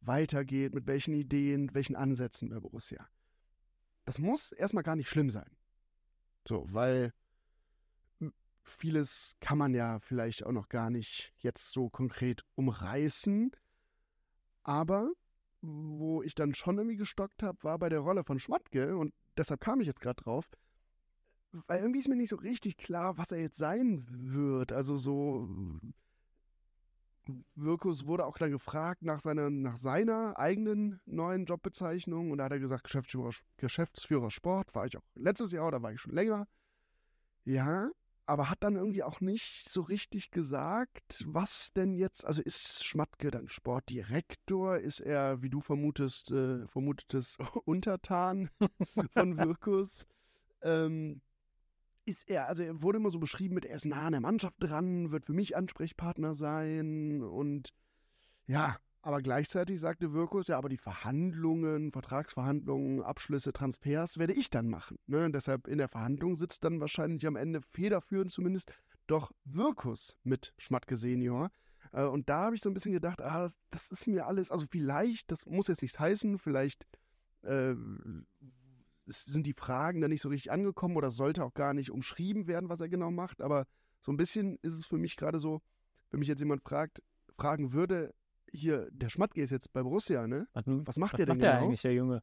weitergeht, 0.00 0.74
mit 0.74 0.86
welchen 0.86 1.14
Ideen, 1.14 1.74
welchen 1.74 1.96
Ansätzen 1.96 2.50
bei 2.50 2.60
Borussia. 2.60 3.08
Das 4.04 4.18
muss 4.18 4.52
erstmal 4.52 4.84
gar 4.84 4.96
nicht 4.96 5.08
schlimm 5.08 5.30
sein. 5.30 5.50
So, 6.46 6.66
weil 6.70 7.12
vieles 8.62 9.36
kann 9.40 9.58
man 9.58 9.74
ja 9.74 9.98
vielleicht 10.00 10.44
auch 10.44 10.52
noch 10.52 10.68
gar 10.68 10.90
nicht 10.90 11.32
jetzt 11.38 11.72
so 11.72 11.88
konkret 11.88 12.44
umreißen. 12.54 13.50
Aber 14.66 15.12
wo 15.62 16.22
ich 16.22 16.34
dann 16.34 16.52
schon 16.52 16.76
irgendwie 16.78 16.96
gestockt 16.96 17.44
habe, 17.44 17.56
war 17.62 17.78
bei 17.78 17.88
der 17.88 18.00
Rolle 18.00 18.24
von 18.24 18.40
Schmatke 18.40 18.96
und 18.96 19.14
deshalb 19.36 19.60
kam 19.60 19.80
ich 19.80 19.86
jetzt 19.86 20.00
gerade 20.00 20.20
drauf, 20.20 20.50
weil 21.68 21.80
irgendwie 21.80 22.00
ist 22.00 22.08
mir 22.08 22.16
nicht 22.16 22.30
so 22.30 22.36
richtig 22.36 22.76
klar, 22.76 23.16
was 23.16 23.30
er 23.30 23.38
jetzt 23.38 23.58
sein 23.58 24.04
wird. 24.10 24.72
Also 24.72 24.96
so 24.96 25.48
Wirkus 27.54 28.06
wurde 28.06 28.26
auch 28.26 28.38
dann 28.38 28.50
gefragt 28.50 29.02
nach 29.02 29.20
seiner, 29.20 29.50
nach 29.50 29.76
seiner 29.76 30.36
eigenen 30.36 31.00
neuen 31.06 31.44
Jobbezeichnung 31.44 32.32
und 32.32 32.38
da 32.38 32.44
hat 32.46 32.52
er 32.52 32.58
gesagt, 32.58 32.82
Geschäftsführer, 32.82 33.30
Geschäftsführer 33.58 34.32
Sport, 34.32 34.74
war 34.74 34.86
ich 34.86 34.96
auch 34.96 35.04
letztes 35.14 35.52
Jahr 35.52 35.68
oder 35.68 35.80
war 35.80 35.92
ich 35.92 36.00
schon 36.00 36.12
länger. 36.12 36.48
Ja, 37.44 37.88
aber 38.26 38.50
hat 38.50 38.62
dann 38.62 38.76
irgendwie 38.76 39.02
auch 39.02 39.20
nicht 39.20 39.68
so 39.68 39.80
richtig 39.82 40.30
gesagt, 40.30 41.24
was 41.26 41.72
denn 41.72 41.94
jetzt, 41.94 42.24
also 42.24 42.42
ist 42.42 42.84
Schmatke 42.84 43.30
dann 43.30 43.48
Sportdirektor? 43.48 44.78
Ist 44.78 45.00
er, 45.00 45.42
wie 45.42 45.50
du 45.50 45.60
vermutest, 45.60 46.30
äh, 46.32 46.66
vermutetest, 46.66 47.38
Untertan 47.64 48.50
von 49.14 49.38
Wirkus? 49.38 50.06
ähm, 50.66 51.20
ist 52.04 52.28
er, 52.28 52.48
also 52.48 52.62
er 52.62 52.82
wurde 52.82 52.98
immer 52.98 53.10
so 53.10 53.18
beschrieben 53.18 53.54
mit, 53.54 53.64
er 53.64 53.76
ist 53.76 53.86
nah 53.86 54.06
an 54.06 54.12
der 54.12 54.20
Mannschaft 54.20 54.56
dran, 54.60 55.10
wird 55.10 55.26
für 55.26 55.32
mich 55.32 55.56
Ansprechpartner 55.56 56.34
sein 56.34 57.22
und 57.22 57.72
ja, 58.46 58.76
aber 59.06 59.22
gleichzeitig 59.22 59.78
sagte 59.78 60.12
Wirkus, 60.12 60.48
ja, 60.48 60.58
aber 60.58 60.68
die 60.68 60.78
Verhandlungen, 60.78 61.92
Vertragsverhandlungen, 61.92 63.04
Abschlüsse, 63.04 63.52
Transfers 63.52 64.18
werde 64.18 64.32
ich 64.32 64.50
dann 64.50 64.68
machen. 64.68 64.98
Ne? 65.06 65.30
Deshalb 65.30 65.68
in 65.68 65.78
der 65.78 65.86
Verhandlung 65.86 66.34
sitzt 66.34 66.64
dann 66.64 66.80
wahrscheinlich 66.80 67.24
am 67.24 67.36
Ende 67.36 67.60
federführend 67.62 68.32
zumindest 68.32 68.72
doch 69.06 69.30
Wirkus 69.44 70.16
mit 70.24 70.54
Schmatke 70.58 70.96
Senior. 70.96 71.52
Äh, 71.92 72.06
und 72.06 72.28
da 72.28 72.46
habe 72.46 72.56
ich 72.56 72.62
so 72.62 72.68
ein 72.68 72.74
bisschen 72.74 72.94
gedacht, 72.94 73.22
ah, 73.22 73.44
das, 73.44 73.54
das 73.70 73.88
ist 73.90 74.08
mir 74.08 74.26
alles, 74.26 74.50
also 74.50 74.66
vielleicht, 74.68 75.30
das 75.30 75.46
muss 75.46 75.68
jetzt 75.68 75.82
nichts 75.82 76.00
heißen, 76.00 76.36
vielleicht 76.40 76.84
äh, 77.42 77.76
sind 79.06 79.46
die 79.46 79.54
Fragen 79.54 80.00
da 80.00 80.08
nicht 80.08 80.22
so 80.22 80.30
richtig 80.30 80.50
angekommen 80.50 80.96
oder 80.96 81.12
sollte 81.12 81.44
auch 81.44 81.54
gar 81.54 81.74
nicht 81.74 81.92
umschrieben 81.92 82.48
werden, 82.48 82.68
was 82.68 82.80
er 82.80 82.88
genau 82.88 83.12
macht. 83.12 83.40
Aber 83.40 83.68
so 84.00 84.10
ein 84.10 84.16
bisschen 84.16 84.58
ist 84.62 84.74
es 84.74 84.84
für 84.84 84.98
mich 84.98 85.14
gerade 85.14 85.38
so, 85.38 85.62
wenn 86.10 86.18
mich 86.18 86.28
jetzt 86.28 86.40
jemand 86.40 86.64
fragt, 86.64 87.04
fragen 87.36 87.72
würde, 87.72 88.12
hier, 88.52 88.88
der 88.90 89.08
Schmatke 89.08 89.42
ist 89.42 89.50
jetzt 89.50 89.72
bei 89.72 89.82
Borussia, 89.82 90.26
ne? 90.26 90.48
Was, 90.52 90.64
Was 90.66 90.96
macht 90.96 91.12
was 91.12 91.16
der 91.18 91.26
denn 91.26 91.36
macht 91.36 91.42
der 91.42 91.52
genau? 91.52 91.64
eigentlich, 91.64 91.82
der 91.82 91.94
Junge? 91.94 92.22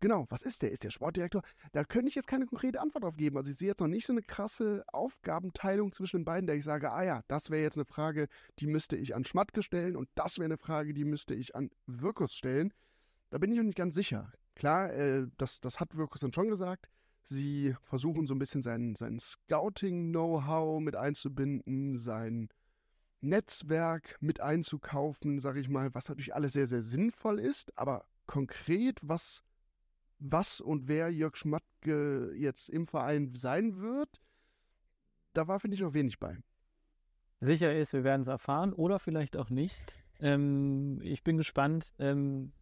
Genau, 0.00 0.26
was 0.28 0.42
ist 0.42 0.60
der? 0.60 0.70
Ist 0.70 0.84
der 0.84 0.90
Sportdirektor? 0.90 1.42
Da 1.72 1.82
könnte 1.82 2.08
ich 2.08 2.14
jetzt 2.14 2.26
keine 2.26 2.44
konkrete 2.44 2.80
Antwort 2.80 3.04
drauf 3.04 3.16
geben. 3.16 3.38
Also 3.38 3.50
ich 3.50 3.56
sehe 3.56 3.68
jetzt 3.68 3.80
noch 3.80 3.86
nicht 3.88 4.04
so 4.04 4.12
eine 4.12 4.20
krasse 4.20 4.84
Aufgabenteilung 4.92 5.92
zwischen 5.92 6.18
den 6.18 6.24
beiden, 6.26 6.46
der 6.46 6.56
ich 6.56 6.64
sage, 6.64 6.92
ah 6.92 7.02
ja, 7.02 7.22
das 7.26 7.48
wäre 7.48 7.62
jetzt 7.62 7.78
eine 7.78 7.86
Frage, 7.86 8.28
die 8.58 8.66
müsste 8.66 8.96
ich 8.96 9.14
an 9.14 9.24
Schmatke 9.24 9.62
stellen 9.62 9.96
und 9.96 10.10
das 10.14 10.36
wäre 10.36 10.44
eine 10.44 10.58
Frage, 10.58 10.92
die 10.92 11.04
müsste 11.04 11.34
ich 11.34 11.56
an 11.56 11.70
Wirkus 11.86 12.34
stellen. 12.34 12.74
Da 13.30 13.38
bin 13.38 13.50
ich 13.50 13.56
noch 13.56 13.64
nicht 13.64 13.78
ganz 13.78 13.94
sicher. 13.94 14.30
Klar, 14.54 14.92
äh, 14.92 15.26
das, 15.38 15.60
das 15.60 15.80
hat 15.80 15.96
Wirkus 15.96 16.20
dann 16.20 16.34
schon 16.34 16.48
gesagt. 16.48 16.90
Sie 17.22 17.74
versuchen 17.80 18.26
so 18.26 18.34
ein 18.34 18.38
bisschen 18.38 18.62
sein, 18.62 18.96
sein 18.96 19.18
Scouting-Know-how 19.18 20.80
mit 20.80 20.96
einzubinden, 20.96 21.96
sein 21.96 22.50
Netzwerk 23.24 24.16
mit 24.20 24.40
einzukaufen, 24.40 25.38
sage 25.38 25.60
ich 25.60 25.68
mal, 25.68 25.94
was 25.94 26.08
natürlich 26.08 26.34
alles 26.34 26.52
sehr, 26.52 26.66
sehr 26.66 26.82
sinnvoll 26.82 27.38
ist, 27.38 27.76
aber 27.78 28.04
konkret, 28.26 29.00
was, 29.02 29.42
was 30.18 30.60
und 30.60 30.88
wer 30.88 31.10
Jörg 31.10 31.36
Schmatke 31.36 32.32
jetzt 32.36 32.68
im 32.68 32.86
Verein 32.86 33.34
sein 33.34 33.80
wird, 33.80 34.20
da 35.32 35.48
war, 35.48 35.60
finde 35.60 35.74
ich, 35.74 35.80
noch 35.80 35.94
wenig 35.94 36.18
bei. 36.18 36.38
Sicher 37.40 37.74
ist, 37.74 37.92
wir 37.92 38.04
werden 38.04 38.22
es 38.22 38.28
erfahren 38.28 38.72
oder 38.72 38.98
vielleicht 38.98 39.36
auch 39.36 39.50
nicht. 39.50 39.78
Ähm, 40.20 41.00
ich 41.02 41.22
bin 41.24 41.36
gespannt, 41.36 41.92
ähm, 41.98 42.52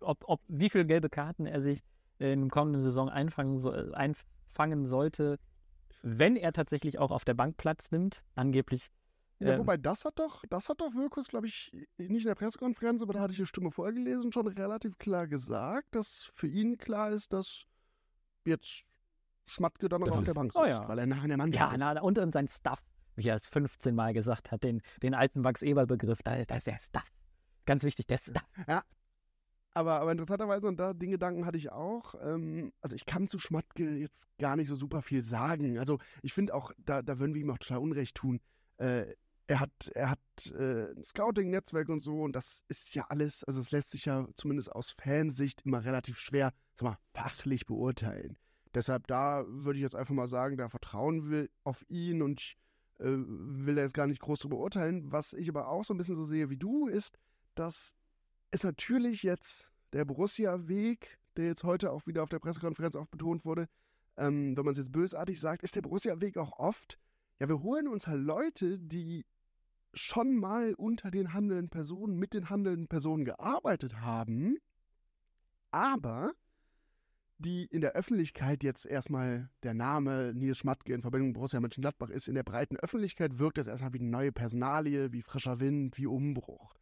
ob, 0.00 0.24
ob, 0.28 0.40
wie 0.48 0.70
viele 0.70 0.86
gelbe 0.86 1.08
Karten 1.08 1.46
er 1.46 1.60
sich 1.60 1.80
in 2.18 2.42
der 2.42 2.50
kommenden 2.50 2.82
Saison 2.82 3.08
einfangen, 3.08 3.58
so, 3.58 3.70
einfangen 3.70 4.86
sollte, 4.86 5.38
wenn 6.02 6.36
er 6.36 6.52
tatsächlich 6.52 6.98
auch 6.98 7.10
auf 7.10 7.24
der 7.24 7.34
Bank 7.34 7.56
Platz 7.56 7.90
nimmt. 7.90 8.22
Angeblich 8.34 8.90
ja, 9.38 9.52
ähm, 9.52 9.58
wobei, 9.58 9.76
das 9.76 10.04
hat 10.04 10.18
doch, 10.18 10.44
das 10.48 10.68
hat 10.68 10.80
doch 10.80 10.94
Wirkus, 10.94 11.28
glaube 11.28 11.46
ich, 11.46 11.72
nicht 11.98 12.22
in 12.22 12.28
der 12.28 12.34
Pressekonferenz, 12.34 13.02
aber 13.02 13.12
da 13.12 13.20
hatte 13.20 13.32
ich 13.32 13.38
eine 13.38 13.46
Stimme 13.46 13.70
vorgelesen, 13.70 14.32
schon 14.32 14.46
relativ 14.46 14.98
klar 14.98 15.26
gesagt, 15.26 15.94
dass 15.94 16.30
für 16.34 16.46
ihn 16.46 16.78
klar 16.78 17.10
ist, 17.10 17.32
dass 17.32 17.66
jetzt 18.44 18.84
Schmatke 19.46 19.88
dann 19.88 20.00
noch 20.00 20.10
auf 20.10 20.24
der 20.24 20.34
Bank 20.34 20.52
oh 20.54 20.64
sitzt, 20.64 20.78
oh 20.78 20.82
ja. 20.82 20.88
weil 20.88 20.98
er 20.98 21.06
nachher 21.06 21.24
in 21.24 21.28
der 21.28 21.38
Mannschaft 21.38 21.78
ja, 21.78 21.90
ist. 21.90 21.96
Ja, 21.96 22.02
und, 22.02 22.18
und 22.18 22.32
sein 22.32 22.48
Stuff, 22.48 22.82
wie 23.16 23.28
er 23.28 23.36
es 23.36 23.46
15 23.46 23.94
Mal 23.94 24.12
gesagt 24.12 24.50
hat, 24.50 24.64
den, 24.64 24.80
den 25.02 25.14
alten 25.14 25.40
Max-Eberl-Begriff, 25.42 26.22
da, 26.22 26.44
da 26.44 26.56
ist 26.56 26.66
der 26.66 26.78
Stuff. 26.78 27.12
Ganz 27.66 27.84
wichtig, 27.84 28.06
der 28.06 28.18
Stuff. 28.18 28.46
Ja, 28.66 28.82
aber, 29.76 30.00
aber 30.00 30.10
interessanterweise, 30.10 30.66
und 30.66 30.78
da 30.78 30.94
den 30.94 31.10
Gedanken 31.10 31.44
hatte 31.44 31.58
ich 31.58 31.70
auch, 31.70 32.14
ähm, 32.22 32.72
also 32.80 32.96
ich 32.96 33.04
kann 33.04 33.28
zu 33.28 33.38
Schmatke 33.38 33.96
jetzt 33.96 34.26
gar 34.38 34.56
nicht 34.56 34.68
so 34.68 34.74
super 34.74 35.02
viel 35.02 35.20
sagen. 35.20 35.78
Also 35.78 35.98
ich 36.22 36.32
finde 36.32 36.54
auch, 36.54 36.72
da, 36.78 37.02
da 37.02 37.18
würden 37.18 37.34
wir 37.34 37.42
ihm 37.42 37.50
auch 37.50 37.58
total 37.58 37.80
Unrecht 37.80 38.16
tun. 38.16 38.40
Äh, 38.78 39.04
er 39.48 39.60
hat, 39.60 39.90
er 39.94 40.10
hat 40.10 40.52
äh, 40.58 40.90
ein 40.92 41.04
Scouting-Netzwerk 41.04 41.88
und 41.88 42.00
so 42.00 42.22
und 42.22 42.34
das 42.34 42.64
ist 42.68 42.94
ja 42.94 43.06
alles, 43.08 43.44
also 43.44 43.60
es 43.60 43.70
lässt 43.70 43.90
sich 43.90 44.06
ja 44.06 44.26
zumindest 44.34 44.72
aus 44.72 44.90
Fansicht 44.90 45.62
immer 45.64 45.84
relativ 45.84 46.18
schwer, 46.18 46.52
sag 46.74 46.84
mal, 46.84 46.98
fachlich 47.14 47.66
beurteilen. 47.66 48.36
Deshalb 48.74 49.06
da 49.06 49.44
würde 49.48 49.78
ich 49.78 49.82
jetzt 49.82 49.94
einfach 49.94 50.14
mal 50.14 50.26
sagen, 50.26 50.56
da 50.56 50.68
vertrauen 50.68 51.30
wir 51.30 51.48
auf 51.64 51.84
ihn 51.88 52.22
und 52.22 52.40
ich 52.40 52.56
äh, 52.98 53.04
will 53.06 53.78
jetzt 53.78 53.94
gar 53.94 54.06
nicht 54.06 54.20
groß 54.20 54.40
drüber 54.40 54.58
urteilen. 54.58 55.12
Was 55.12 55.32
ich 55.32 55.48
aber 55.48 55.68
auch 55.68 55.84
so 55.84 55.94
ein 55.94 55.96
bisschen 55.96 56.16
so 56.16 56.24
sehe 56.24 56.50
wie 56.50 56.56
du, 56.56 56.88
ist, 56.88 57.18
dass 57.54 57.94
es 58.50 58.64
natürlich 58.64 59.22
jetzt 59.22 59.72
der 59.92 60.04
Borussia-Weg, 60.04 61.18
der 61.36 61.46
jetzt 61.46 61.64
heute 61.64 61.92
auch 61.92 62.06
wieder 62.06 62.22
auf 62.22 62.28
der 62.28 62.38
Pressekonferenz 62.38 62.96
auch 62.96 63.06
betont 63.06 63.44
wurde, 63.44 63.68
ähm, 64.16 64.56
wenn 64.56 64.64
man 64.64 64.72
es 64.72 64.78
jetzt 64.78 64.92
bösartig 64.92 65.40
sagt, 65.40 65.62
ist 65.62 65.76
der 65.76 65.82
Borussia-Weg 65.82 66.36
auch 66.36 66.58
oft, 66.58 66.98
ja, 67.38 67.48
wir 67.48 67.62
holen 67.62 67.86
uns 67.86 68.06
halt 68.06 68.22
Leute, 68.22 68.78
die 68.78 69.24
schon 69.96 70.36
mal 70.36 70.74
unter 70.74 71.10
den 71.10 71.32
handelnden 71.32 71.70
Personen, 71.70 72.18
mit 72.18 72.34
den 72.34 72.50
handelnden 72.50 72.88
Personen 72.88 73.24
gearbeitet 73.24 74.00
haben, 74.00 74.58
aber 75.70 76.32
die 77.38 77.66
in 77.66 77.82
der 77.82 77.92
Öffentlichkeit 77.92 78.62
jetzt 78.62 78.86
erstmal 78.86 79.50
der 79.62 79.74
Name 79.74 80.32
Nils 80.34 80.58
Schmatke 80.58 80.94
in 80.94 81.02
Verbindung 81.02 81.28
mit 81.28 81.34
Borussia 81.34 81.60
Mönchengladbach 81.60 82.08
ist, 82.08 82.28
in 82.28 82.34
der 82.34 82.42
breiten 82.42 82.76
Öffentlichkeit 82.76 83.38
wirkt 83.38 83.58
das 83.58 83.66
erstmal 83.66 83.92
wie 83.92 84.00
eine 84.00 84.08
neue 84.08 84.32
Personalie, 84.32 85.12
wie 85.12 85.22
frischer 85.22 85.60
Wind, 85.60 85.98
wie 85.98 86.06
Umbruch. 86.06 86.74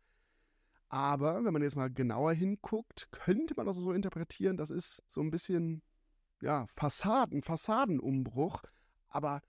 Aber 0.88 1.44
wenn 1.44 1.52
man 1.52 1.62
jetzt 1.62 1.76
mal 1.76 1.90
genauer 1.90 2.32
hinguckt, 2.34 3.08
könnte 3.10 3.54
man 3.56 3.66
das 3.66 3.76
so 3.76 3.92
interpretieren, 3.92 4.56
das 4.56 4.70
ist 4.70 5.02
so 5.08 5.20
ein 5.22 5.30
bisschen, 5.30 5.82
ja, 6.40 6.66
Fassaden, 6.74 7.42
Fassadenumbruch, 7.42 8.62
aber 9.08 9.42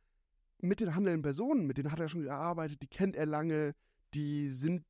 mit 0.59 0.79
den 0.79 0.95
handelnden 0.95 1.21
Personen, 1.21 1.65
mit 1.65 1.77
denen 1.77 1.91
hat 1.91 1.99
er 1.99 2.09
schon 2.09 2.23
gearbeitet, 2.23 2.81
die 2.81 2.87
kennt 2.87 3.15
er 3.15 3.25
lange, 3.25 3.75
die 4.13 4.49
sind 4.49 4.85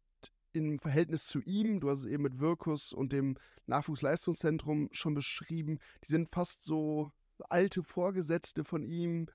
im 0.53 0.79
Verhältnis 0.79 1.27
zu 1.27 1.41
ihm, 1.41 1.79
du 1.79 1.89
hast 1.89 1.99
es 1.99 2.05
eben 2.05 2.23
mit 2.23 2.39
Wirkus 2.39 2.93
und 2.93 3.11
dem 3.11 3.37
Nachwuchsleistungszentrum 3.67 4.89
schon 4.91 5.13
beschrieben, 5.13 5.79
die 6.03 6.11
sind 6.11 6.29
fast 6.29 6.63
so 6.63 7.11
alte 7.49 7.83
Vorgesetzte 7.83 8.63
von 8.63 8.83
ihm. 8.83 9.27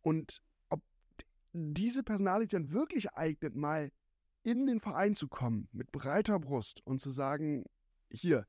Und 0.00 0.40
ob 0.70 0.82
diese 1.52 2.02
Personalie 2.02 2.48
dann 2.48 2.70
wirklich 2.70 3.12
eignet, 3.12 3.54
mal 3.54 3.92
in 4.42 4.66
den 4.66 4.80
Verein 4.80 5.14
zu 5.14 5.28
kommen, 5.28 5.68
mit 5.72 5.92
breiter 5.92 6.38
Brust 6.38 6.80
und 6.86 7.00
zu 7.00 7.10
sagen, 7.10 7.64
hier, 8.10 8.46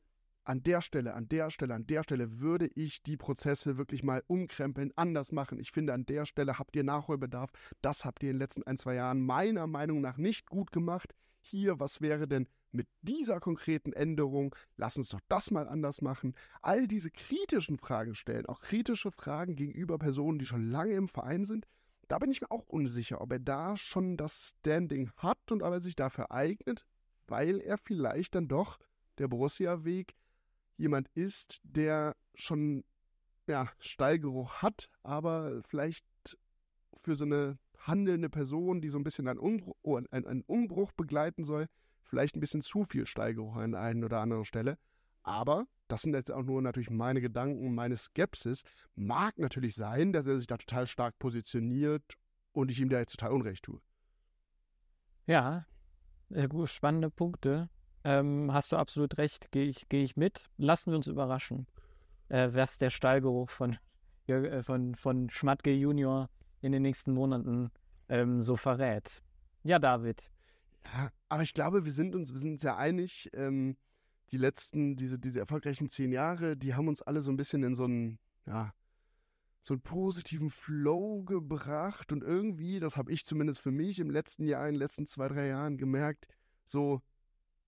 an 0.47 0.63
der 0.63 0.81
Stelle, 0.81 1.13
an 1.13 1.27
der 1.27 1.49
Stelle, 1.49 1.73
an 1.73 1.87
der 1.87 2.03
Stelle 2.03 2.39
würde 2.39 2.67
ich 2.67 3.03
die 3.03 3.17
Prozesse 3.17 3.77
wirklich 3.77 4.01
mal 4.01 4.23
umkrempeln, 4.27 4.93
anders 4.95 5.33
machen. 5.33 5.59
Ich 5.59 5.71
finde, 5.71 5.93
an 5.93 6.05
der 6.05 6.25
Stelle 6.25 6.57
habt 6.57 6.75
ihr 6.75 6.83
Nachholbedarf. 6.83 7.51
Das 7.81 8.05
habt 8.05 8.23
ihr 8.23 8.29
in 8.29 8.35
den 8.35 8.39
letzten 8.39 8.63
ein, 8.63 8.77
zwei 8.77 8.95
Jahren 8.95 9.19
meiner 9.19 9.67
Meinung 9.67 9.99
nach 9.99 10.17
nicht 10.17 10.49
gut 10.49 10.71
gemacht. 10.71 11.13
Hier, 11.41 11.79
was 11.81 11.99
wäre 11.99 12.27
denn 12.27 12.47
mit 12.71 12.87
dieser 13.01 13.41
konkreten 13.41 13.91
Änderung? 13.91 14.55
Lass 14.77 14.95
uns 14.95 15.09
doch 15.09 15.19
das 15.27 15.51
mal 15.51 15.67
anders 15.67 16.01
machen. 16.01 16.33
All 16.61 16.87
diese 16.87 17.11
kritischen 17.11 17.77
Fragen 17.77 18.15
stellen, 18.15 18.45
auch 18.45 18.61
kritische 18.61 19.11
Fragen 19.11 19.55
gegenüber 19.55 19.97
Personen, 19.97 20.39
die 20.39 20.45
schon 20.45 20.69
lange 20.69 20.93
im 20.93 21.09
Verein 21.09 21.45
sind. 21.45 21.67
Da 22.07 22.19
bin 22.19 22.31
ich 22.31 22.39
mir 22.39 22.51
auch 22.51 22.67
unsicher, 22.67 23.19
ob 23.19 23.33
er 23.33 23.39
da 23.39 23.75
schon 23.75 24.15
das 24.15 24.55
Standing 24.59 25.11
hat 25.17 25.51
und 25.51 25.61
ob 25.61 25.73
er 25.73 25.81
sich 25.81 25.97
dafür 25.97 26.31
eignet, 26.31 26.85
weil 27.27 27.59
er 27.59 27.77
vielleicht 27.77 28.35
dann 28.35 28.47
doch 28.47 28.77
der 29.17 29.27
Borussia-Weg 29.27 30.15
jemand 30.77 31.09
ist, 31.15 31.59
der 31.63 32.15
schon 32.33 32.83
ja, 33.47 33.69
Stallgeruch 33.79 34.61
hat, 34.61 34.89
aber 35.03 35.61
vielleicht 35.63 36.05
für 36.97 37.15
so 37.15 37.25
eine 37.25 37.57
handelnde 37.79 38.29
Person, 38.29 38.81
die 38.81 38.89
so 38.89 38.97
ein 38.97 39.03
bisschen 39.03 39.27
einen 39.27 39.39
Umbruch, 39.39 39.75
oh, 39.81 39.99
einen, 40.11 40.41
Umbruch 40.41 40.91
begleiten 40.91 41.43
soll, 41.43 41.67
vielleicht 42.03 42.35
ein 42.35 42.39
bisschen 42.39 42.61
zu 42.61 42.83
viel 42.83 43.05
Stallgeruch 43.05 43.55
an 43.55 43.75
einer 43.75 44.05
oder 44.05 44.19
anderen 44.19 44.45
Stelle. 44.45 44.77
Aber 45.23 45.67
das 45.87 46.01
sind 46.01 46.13
jetzt 46.13 46.31
auch 46.31 46.43
nur 46.43 46.61
natürlich 46.61 46.89
meine 46.89 47.21
Gedanken, 47.21 47.73
meine 47.73 47.97
Skepsis. 47.97 48.63
Mag 48.95 49.37
natürlich 49.37 49.75
sein, 49.75 50.11
dass 50.13 50.27
er 50.27 50.37
sich 50.37 50.47
da 50.47 50.57
total 50.57 50.87
stark 50.87 51.17
positioniert 51.19 52.15
und 52.51 52.71
ich 52.71 52.79
ihm 52.79 52.89
da 52.89 52.99
jetzt 52.99 53.11
total 53.11 53.33
Unrecht 53.33 53.63
tue. 53.63 53.79
Ja, 55.25 55.65
gut, 56.49 56.69
spannende 56.69 57.09
Punkte. 57.09 57.69
Ähm, 58.07 58.53
hast 58.53 58.71
du 58.71 58.77
absolut 58.77 59.17
recht, 59.17 59.51
gehe 59.51 59.65
ich, 59.65 59.89
geh 59.89 60.01
ich 60.01 60.15
mit. 60.15 60.45
Lassen 60.55 60.91
wir 60.91 60.95
uns 60.95 61.07
überraschen, 61.07 61.67
äh, 62.29 62.47
was 62.53 62.77
der 62.77 62.89
Stallgeruch 62.89 63.49
von, 63.49 63.77
äh, 64.27 64.63
von, 64.63 64.95
von 64.95 65.29
Schmatke 65.29 65.73
Junior 65.73 66.29
in 66.61 66.71
den 66.71 66.83
nächsten 66.83 67.13
Monaten 67.13 67.69
ähm, 68.07 68.41
so 68.41 68.55
verrät. 68.55 69.21
Ja, 69.63 69.77
David. 69.77 70.31
Ja, 70.85 71.11
aber 71.27 71.43
ich 71.43 71.53
glaube, 71.53 71.83
wir 71.83 71.91
sind 71.91 72.15
uns, 72.15 72.31
wir 72.31 72.39
sind 72.39 72.53
uns 72.53 72.63
ja 72.63 72.77
einig, 72.77 73.29
ähm, 73.33 73.75
die 74.31 74.37
letzten, 74.37 74.95
diese, 74.95 75.19
diese 75.19 75.41
erfolgreichen 75.41 75.89
zehn 75.89 76.13
Jahre, 76.13 76.55
die 76.55 76.75
haben 76.75 76.87
uns 76.87 77.01
alle 77.01 77.19
so 77.19 77.29
ein 77.29 77.35
bisschen 77.35 77.61
in 77.63 77.75
so 77.75 77.83
einen, 77.83 78.19
ja, 78.45 78.73
so 79.61 79.73
einen 79.73 79.81
positiven 79.81 80.49
Flow 80.49 81.23
gebracht 81.23 82.13
und 82.13 82.23
irgendwie, 82.23 82.79
das 82.79 82.95
habe 82.95 83.11
ich 83.11 83.25
zumindest 83.25 83.59
für 83.59 83.71
mich 83.71 83.99
im 83.99 84.09
letzten 84.09 84.47
Jahr, 84.47 84.65
in 84.65 84.75
den 84.75 84.79
letzten 84.79 85.07
zwei, 85.07 85.27
drei 85.27 85.47
Jahren 85.47 85.77
gemerkt, 85.77 86.25
so 86.63 87.01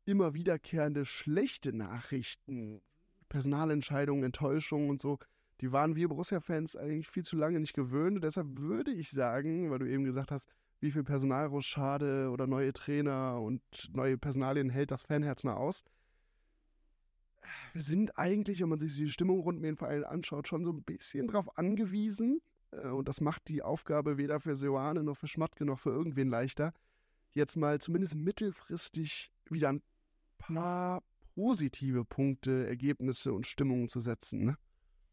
immer 0.10 0.34
wiederkehrende 0.34 1.06
schlechte 1.06 1.72
Nachrichten, 1.72 2.82
Personalentscheidungen, 3.30 4.24
Enttäuschungen 4.24 4.90
und 4.90 5.00
so, 5.00 5.20
die 5.62 5.72
waren 5.72 5.96
wir 5.96 6.08
Borussia-Fans 6.08 6.76
eigentlich 6.76 7.10
viel 7.10 7.24
zu 7.24 7.36
lange 7.36 7.60
nicht 7.60 7.74
gewöhnt. 7.74 8.16
Und 8.16 8.24
deshalb 8.24 8.58
würde 8.58 8.92
ich 8.92 9.12
sagen, 9.12 9.70
weil 9.70 9.80
du 9.80 9.90
eben 9.90 10.04
gesagt 10.04 10.32
hast, 10.32 10.50
wie 10.80 10.92
viel 10.92 11.04
Personalrochade 11.04 12.30
oder 12.30 12.48
neue 12.48 12.74
Trainer 12.74 13.40
und 13.42 13.62
neue 13.94 14.18
Personalien 14.18 14.70
hält 14.70 14.92
das 14.92 15.04
Fanherz 15.04 15.44
noch 15.44 15.58
aus. 15.58 15.84
Wir 17.74 17.82
sind 17.82 18.18
eigentlich, 18.18 18.62
wenn 18.62 18.70
man 18.70 18.80
sich 18.80 18.96
die 18.96 19.10
Stimmung 19.10 19.42
rund 19.42 19.58
um 19.58 19.64
den 19.64 19.76
Verein 19.76 20.04
anschaut, 20.06 20.48
schon 20.48 20.66
so 20.66 20.72
ein 20.72 20.84
bisschen 20.84 21.28
darauf 21.28 21.58
angewiesen. 21.58 22.42
Äh, 22.72 22.88
und 22.88 23.08
das 23.08 23.22
macht 23.22 23.48
die 23.48 23.62
Aufgabe 23.62 24.18
weder 24.18 24.40
für 24.40 24.56
Seoane 24.56 25.04
noch 25.04 25.18
für 25.18 25.28
Schmatke 25.28 25.66
noch 25.66 25.80
für 25.80 25.90
irgendwen 25.90 26.30
leichter. 26.30 26.74
Jetzt 27.32 27.58
mal 27.58 27.80
zumindest 27.80 28.16
mittelfristig 28.16 29.32
wieder 29.50 29.70
ein 29.70 29.82
paar 30.56 31.04
positive 31.36 32.06
Punkte, 32.06 32.68
Ergebnisse 32.68 33.34
und 33.34 33.48
Stimmungen 33.48 33.88
zu 33.88 34.02
setzen. 34.02 34.46
Ne? 34.46 34.58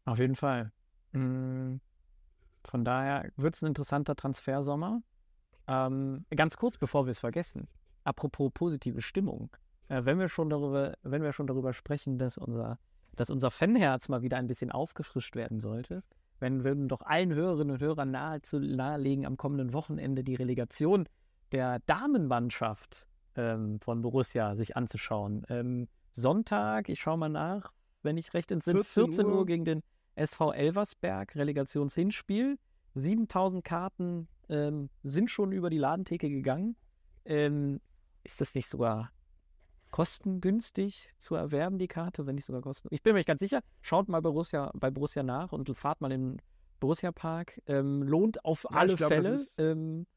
Auf 0.05 0.19
jeden 0.19 0.35
Fall. 0.35 0.71
Mm, 1.13 1.77
von 2.65 2.83
daher 2.83 3.31
wird 3.37 3.55
es 3.55 3.61
ein 3.61 3.67
interessanter 3.67 4.15
Transfersommer. 4.15 5.01
Ähm, 5.67 6.25
ganz 6.35 6.57
kurz, 6.57 6.77
bevor 6.77 7.05
wir 7.05 7.11
es 7.11 7.19
vergessen. 7.19 7.67
Apropos 8.03 8.51
positive 8.53 9.01
Stimmung. 9.01 9.49
Äh, 9.89 10.05
wenn 10.05 10.19
wir 10.19 10.27
schon 10.27 10.49
darüber, 10.49 10.93
wenn 11.03 11.23
wir 11.23 11.33
schon 11.33 11.47
darüber 11.47 11.73
sprechen, 11.73 12.17
dass 12.17 12.37
unser, 12.37 12.79
dass 13.15 13.29
unser 13.29 13.51
Fanherz 13.51 14.09
mal 14.09 14.21
wieder 14.21 14.37
ein 14.37 14.47
bisschen 14.47 14.71
aufgefrischt 14.71 15.35
werden 15.35 15.59
sollte, 15.59 16.03
wenn 16.39 16.63
wir 16.63 16.75
doch 16.75 17.01
allen 17.01 17.33
Hörerinnen 17.33 17.75
und 17.75 17.81
Hörern 17.81 18.11
nahezu 18.11 18.59
nahelegen, 18.59 19.25
am 19.25 19.37
kommenden 19.37 19.73
Wochenende 19.73 20.23
die 20.23 20.35
Relegation 20.35 21.07
der 21.51 21.79
Damenmannschaft 21.85 23.07
ähm, 23.37 23.79
von 23.79 24.01
Borussia 24.01 24.55
sich 24.55 24.75
anzuschauen. 24.75 25.45
Ähm, 25.49 25.87
Sonntag, 26.11 26.89
ich 26.89 26.99
schaue 26.99 27.17
mal 27.17 27.29
nach, 27.29 27.71
wenn 28.01 28.17
ich 28.17 28.33
recht 28.33 28.51
entsinne, 28.51 28.83
14, 28.83 29.05
14 29.05 29.25
Uhr. 29.25 29.37
Uhr 29.39 29.45
gegen 29.45 29.65
den 29.65 29.83
SV 30.15 30.51
Elversberg, 30.51 31.35
Relegationshinspiel. 31.35 32.57
7000 32.95 33.63
Karten 33.63 34.27
ähm, 34.49 34.89
sind 35.03 35.29
schon 35.29 35.51
über 35.51 35.69
die 35.69 35.77
Ladentheke 35.77 36.29
gegangen. 36.29 36.75
Ähm, 37.25 37.79
ist 38.23 38.41
das 38.41 38.55
nicht 38.55 38.67
sogar 38.67 39.11
kostengünstig 39.91 41.09
zu 41.17 41.35
erwerben, 41.35 41.77
die 41.77 41.87
Karte, 41.87 42.25
wenn 42.25 42.35
nicht 42.35 42.45
sogar 42.45 42.61
kosten? 42.61 42.87
Ich 42.91 43.03
bin 43.03 43.13
mir 43.13 43.19
nicht 43.19 43.27
ganz 43.27 43.39
sicher. 43.39 43.61
Schaut 43.81 44.09
mal 44.09 44.21
bei 44.21 44.29
Borussia, 44.29 44.71
bei 44.73 44.89
Borussia 44.89 45.23
nach 45.23 45.51
und 45.51 45.69
fahrt 45.77 46.01
mal 46.01 46.11
in 46.11 46.41
Borussia 46.79 47.11
Park. 47.11 47.61
Ähm, 47.67 48.03
lohnt 48.03 48.43
auf 48.43 48.65
ja, 48.69 48.77
alle 48.77 48.95
glaub, 48.95 49.09
Fälle. 49.09 49.39
Ähm, 49.57 50.07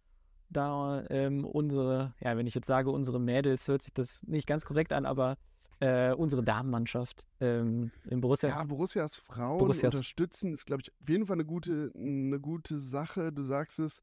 da 0.51 1.05
ähm, 1.09 1.45
unsere, 1.45 2.15
ja, 2.21 2.37
wenn 2.37 2.47
ich 2.47 2.55
jetzt 2.55 2.67
sage 2.67 2.91
unsere 2.91 3.21
Mädels, 3.21 3.67
hört 3.69 3.83
sich 3.83 3.93
das 3.93 4.23
nicht 4.27 4.47
ganz 4.47 4.65
korrekt 4.65 4.93
an, 4.93 5.07
aber 5.07 5.39
äh, 5.81 6.13
unsere 6.13 6.43
Damenmannschaft 6.43 7.25
ähm, 7.41 7.91
in 8.09 8.21
Borussia. 8.21 8.51
Ja, 8.51 8.65
Borussias 8.65 9.17
Frauen 9.17 9.59
Borussias 9.59 9.95
unterstützen 9.95 10.53
ist, 10.53 10.67
glaube 10.67 10.83
ich, 10.83 10.93
auf 11.01 11.09
jeden 11.09 11.27
Fall 11.27 11.37
eine 11.37 11.45
gute, 11.45 11.91
eine 11.95 12.39
gute 12.39 12.79
Sache. 12.79 13.33
Du 13.33 13.43
sagst 13.43 13.79
es, 13.79 14.03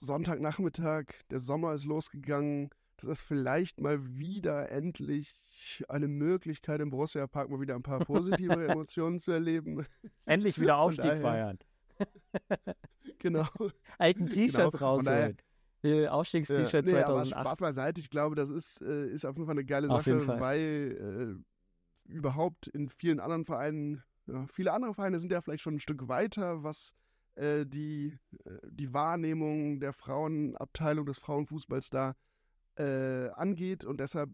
Sonntagnachmittag, 0.00 1.06
der 1.30 1.38
Sommer 1.38 1.74
ist 1.74 1.84
losgegangen. 1.84 2.70
Das 2.96 3.10
ist 3.10 3.22
vielleicht 3.22 3.80
mal 3.80 4.16
wieder 4.16 4.70
endlich 4.70 5.34
eine 5.88 6.08
Möglichkeit, 6.08 6.80
im 6.80 6.90
Borussia 6.90 7.26
Park 7.26 7.50
mal 7.50 7.60
wieder 7.60 7.74
ein 7.74 7.82
paar 7.82 7.98
positive 8.04 8.68
Emotionen 8.68 9.18
zu 9.18 9.32
erleben. 9.32 9.84
Endlich 10.24 10.58
wieder 10.60 10.78
Aufstieg 10.78 11.14
feiern. 11.16 11.58
genau. 13.18 13.46
Alten 13.98 14.28
T-Shirts 14.28 14.78
genau. 14.78 14.96
rausholen. 14.96 15.36
Aufstiegst-T-Shirt 16.08 16.86
ja, 16.86 16.92
nee, 16.92 17.02
2008. 17.02 17.34
Aber 17.34 17.48
Spaß 17.50 17.56
beiseite, 17.56 18.00
ich 18.00 18.10
glaube, 18.10 18.36
das 18.36 18.50
ist, 18.50 18.82
äh, 18.82 19.08
ist 19.08 19.24
auf 19.24 19.36
jeden 19.36 19.46
Fall 19.46 19.54
eine 19.54 19.64
geile 19.64 19.88
Sache, 19.88 20.28
weil 20.28 21.42
äh, 22.08 22.12
überhaupt 22.12 22.68
in 22.68 22.88
vielen 22.88 23.18
anderen 23.18 23.44
Vereinen, 23.44 24.02
ja, 24.26 24.46
viele 24.46 24.72
andere 24.72 24.94
Vereine 24.94 25.18
sind 25.18 25.32
ja 25.32 25.40
vielleicht 25.40 25.62
schon 25.62 25.74
ein 25.74 25.80
Stück 25.80 26.06
weiter, 26.06 26.62
was 26.62 26.94
äh, 27.34 27.66
die, 27.66 28.18
äh, 28.44 28.58
die 28.70 28.94
Wahrnehmung 28.94 29.80
der 29.80 29.92
Frauenabteilung 29.92 31.04
des 31.04 31.18
Frauenfußballs 31.18 31.90
da 31.90 32.14
äh, 32.76 33.28
angeht 33.30 33.84
und 33.84 33.98
deshalb 33.98 34.30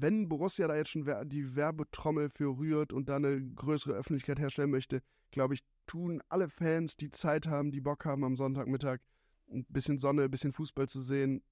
wenn 0.00 0.28
Borussia 0.28 0.66
da 0.68 0.76
jetzt 0.76 0.90
schon 0.90 1.04
die 1.28 1.54
Werbetrommel 1.54 2.30
für 2.30 2.56
rührt 2.56 2.92
und 2.92 3.08
da 3.08 3.16
eine 3.16 3.40
größere 3.40 3.92
Öffentlichkeit 3.92 4.38
herstellen 4.38 4.70
möchte, 4.70 5.02
glaube 5.30 5.54
ich, 5.54 5.60
tun 5.92 6.22
alle 6.30 6.48
Fans, 6.48 6.96
die 6.96 7.10
Zeit 7.10 7.46
haben, 7.46 7.70
die 7.70 7.82
Bock 7.82 8.06
haben 8.06 8.24
am 8.24 8.34
Sonntagmittag, 8.34 9.00
ein 9.50 9.66
bisschen 9.68 9.98
Sonne, 9.98 10.22
ein 10.22 10.30
bisschen 10.30 10.54
Fußball 10.54 10.88
zu 10.88 11.00
sehen, 11.00 11.42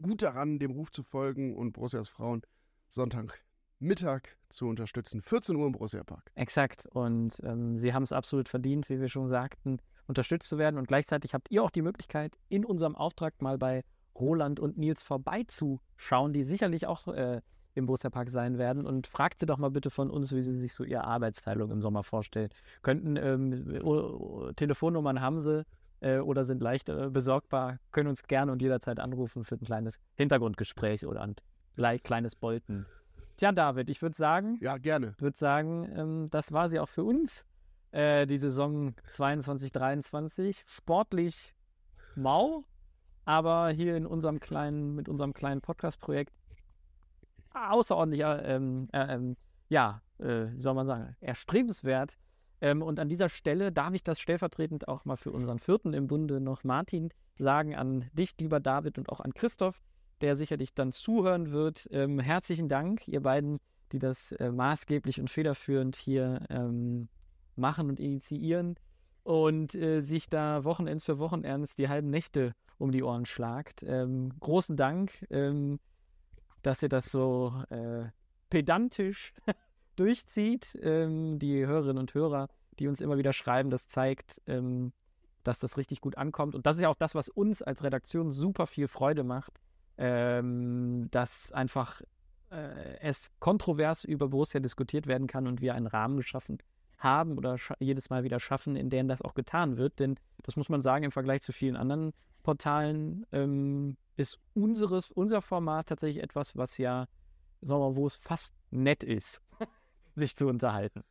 gut 0.00 0.22
daran, 0.22 0.60
dem 0.60 0.70
Ruf 0.70 0.92
zu 0.92 1.02
folgen 1.02 1.56
und 1.56 1.72
Borussias 1.72 2.08
Frauen 2.08 2.42
Sonntagmittag 2.86 4.28
zu 4.48 4.68
unterstützen. 4.68 5.20
14 5.20 5.56
Uhr 5.56 5.66
im 5.66 5.72
Borussia 5.72 6.04
Park. 6.04 6.30
Exakt. 6.36 6.86
Und 6.86 7.40
ähm, 7.42 7.78
sie 7.78 7.92
haben 7.92 8.04
es 8.04 8.12
absolut 8.12 8.48
verdient, 8.48 8.88
wie 8.90 9.00
wir 9.00 9.08
schon 9.08 9.28
sagten, 9.28 9.78
unterstützt 10.06 10.48
zu 10.48 10.56
werden. 10.56 10.78
Und 10.78 10.86
gleichzeitig 10.86 11.34
habt 11.34 11.50
ihr 11.50 11.64
auch 11.64 11.70
die 11.70 11.82
Möglichkeit, 11.82 12.38
in 12.48 12.64
unserem 12.64 12.94
Auftrag 12.94 13.42
mal 13.42 13.58
bei 13.58 13.82
Roland 14.14 14.60
und 14.60 14.78
Nils 14.78 15.02
vorbeizuschauen, 15.02 16.32
die 16.32 16.44
sicherlich 16.44 16.86
auch 16.86 17.08
äh, 17.08 17.40
im 17.78 17.86
Borussia 17.86 18.10
Park 18.10 18.30
sein 18.30 18.58
werden. 18.58 18.86
Und 18.86 19.06
fragt 19.06 19.38
sie 19.38 19.46
doch 19.46 19.58
mal 19.58 19.70
bitte 19.70 19.90
von 19.90 20.10
uns, 20.10 20.34
wie 20.34 20.42
sie 20.42 20.56
sich 20.56 20.74
so 20.74 20.84
ihre 20.84 21.04
Arbeitsteilung 21.04 21.70
im 21.70 21.80
Sommer 21.80 22.02
vorstellen. 22.02 22.50
Könnten 22.82 23.16
ähm, 23.16 24.54
Telefonnummern 24.56 25.20
haben 25.20 25.40
sie 25.40 25.64
äh, 26.00 26.18
oder 26.18 26.44
sind 26.44 26.62
leicht 26.62 26.88
äh, 26.88 27.08
besorgbar, 27.10 27.78
können 27.90 28.08
uns 28.08 28.24
gerne 28.24 28.52
und 28.52 28.62
jederzeit 28.62 29.00
anrufen 29.00 29.44
für 29.44 29.56
ein 29.56 29.64
kleines 29.64 29.98
Hintergrundgespräch 30.14 31.06
oder 31.06 31.22
ein 31.22 31.36
kleines 32.02 32.34
Bolten. 32.34 32.86
Tja, 33.36 33.52
David, 33.52 33.88
ich 33.88 34.02
würde 34.02 34.16
sagen. 34.16 34.58
Ja, 34.60 34.78
gerne. 34.78 35.12
Ich 35.16 35.22
würde 35.22 35.36
sagen, 35.36 35.88
ähm, 35.94 36.30
das 36.30 36.52
war 36.52 36.68
sie 36.68 36.80
auch 36.80 36.88
für 36.88 37.04
uns. 37.04 37.44
Äh, 37.92 38.26
die 38.26 38.36
Saison 38.36 38.94
22, 39.06 39.72
23. 39.72 40.64
Sportlich 40.66 41.54
mau, 42.16 42.64
aber 43.24 43.70
hier 43.70 43.96
in 43.96 44.06
unserem 44.06 44.40
kleinen, 44.40 44.94
mit 44.94 45.08
unserem 45.08 45.34
kleinen 45.34 45.60
Podcast-Projekt 45.60 46.32
außerordentlich, 47.66 48.22
ähm, 48.24 48.88
äh, 48.92 49.14
ähm, 49.14 49.36
ja, 49.68 50.02
äh, 50.18 50.46
wie 50.52 50.60
soll 50.60 50.74
man 50.74 50.86
sagen, 50.86 51.16
erstrebenswert. 51.20 52.16
Ähm, 52.60 52.82
und 52.82 52.98
an 52.98 53.08
dieser 53.08 53.28
Stelle 53.28 53.72
darf 53.72 53.94
ich 53.94 54.02
das 54.02 54.20
stellvertretend 54.20 54.88
auch 54.88 55.04
mal 55.04 55.16
für 55.16 55.30
unseren 55.30 55.58
vierten 55.58 55.92
im 55.94 56.08
Bunde 56.08 56.40
noch 56.40 56.64
Martin 56.64 57.10
sagen 57.38 57.74
an 57.74 58.10
dich, 58.12 58.34
lieber 58.40 58.60
David, 58.60 58.98
und 58.98 59.08
auch 59.10 59.20
an 59.20 59.32
Christoph, 59.32 59.80
der 60.20 60.34
sicherlich 60.34 60.74
dann 60.74 60.90
zuhören 60.90 61.52
wird. 61.52 61.88
Ähm, 61.92 62.18
herzlichen 62.18 62.68
Dank, 62.68 63.06
ihr 63.06 63.22
beiden, 63.22 63.58
die 63.92 63.98
das 63.98 64.32
äh, 64.32 64.50
maßgeblich 64.50 65.20
und 65.20 65.30
federführend 65.30 65.96
hier 65.96 66.40
ähm, 66.50 67.08
machen 67.54 67.88
und 67.88 68.00
initiieren 68.00 68.76
und 69.22 69.74
äh, 69.74 70.00
sich 70.00 70.28
da 70.28 70.64
Wochenends 70.64 71.04
für 71.04 71.18
Wochenends 71.18 71.74
die 71.74 71.88
halben 71.88 72.10
Nächte 72.10 72.52
um 72.78 72.92
die 72.92 73.02
Ohren 73.02 73.26
schlagt. 73.26 73.82
Ähm, 73.86 74.32
großen 74.40 74.76
Dank, 74.76 75.26
ähm, 75.30 75.78
dass 76.62 76.82
ihr 76.82 76.88
das 76.88 77.10
so 77.10 77.52
äh, 77.70 78.06
pedantisch 78.50 79.32
durchzieht. 79.96 80.78
Ähm, 80.82 81.38
die 81.38 81.66
Hörerinnen 81.66 81.98
und 81.98 82.14
Hörer, 82.14 82.48
die 82.78 82.88
uns 82.88 83.00
immer 83.00 83.18
wieder 83.18 83.32
schreiben, 83.32 83.70
das 83.70 83.88
zeigt, 83.88 84.40
ähm, 84.46 84.92
dass 85.44 85.60
das 85.60 85.76
richtig 85.76 86.00
gut 86.00 86.16
ankommt. 86.16 86.54
Und 86.54 86.66
das 86.66 86.76
ist 86.76 86.82
ja 86.82 86.88
auch 86.88 86.96
das, 86.96 87.14
was 87.14 87.28
uns 87.28 87.62
als 87.62 87.82
Redaktion 87.82 88.32
super 88.32 88.66
viel 88.66 88.88
Freude 88.88 89.24
macht, 89.24 89.60
ähm, 89.96 91.08
dass 91.10 91.52
einfach 91.52 92.02
äh, 92.50 92.98
es 93.00 93.30
kontrovers 93.40 94.04
über 94.04 94.28
Borussia 94.28 94.60
diskutiert 94.60 95.06
werden 95.06 95.26
kann 95.26 95.46
und 95.46 95.60
wir 95.60 95.74
einen 95.74 95.86
Rahmen 95.86 96.16
geschaffen 96.16 96.58
haben 96.98 97.38
oder 97.38 97.56
jedes 97.78 98.10
Mal 98.10 98.24
wieder 98.24 98.40
schaffen, 98.40 98.76
in 98.76 98.90
dem 98.90 99.08
das 99.08 99.22
auch 99.22 99.34
getan 99.34 99.76
wird. 99.76 100.00
Denn 100.00 100.16
das 100.42 100.56
muss 100.56 100.68
man 100.68 100.82
sagen, 100.82 101.04
im 101.04 101.12
Vergleich 101.12 101.42
zu 101.42 101.52
vielen 101.52 101.76
anderen 101.76 102.12
Portalen 102.42 103.26
ähm, 103.32 103.96
ist 104.18 104.38
unseres, 104.52 105.10
unser 105.10 105.40
Format 105.40 105.88
tatsächlich 105.88 106.22
etwas, 106.22 106.56
was 106.56 106.76
ja, 106.76 107.06
sagen 107.60 107.80
wir 107.80 107.90
mal, 107.90 107.96
wo 107.96 108.06
es 108.06 108.16
fast 108.16 108.54
nett 108.70 109.04
ist, 109.04 109.40
sich 110.16 110.36
zu 110.36 110.48
unterhalten. 110.48 111.04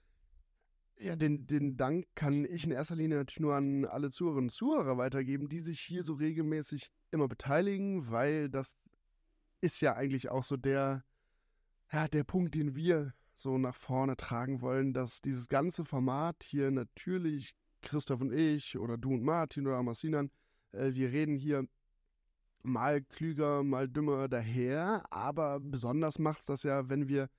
Ja, 0.99 1.15
den, 1.15 1.47
den 1.47 1.77
Dank 1.77 2.07
kann 2.15 2.43
ich 2.43 2.65
in 2.65 2.71
erster 2.71 2.95
Linie 2.95 3.17
natürlich 3.17 3.39
nur 3.39 3.55
an 3.55 3.85
alle 3.85 4.09
Zuhörerinnen 4.09 4.47
und 4.47 4.51
Zuhörer 4.51 4.97
weitergeben, 4.97 5.47
die 5.47 5.59
sich 5.59 5.79
hier 5.79 6.03
so 6.03 6.15
regelmäßig 6.15 6.91
immer 7.11 7.27
beteiligen, 7.27 8.11
weil 8.11 8.49
das 8.49 8.75
ist 9.61 9.79
ja 9.79 9.95
eigentlich 9.95 10.29
auch 10.29 10.43
so 10.43 10.57
der, 10.57 11.03
ja, 11.91 12.07
der 12.07 12.23
Punkt, 12.23 12.55
den 12.55 12.75
wir 12.75 13.13
so 13.35 13.57
nach 13.57 13.75
vorne 13.75 14.17
tragen 14.17 14.61
wollen, 14.61 14.93
dass 14.93 15.21
dieses 15.21 15.47
ganze 15.47 15.85
Format 15.85 16.43
hier 16.43 16.71
natürlich 16.71 17.53
Christoph 17.81 18.21
und 18.21 18.33
ich 18.33 18.77
oder 18.77 18.97
du 18.97 19.13
und 19.13 19.23
Martin 19.23 19.67
oder 19.67 19.77
Amasinan, 19.77 20.31
äh, 20.71 20.93
wir 20.93 21.11
reden 21.11 21.35
hier 21.37 21.67
mal 22.67 23.01
klüger, 23.01 23.63
mal 23.63 23.87
dümmer 23.87 24.27
daher, 24.27 25.05
aber 25.11 25.59
besonders 25.59 26.19
macht 26.19 26.41
es 26.41 26.45
das 26.47 26.63
ja, 26.63 26.89
wenn 26.89 27.07
wir 27.07 27.29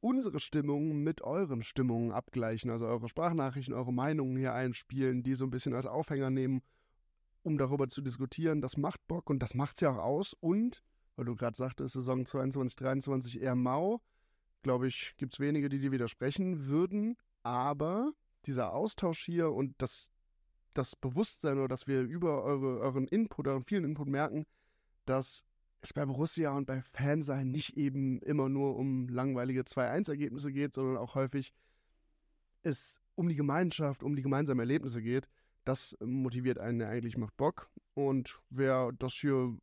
unsere 0.00 0.40
Stimmung 0.40 1.02
mit 1.02 1.22
euren 1.22 1.62
Stimmungen 1.62 2.12
abgleichen, 2.12 2.70
also 2.70 2.86
eure 2.86 3.08
Sprachnachrichten, 3.08 3.72
eure 3.72 3.92
Meinungen 3.92 4.36
hier 4.36 4.52
einspielen, 4.52 5.22
die 5.22 5.34
so 5.34 5.44
ein 5.44 5.50
bisschen 5.50 5.74
als 5.74 5.86
Aufhänger 5.86 6.28
nehmen, 6.28 6.60
um 7.42 7.56
darüber 7.56 7.88
zu 7.88 8.02
diskutieren. 8.02 8.60
Das 8.60 8.76
macht 8.76 9.06
Bock 9.06 9.30
und 9.30 9.40
das 9.40 9.54
macht 9.54 9.76
es 9.76 9.80
ja 9.80 9.90
auch 9.92 10.02
aus. 10.02 10.34
Und, 10.34 10.82
weil 11.16 11.24
du 11.24 11.36
gerade 11.36 11.56
sagtest, 11.56 11.94
Saison 11.94 12.26
22, 12.26 12.76
23 12.76 13.40
eher 13.40 13.54
mau, 13.54 14.00
glaube 14.62 14.88
ich, 14.88 15.14
gibt 15.16 15.34
es 15.34 15.40
wenige, 15.40 15.68
die 15.68 15.78
dir 15.78 15.92
widersprechen 15.92 16.66
würden. 16.66 17.16
Aber 17.44 18.12
dieser 18.44 18.72
Austausch 18.72 19.24
hier 19.24 19.52
und 19.52 19.74
das, 19.78 20.10
das 20.74 20.96
Bewusstsein 20.96 21.58
oder 21.58 21.68
dass 21.68 21.86
wir 21.86 22.02
über 22.02 22.42
eure, 22.42 22.80
euren 22.80 23.06
Input, 23.08 23.48
euren 23.48 23.64
vielen 23.64 23.84
Input 23.84 24.08
merken, 24.08 24.46
dass 25.04 25.44
es 25.80 25.92
bei 25.92 26.06
Borussia 26.06 26.56
und 26.56 26.66
bei 26.66 26.82
Fansein 26.82 27.50
nicht 27.50 27.76
eben 27.76 28.20
immer 28.20 28.48
nur 28.48 28.76
um 28.76 29.08
langweilige 29.08 29.62
2-1-Ergebnisse 29.62 30.52
geht, 30.52 30.74
sondern 30.74 30.96
auch 30.96 31.14
häufig 31.14 31.52
es 32.62 33.00
um 33.14 33.28
die 33.28 33.34
Gemeinschaft, 33.34 34.02
um 34.02 34.14
die 34.16 34.22
gemeinsamen 34.22 34.60
Erlebnisse 34.60 35.02
geht. 35.02 35.28
Das 35.64 35.96
motiviert 36.00 36.58
einen 36.58 36.82
eigentlich, 36.82 37.16
macht 37.16 37.36
Bock. 37.36 37.70
Und 37.94 38.40
wer 38.50 38.92
das 38.92 39.12
hier 39.14 39.56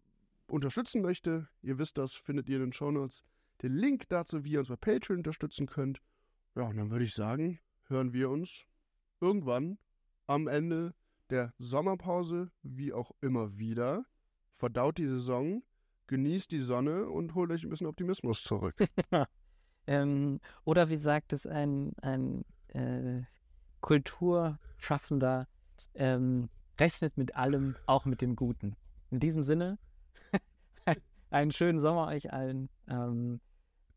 unterstützen 0.47 1.01
möchte, 1.01 1.47
ihr 1.61 1.77
wisst 1.77 1.97
das, 1.97 2.13
findet 2.13 2.49
ihr 2.49 2.57
in 2.57 2.63
den 2.63 2.73
Shownotes 2.73 3.23
den 3.61 3.73
Link 3.73 4.07
dazu, 4.09 4.43
wie 4.43 4.51
ihr 4.51 4.59
uns 4.59 4.69
bei 4.69 4.75
Patreon 4.75 5.19
unterstützen 5.19 5.67
könnt. 5.67 6.01
Ja, 6.55 6.63
und 6.63 6.77
dann 6.77 6.91
würde 6.91 7.05
ich 7.05 7.13
sagen, 7.13 7.59
hören 7.87 8.13
wir 8.13 8.29
uns 8.29 8.65
irgendwann 9.19 9.77
am 10.27 10.47
Ende 10.47 10.93
der 11.29 11.53
Sommerpause, 11.59 12.51
wie 12.63 12.93
auch 12.93 13.11
immer 13.21 13.57
wieder. 13.57 14.05
Verdaut 14.55 14.97
die 14.97 15.07
Saison, 15.07 15.63
genießt 16.07 16.51
die 16.51 16.61
Sonne 16.61 17.07
und 17.07 17.35
holt 17.35 17.51
euch 17.51 17.63
ein 17.63 17.69
bisschen 17.69 17.87
Optimismus 17.87 18.43
zurück. 18.43 18.75
ähm, 19.87 20.39
oder 20.65 20.89
wie 20.89 20.95
sagt 20.95 21.33
es 21.33 21.45
ein, 21.45 21.93
ein 22.01 22.45
äh, 22.69 23.23
Kulturschaffender, 23.81 25.47
ähm, 25.93 26.49
rechnet 26.79 27.17
mit 27.17 27.35
allem, 27.35 27.75
auch 27.85 28.05
mit 28.05 28.21
dem 28.21 28.35
Guten. 28.35 28.75
In 29.11 29.19
diesem 29.19 29.43
Sinne, 29.43 29.77
einen 31.29 31.51
schönen 31.51 31.79
Sommer 31.79 32.07
euch 32.07 32.33
allen. 32.33 32.69
Ähm, 32.87 33.39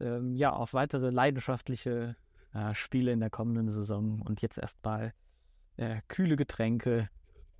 ähm, 0.00 0.34
ja, 0.36 0.52
auf 0.52 0.74
weitere 0.74 1.10
leidenschaftliche 1.10 2.16
äh, 2.52 2.74
Spiele 2.74 3.12
in 3.12 3.20
der 3.20 3.30
kommenden 3.30 3.70
Saison 3.70 4.20
und 4.22 4.42
jetzt 4.42 4.58
erstmal 4.58 5.14
äh, 5.76 6.00
kühle 6.08 6.36
Getränke 6.36 7.08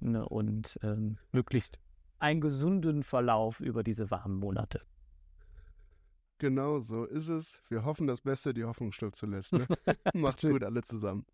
ne, 0.02 0.28
und 0.28 0.78
ähm, 0.82 1.18
möglichst 1.32 1.78
einen 2.18 2.40
gesunden 2.40 3.02
Verlauf 3.02 3.60
über 3.60 3.82
diese 3.82 4.10
warmen 4.10 4.36
Monate. 4.36 4.80
Genau 6.38 6.80
so 6.80 7.04
ist 7.04 7.28
es. 7.28 7.62
Wir 7.68 7.84
hoffen 7.84 8.06
das 8.06 8.20
Beste, 8.20 8.52
die 8.52 8.64
Hoffnung 8.64 8.92
stirbt 8.92 9.16
zuletzt. 9.16 9.52
Ne? 9.52 9.66
Macht's 10.14 10.42
gut, 10.42 10.64
alle 10.64 10.82
zusammen. 10.82 11.24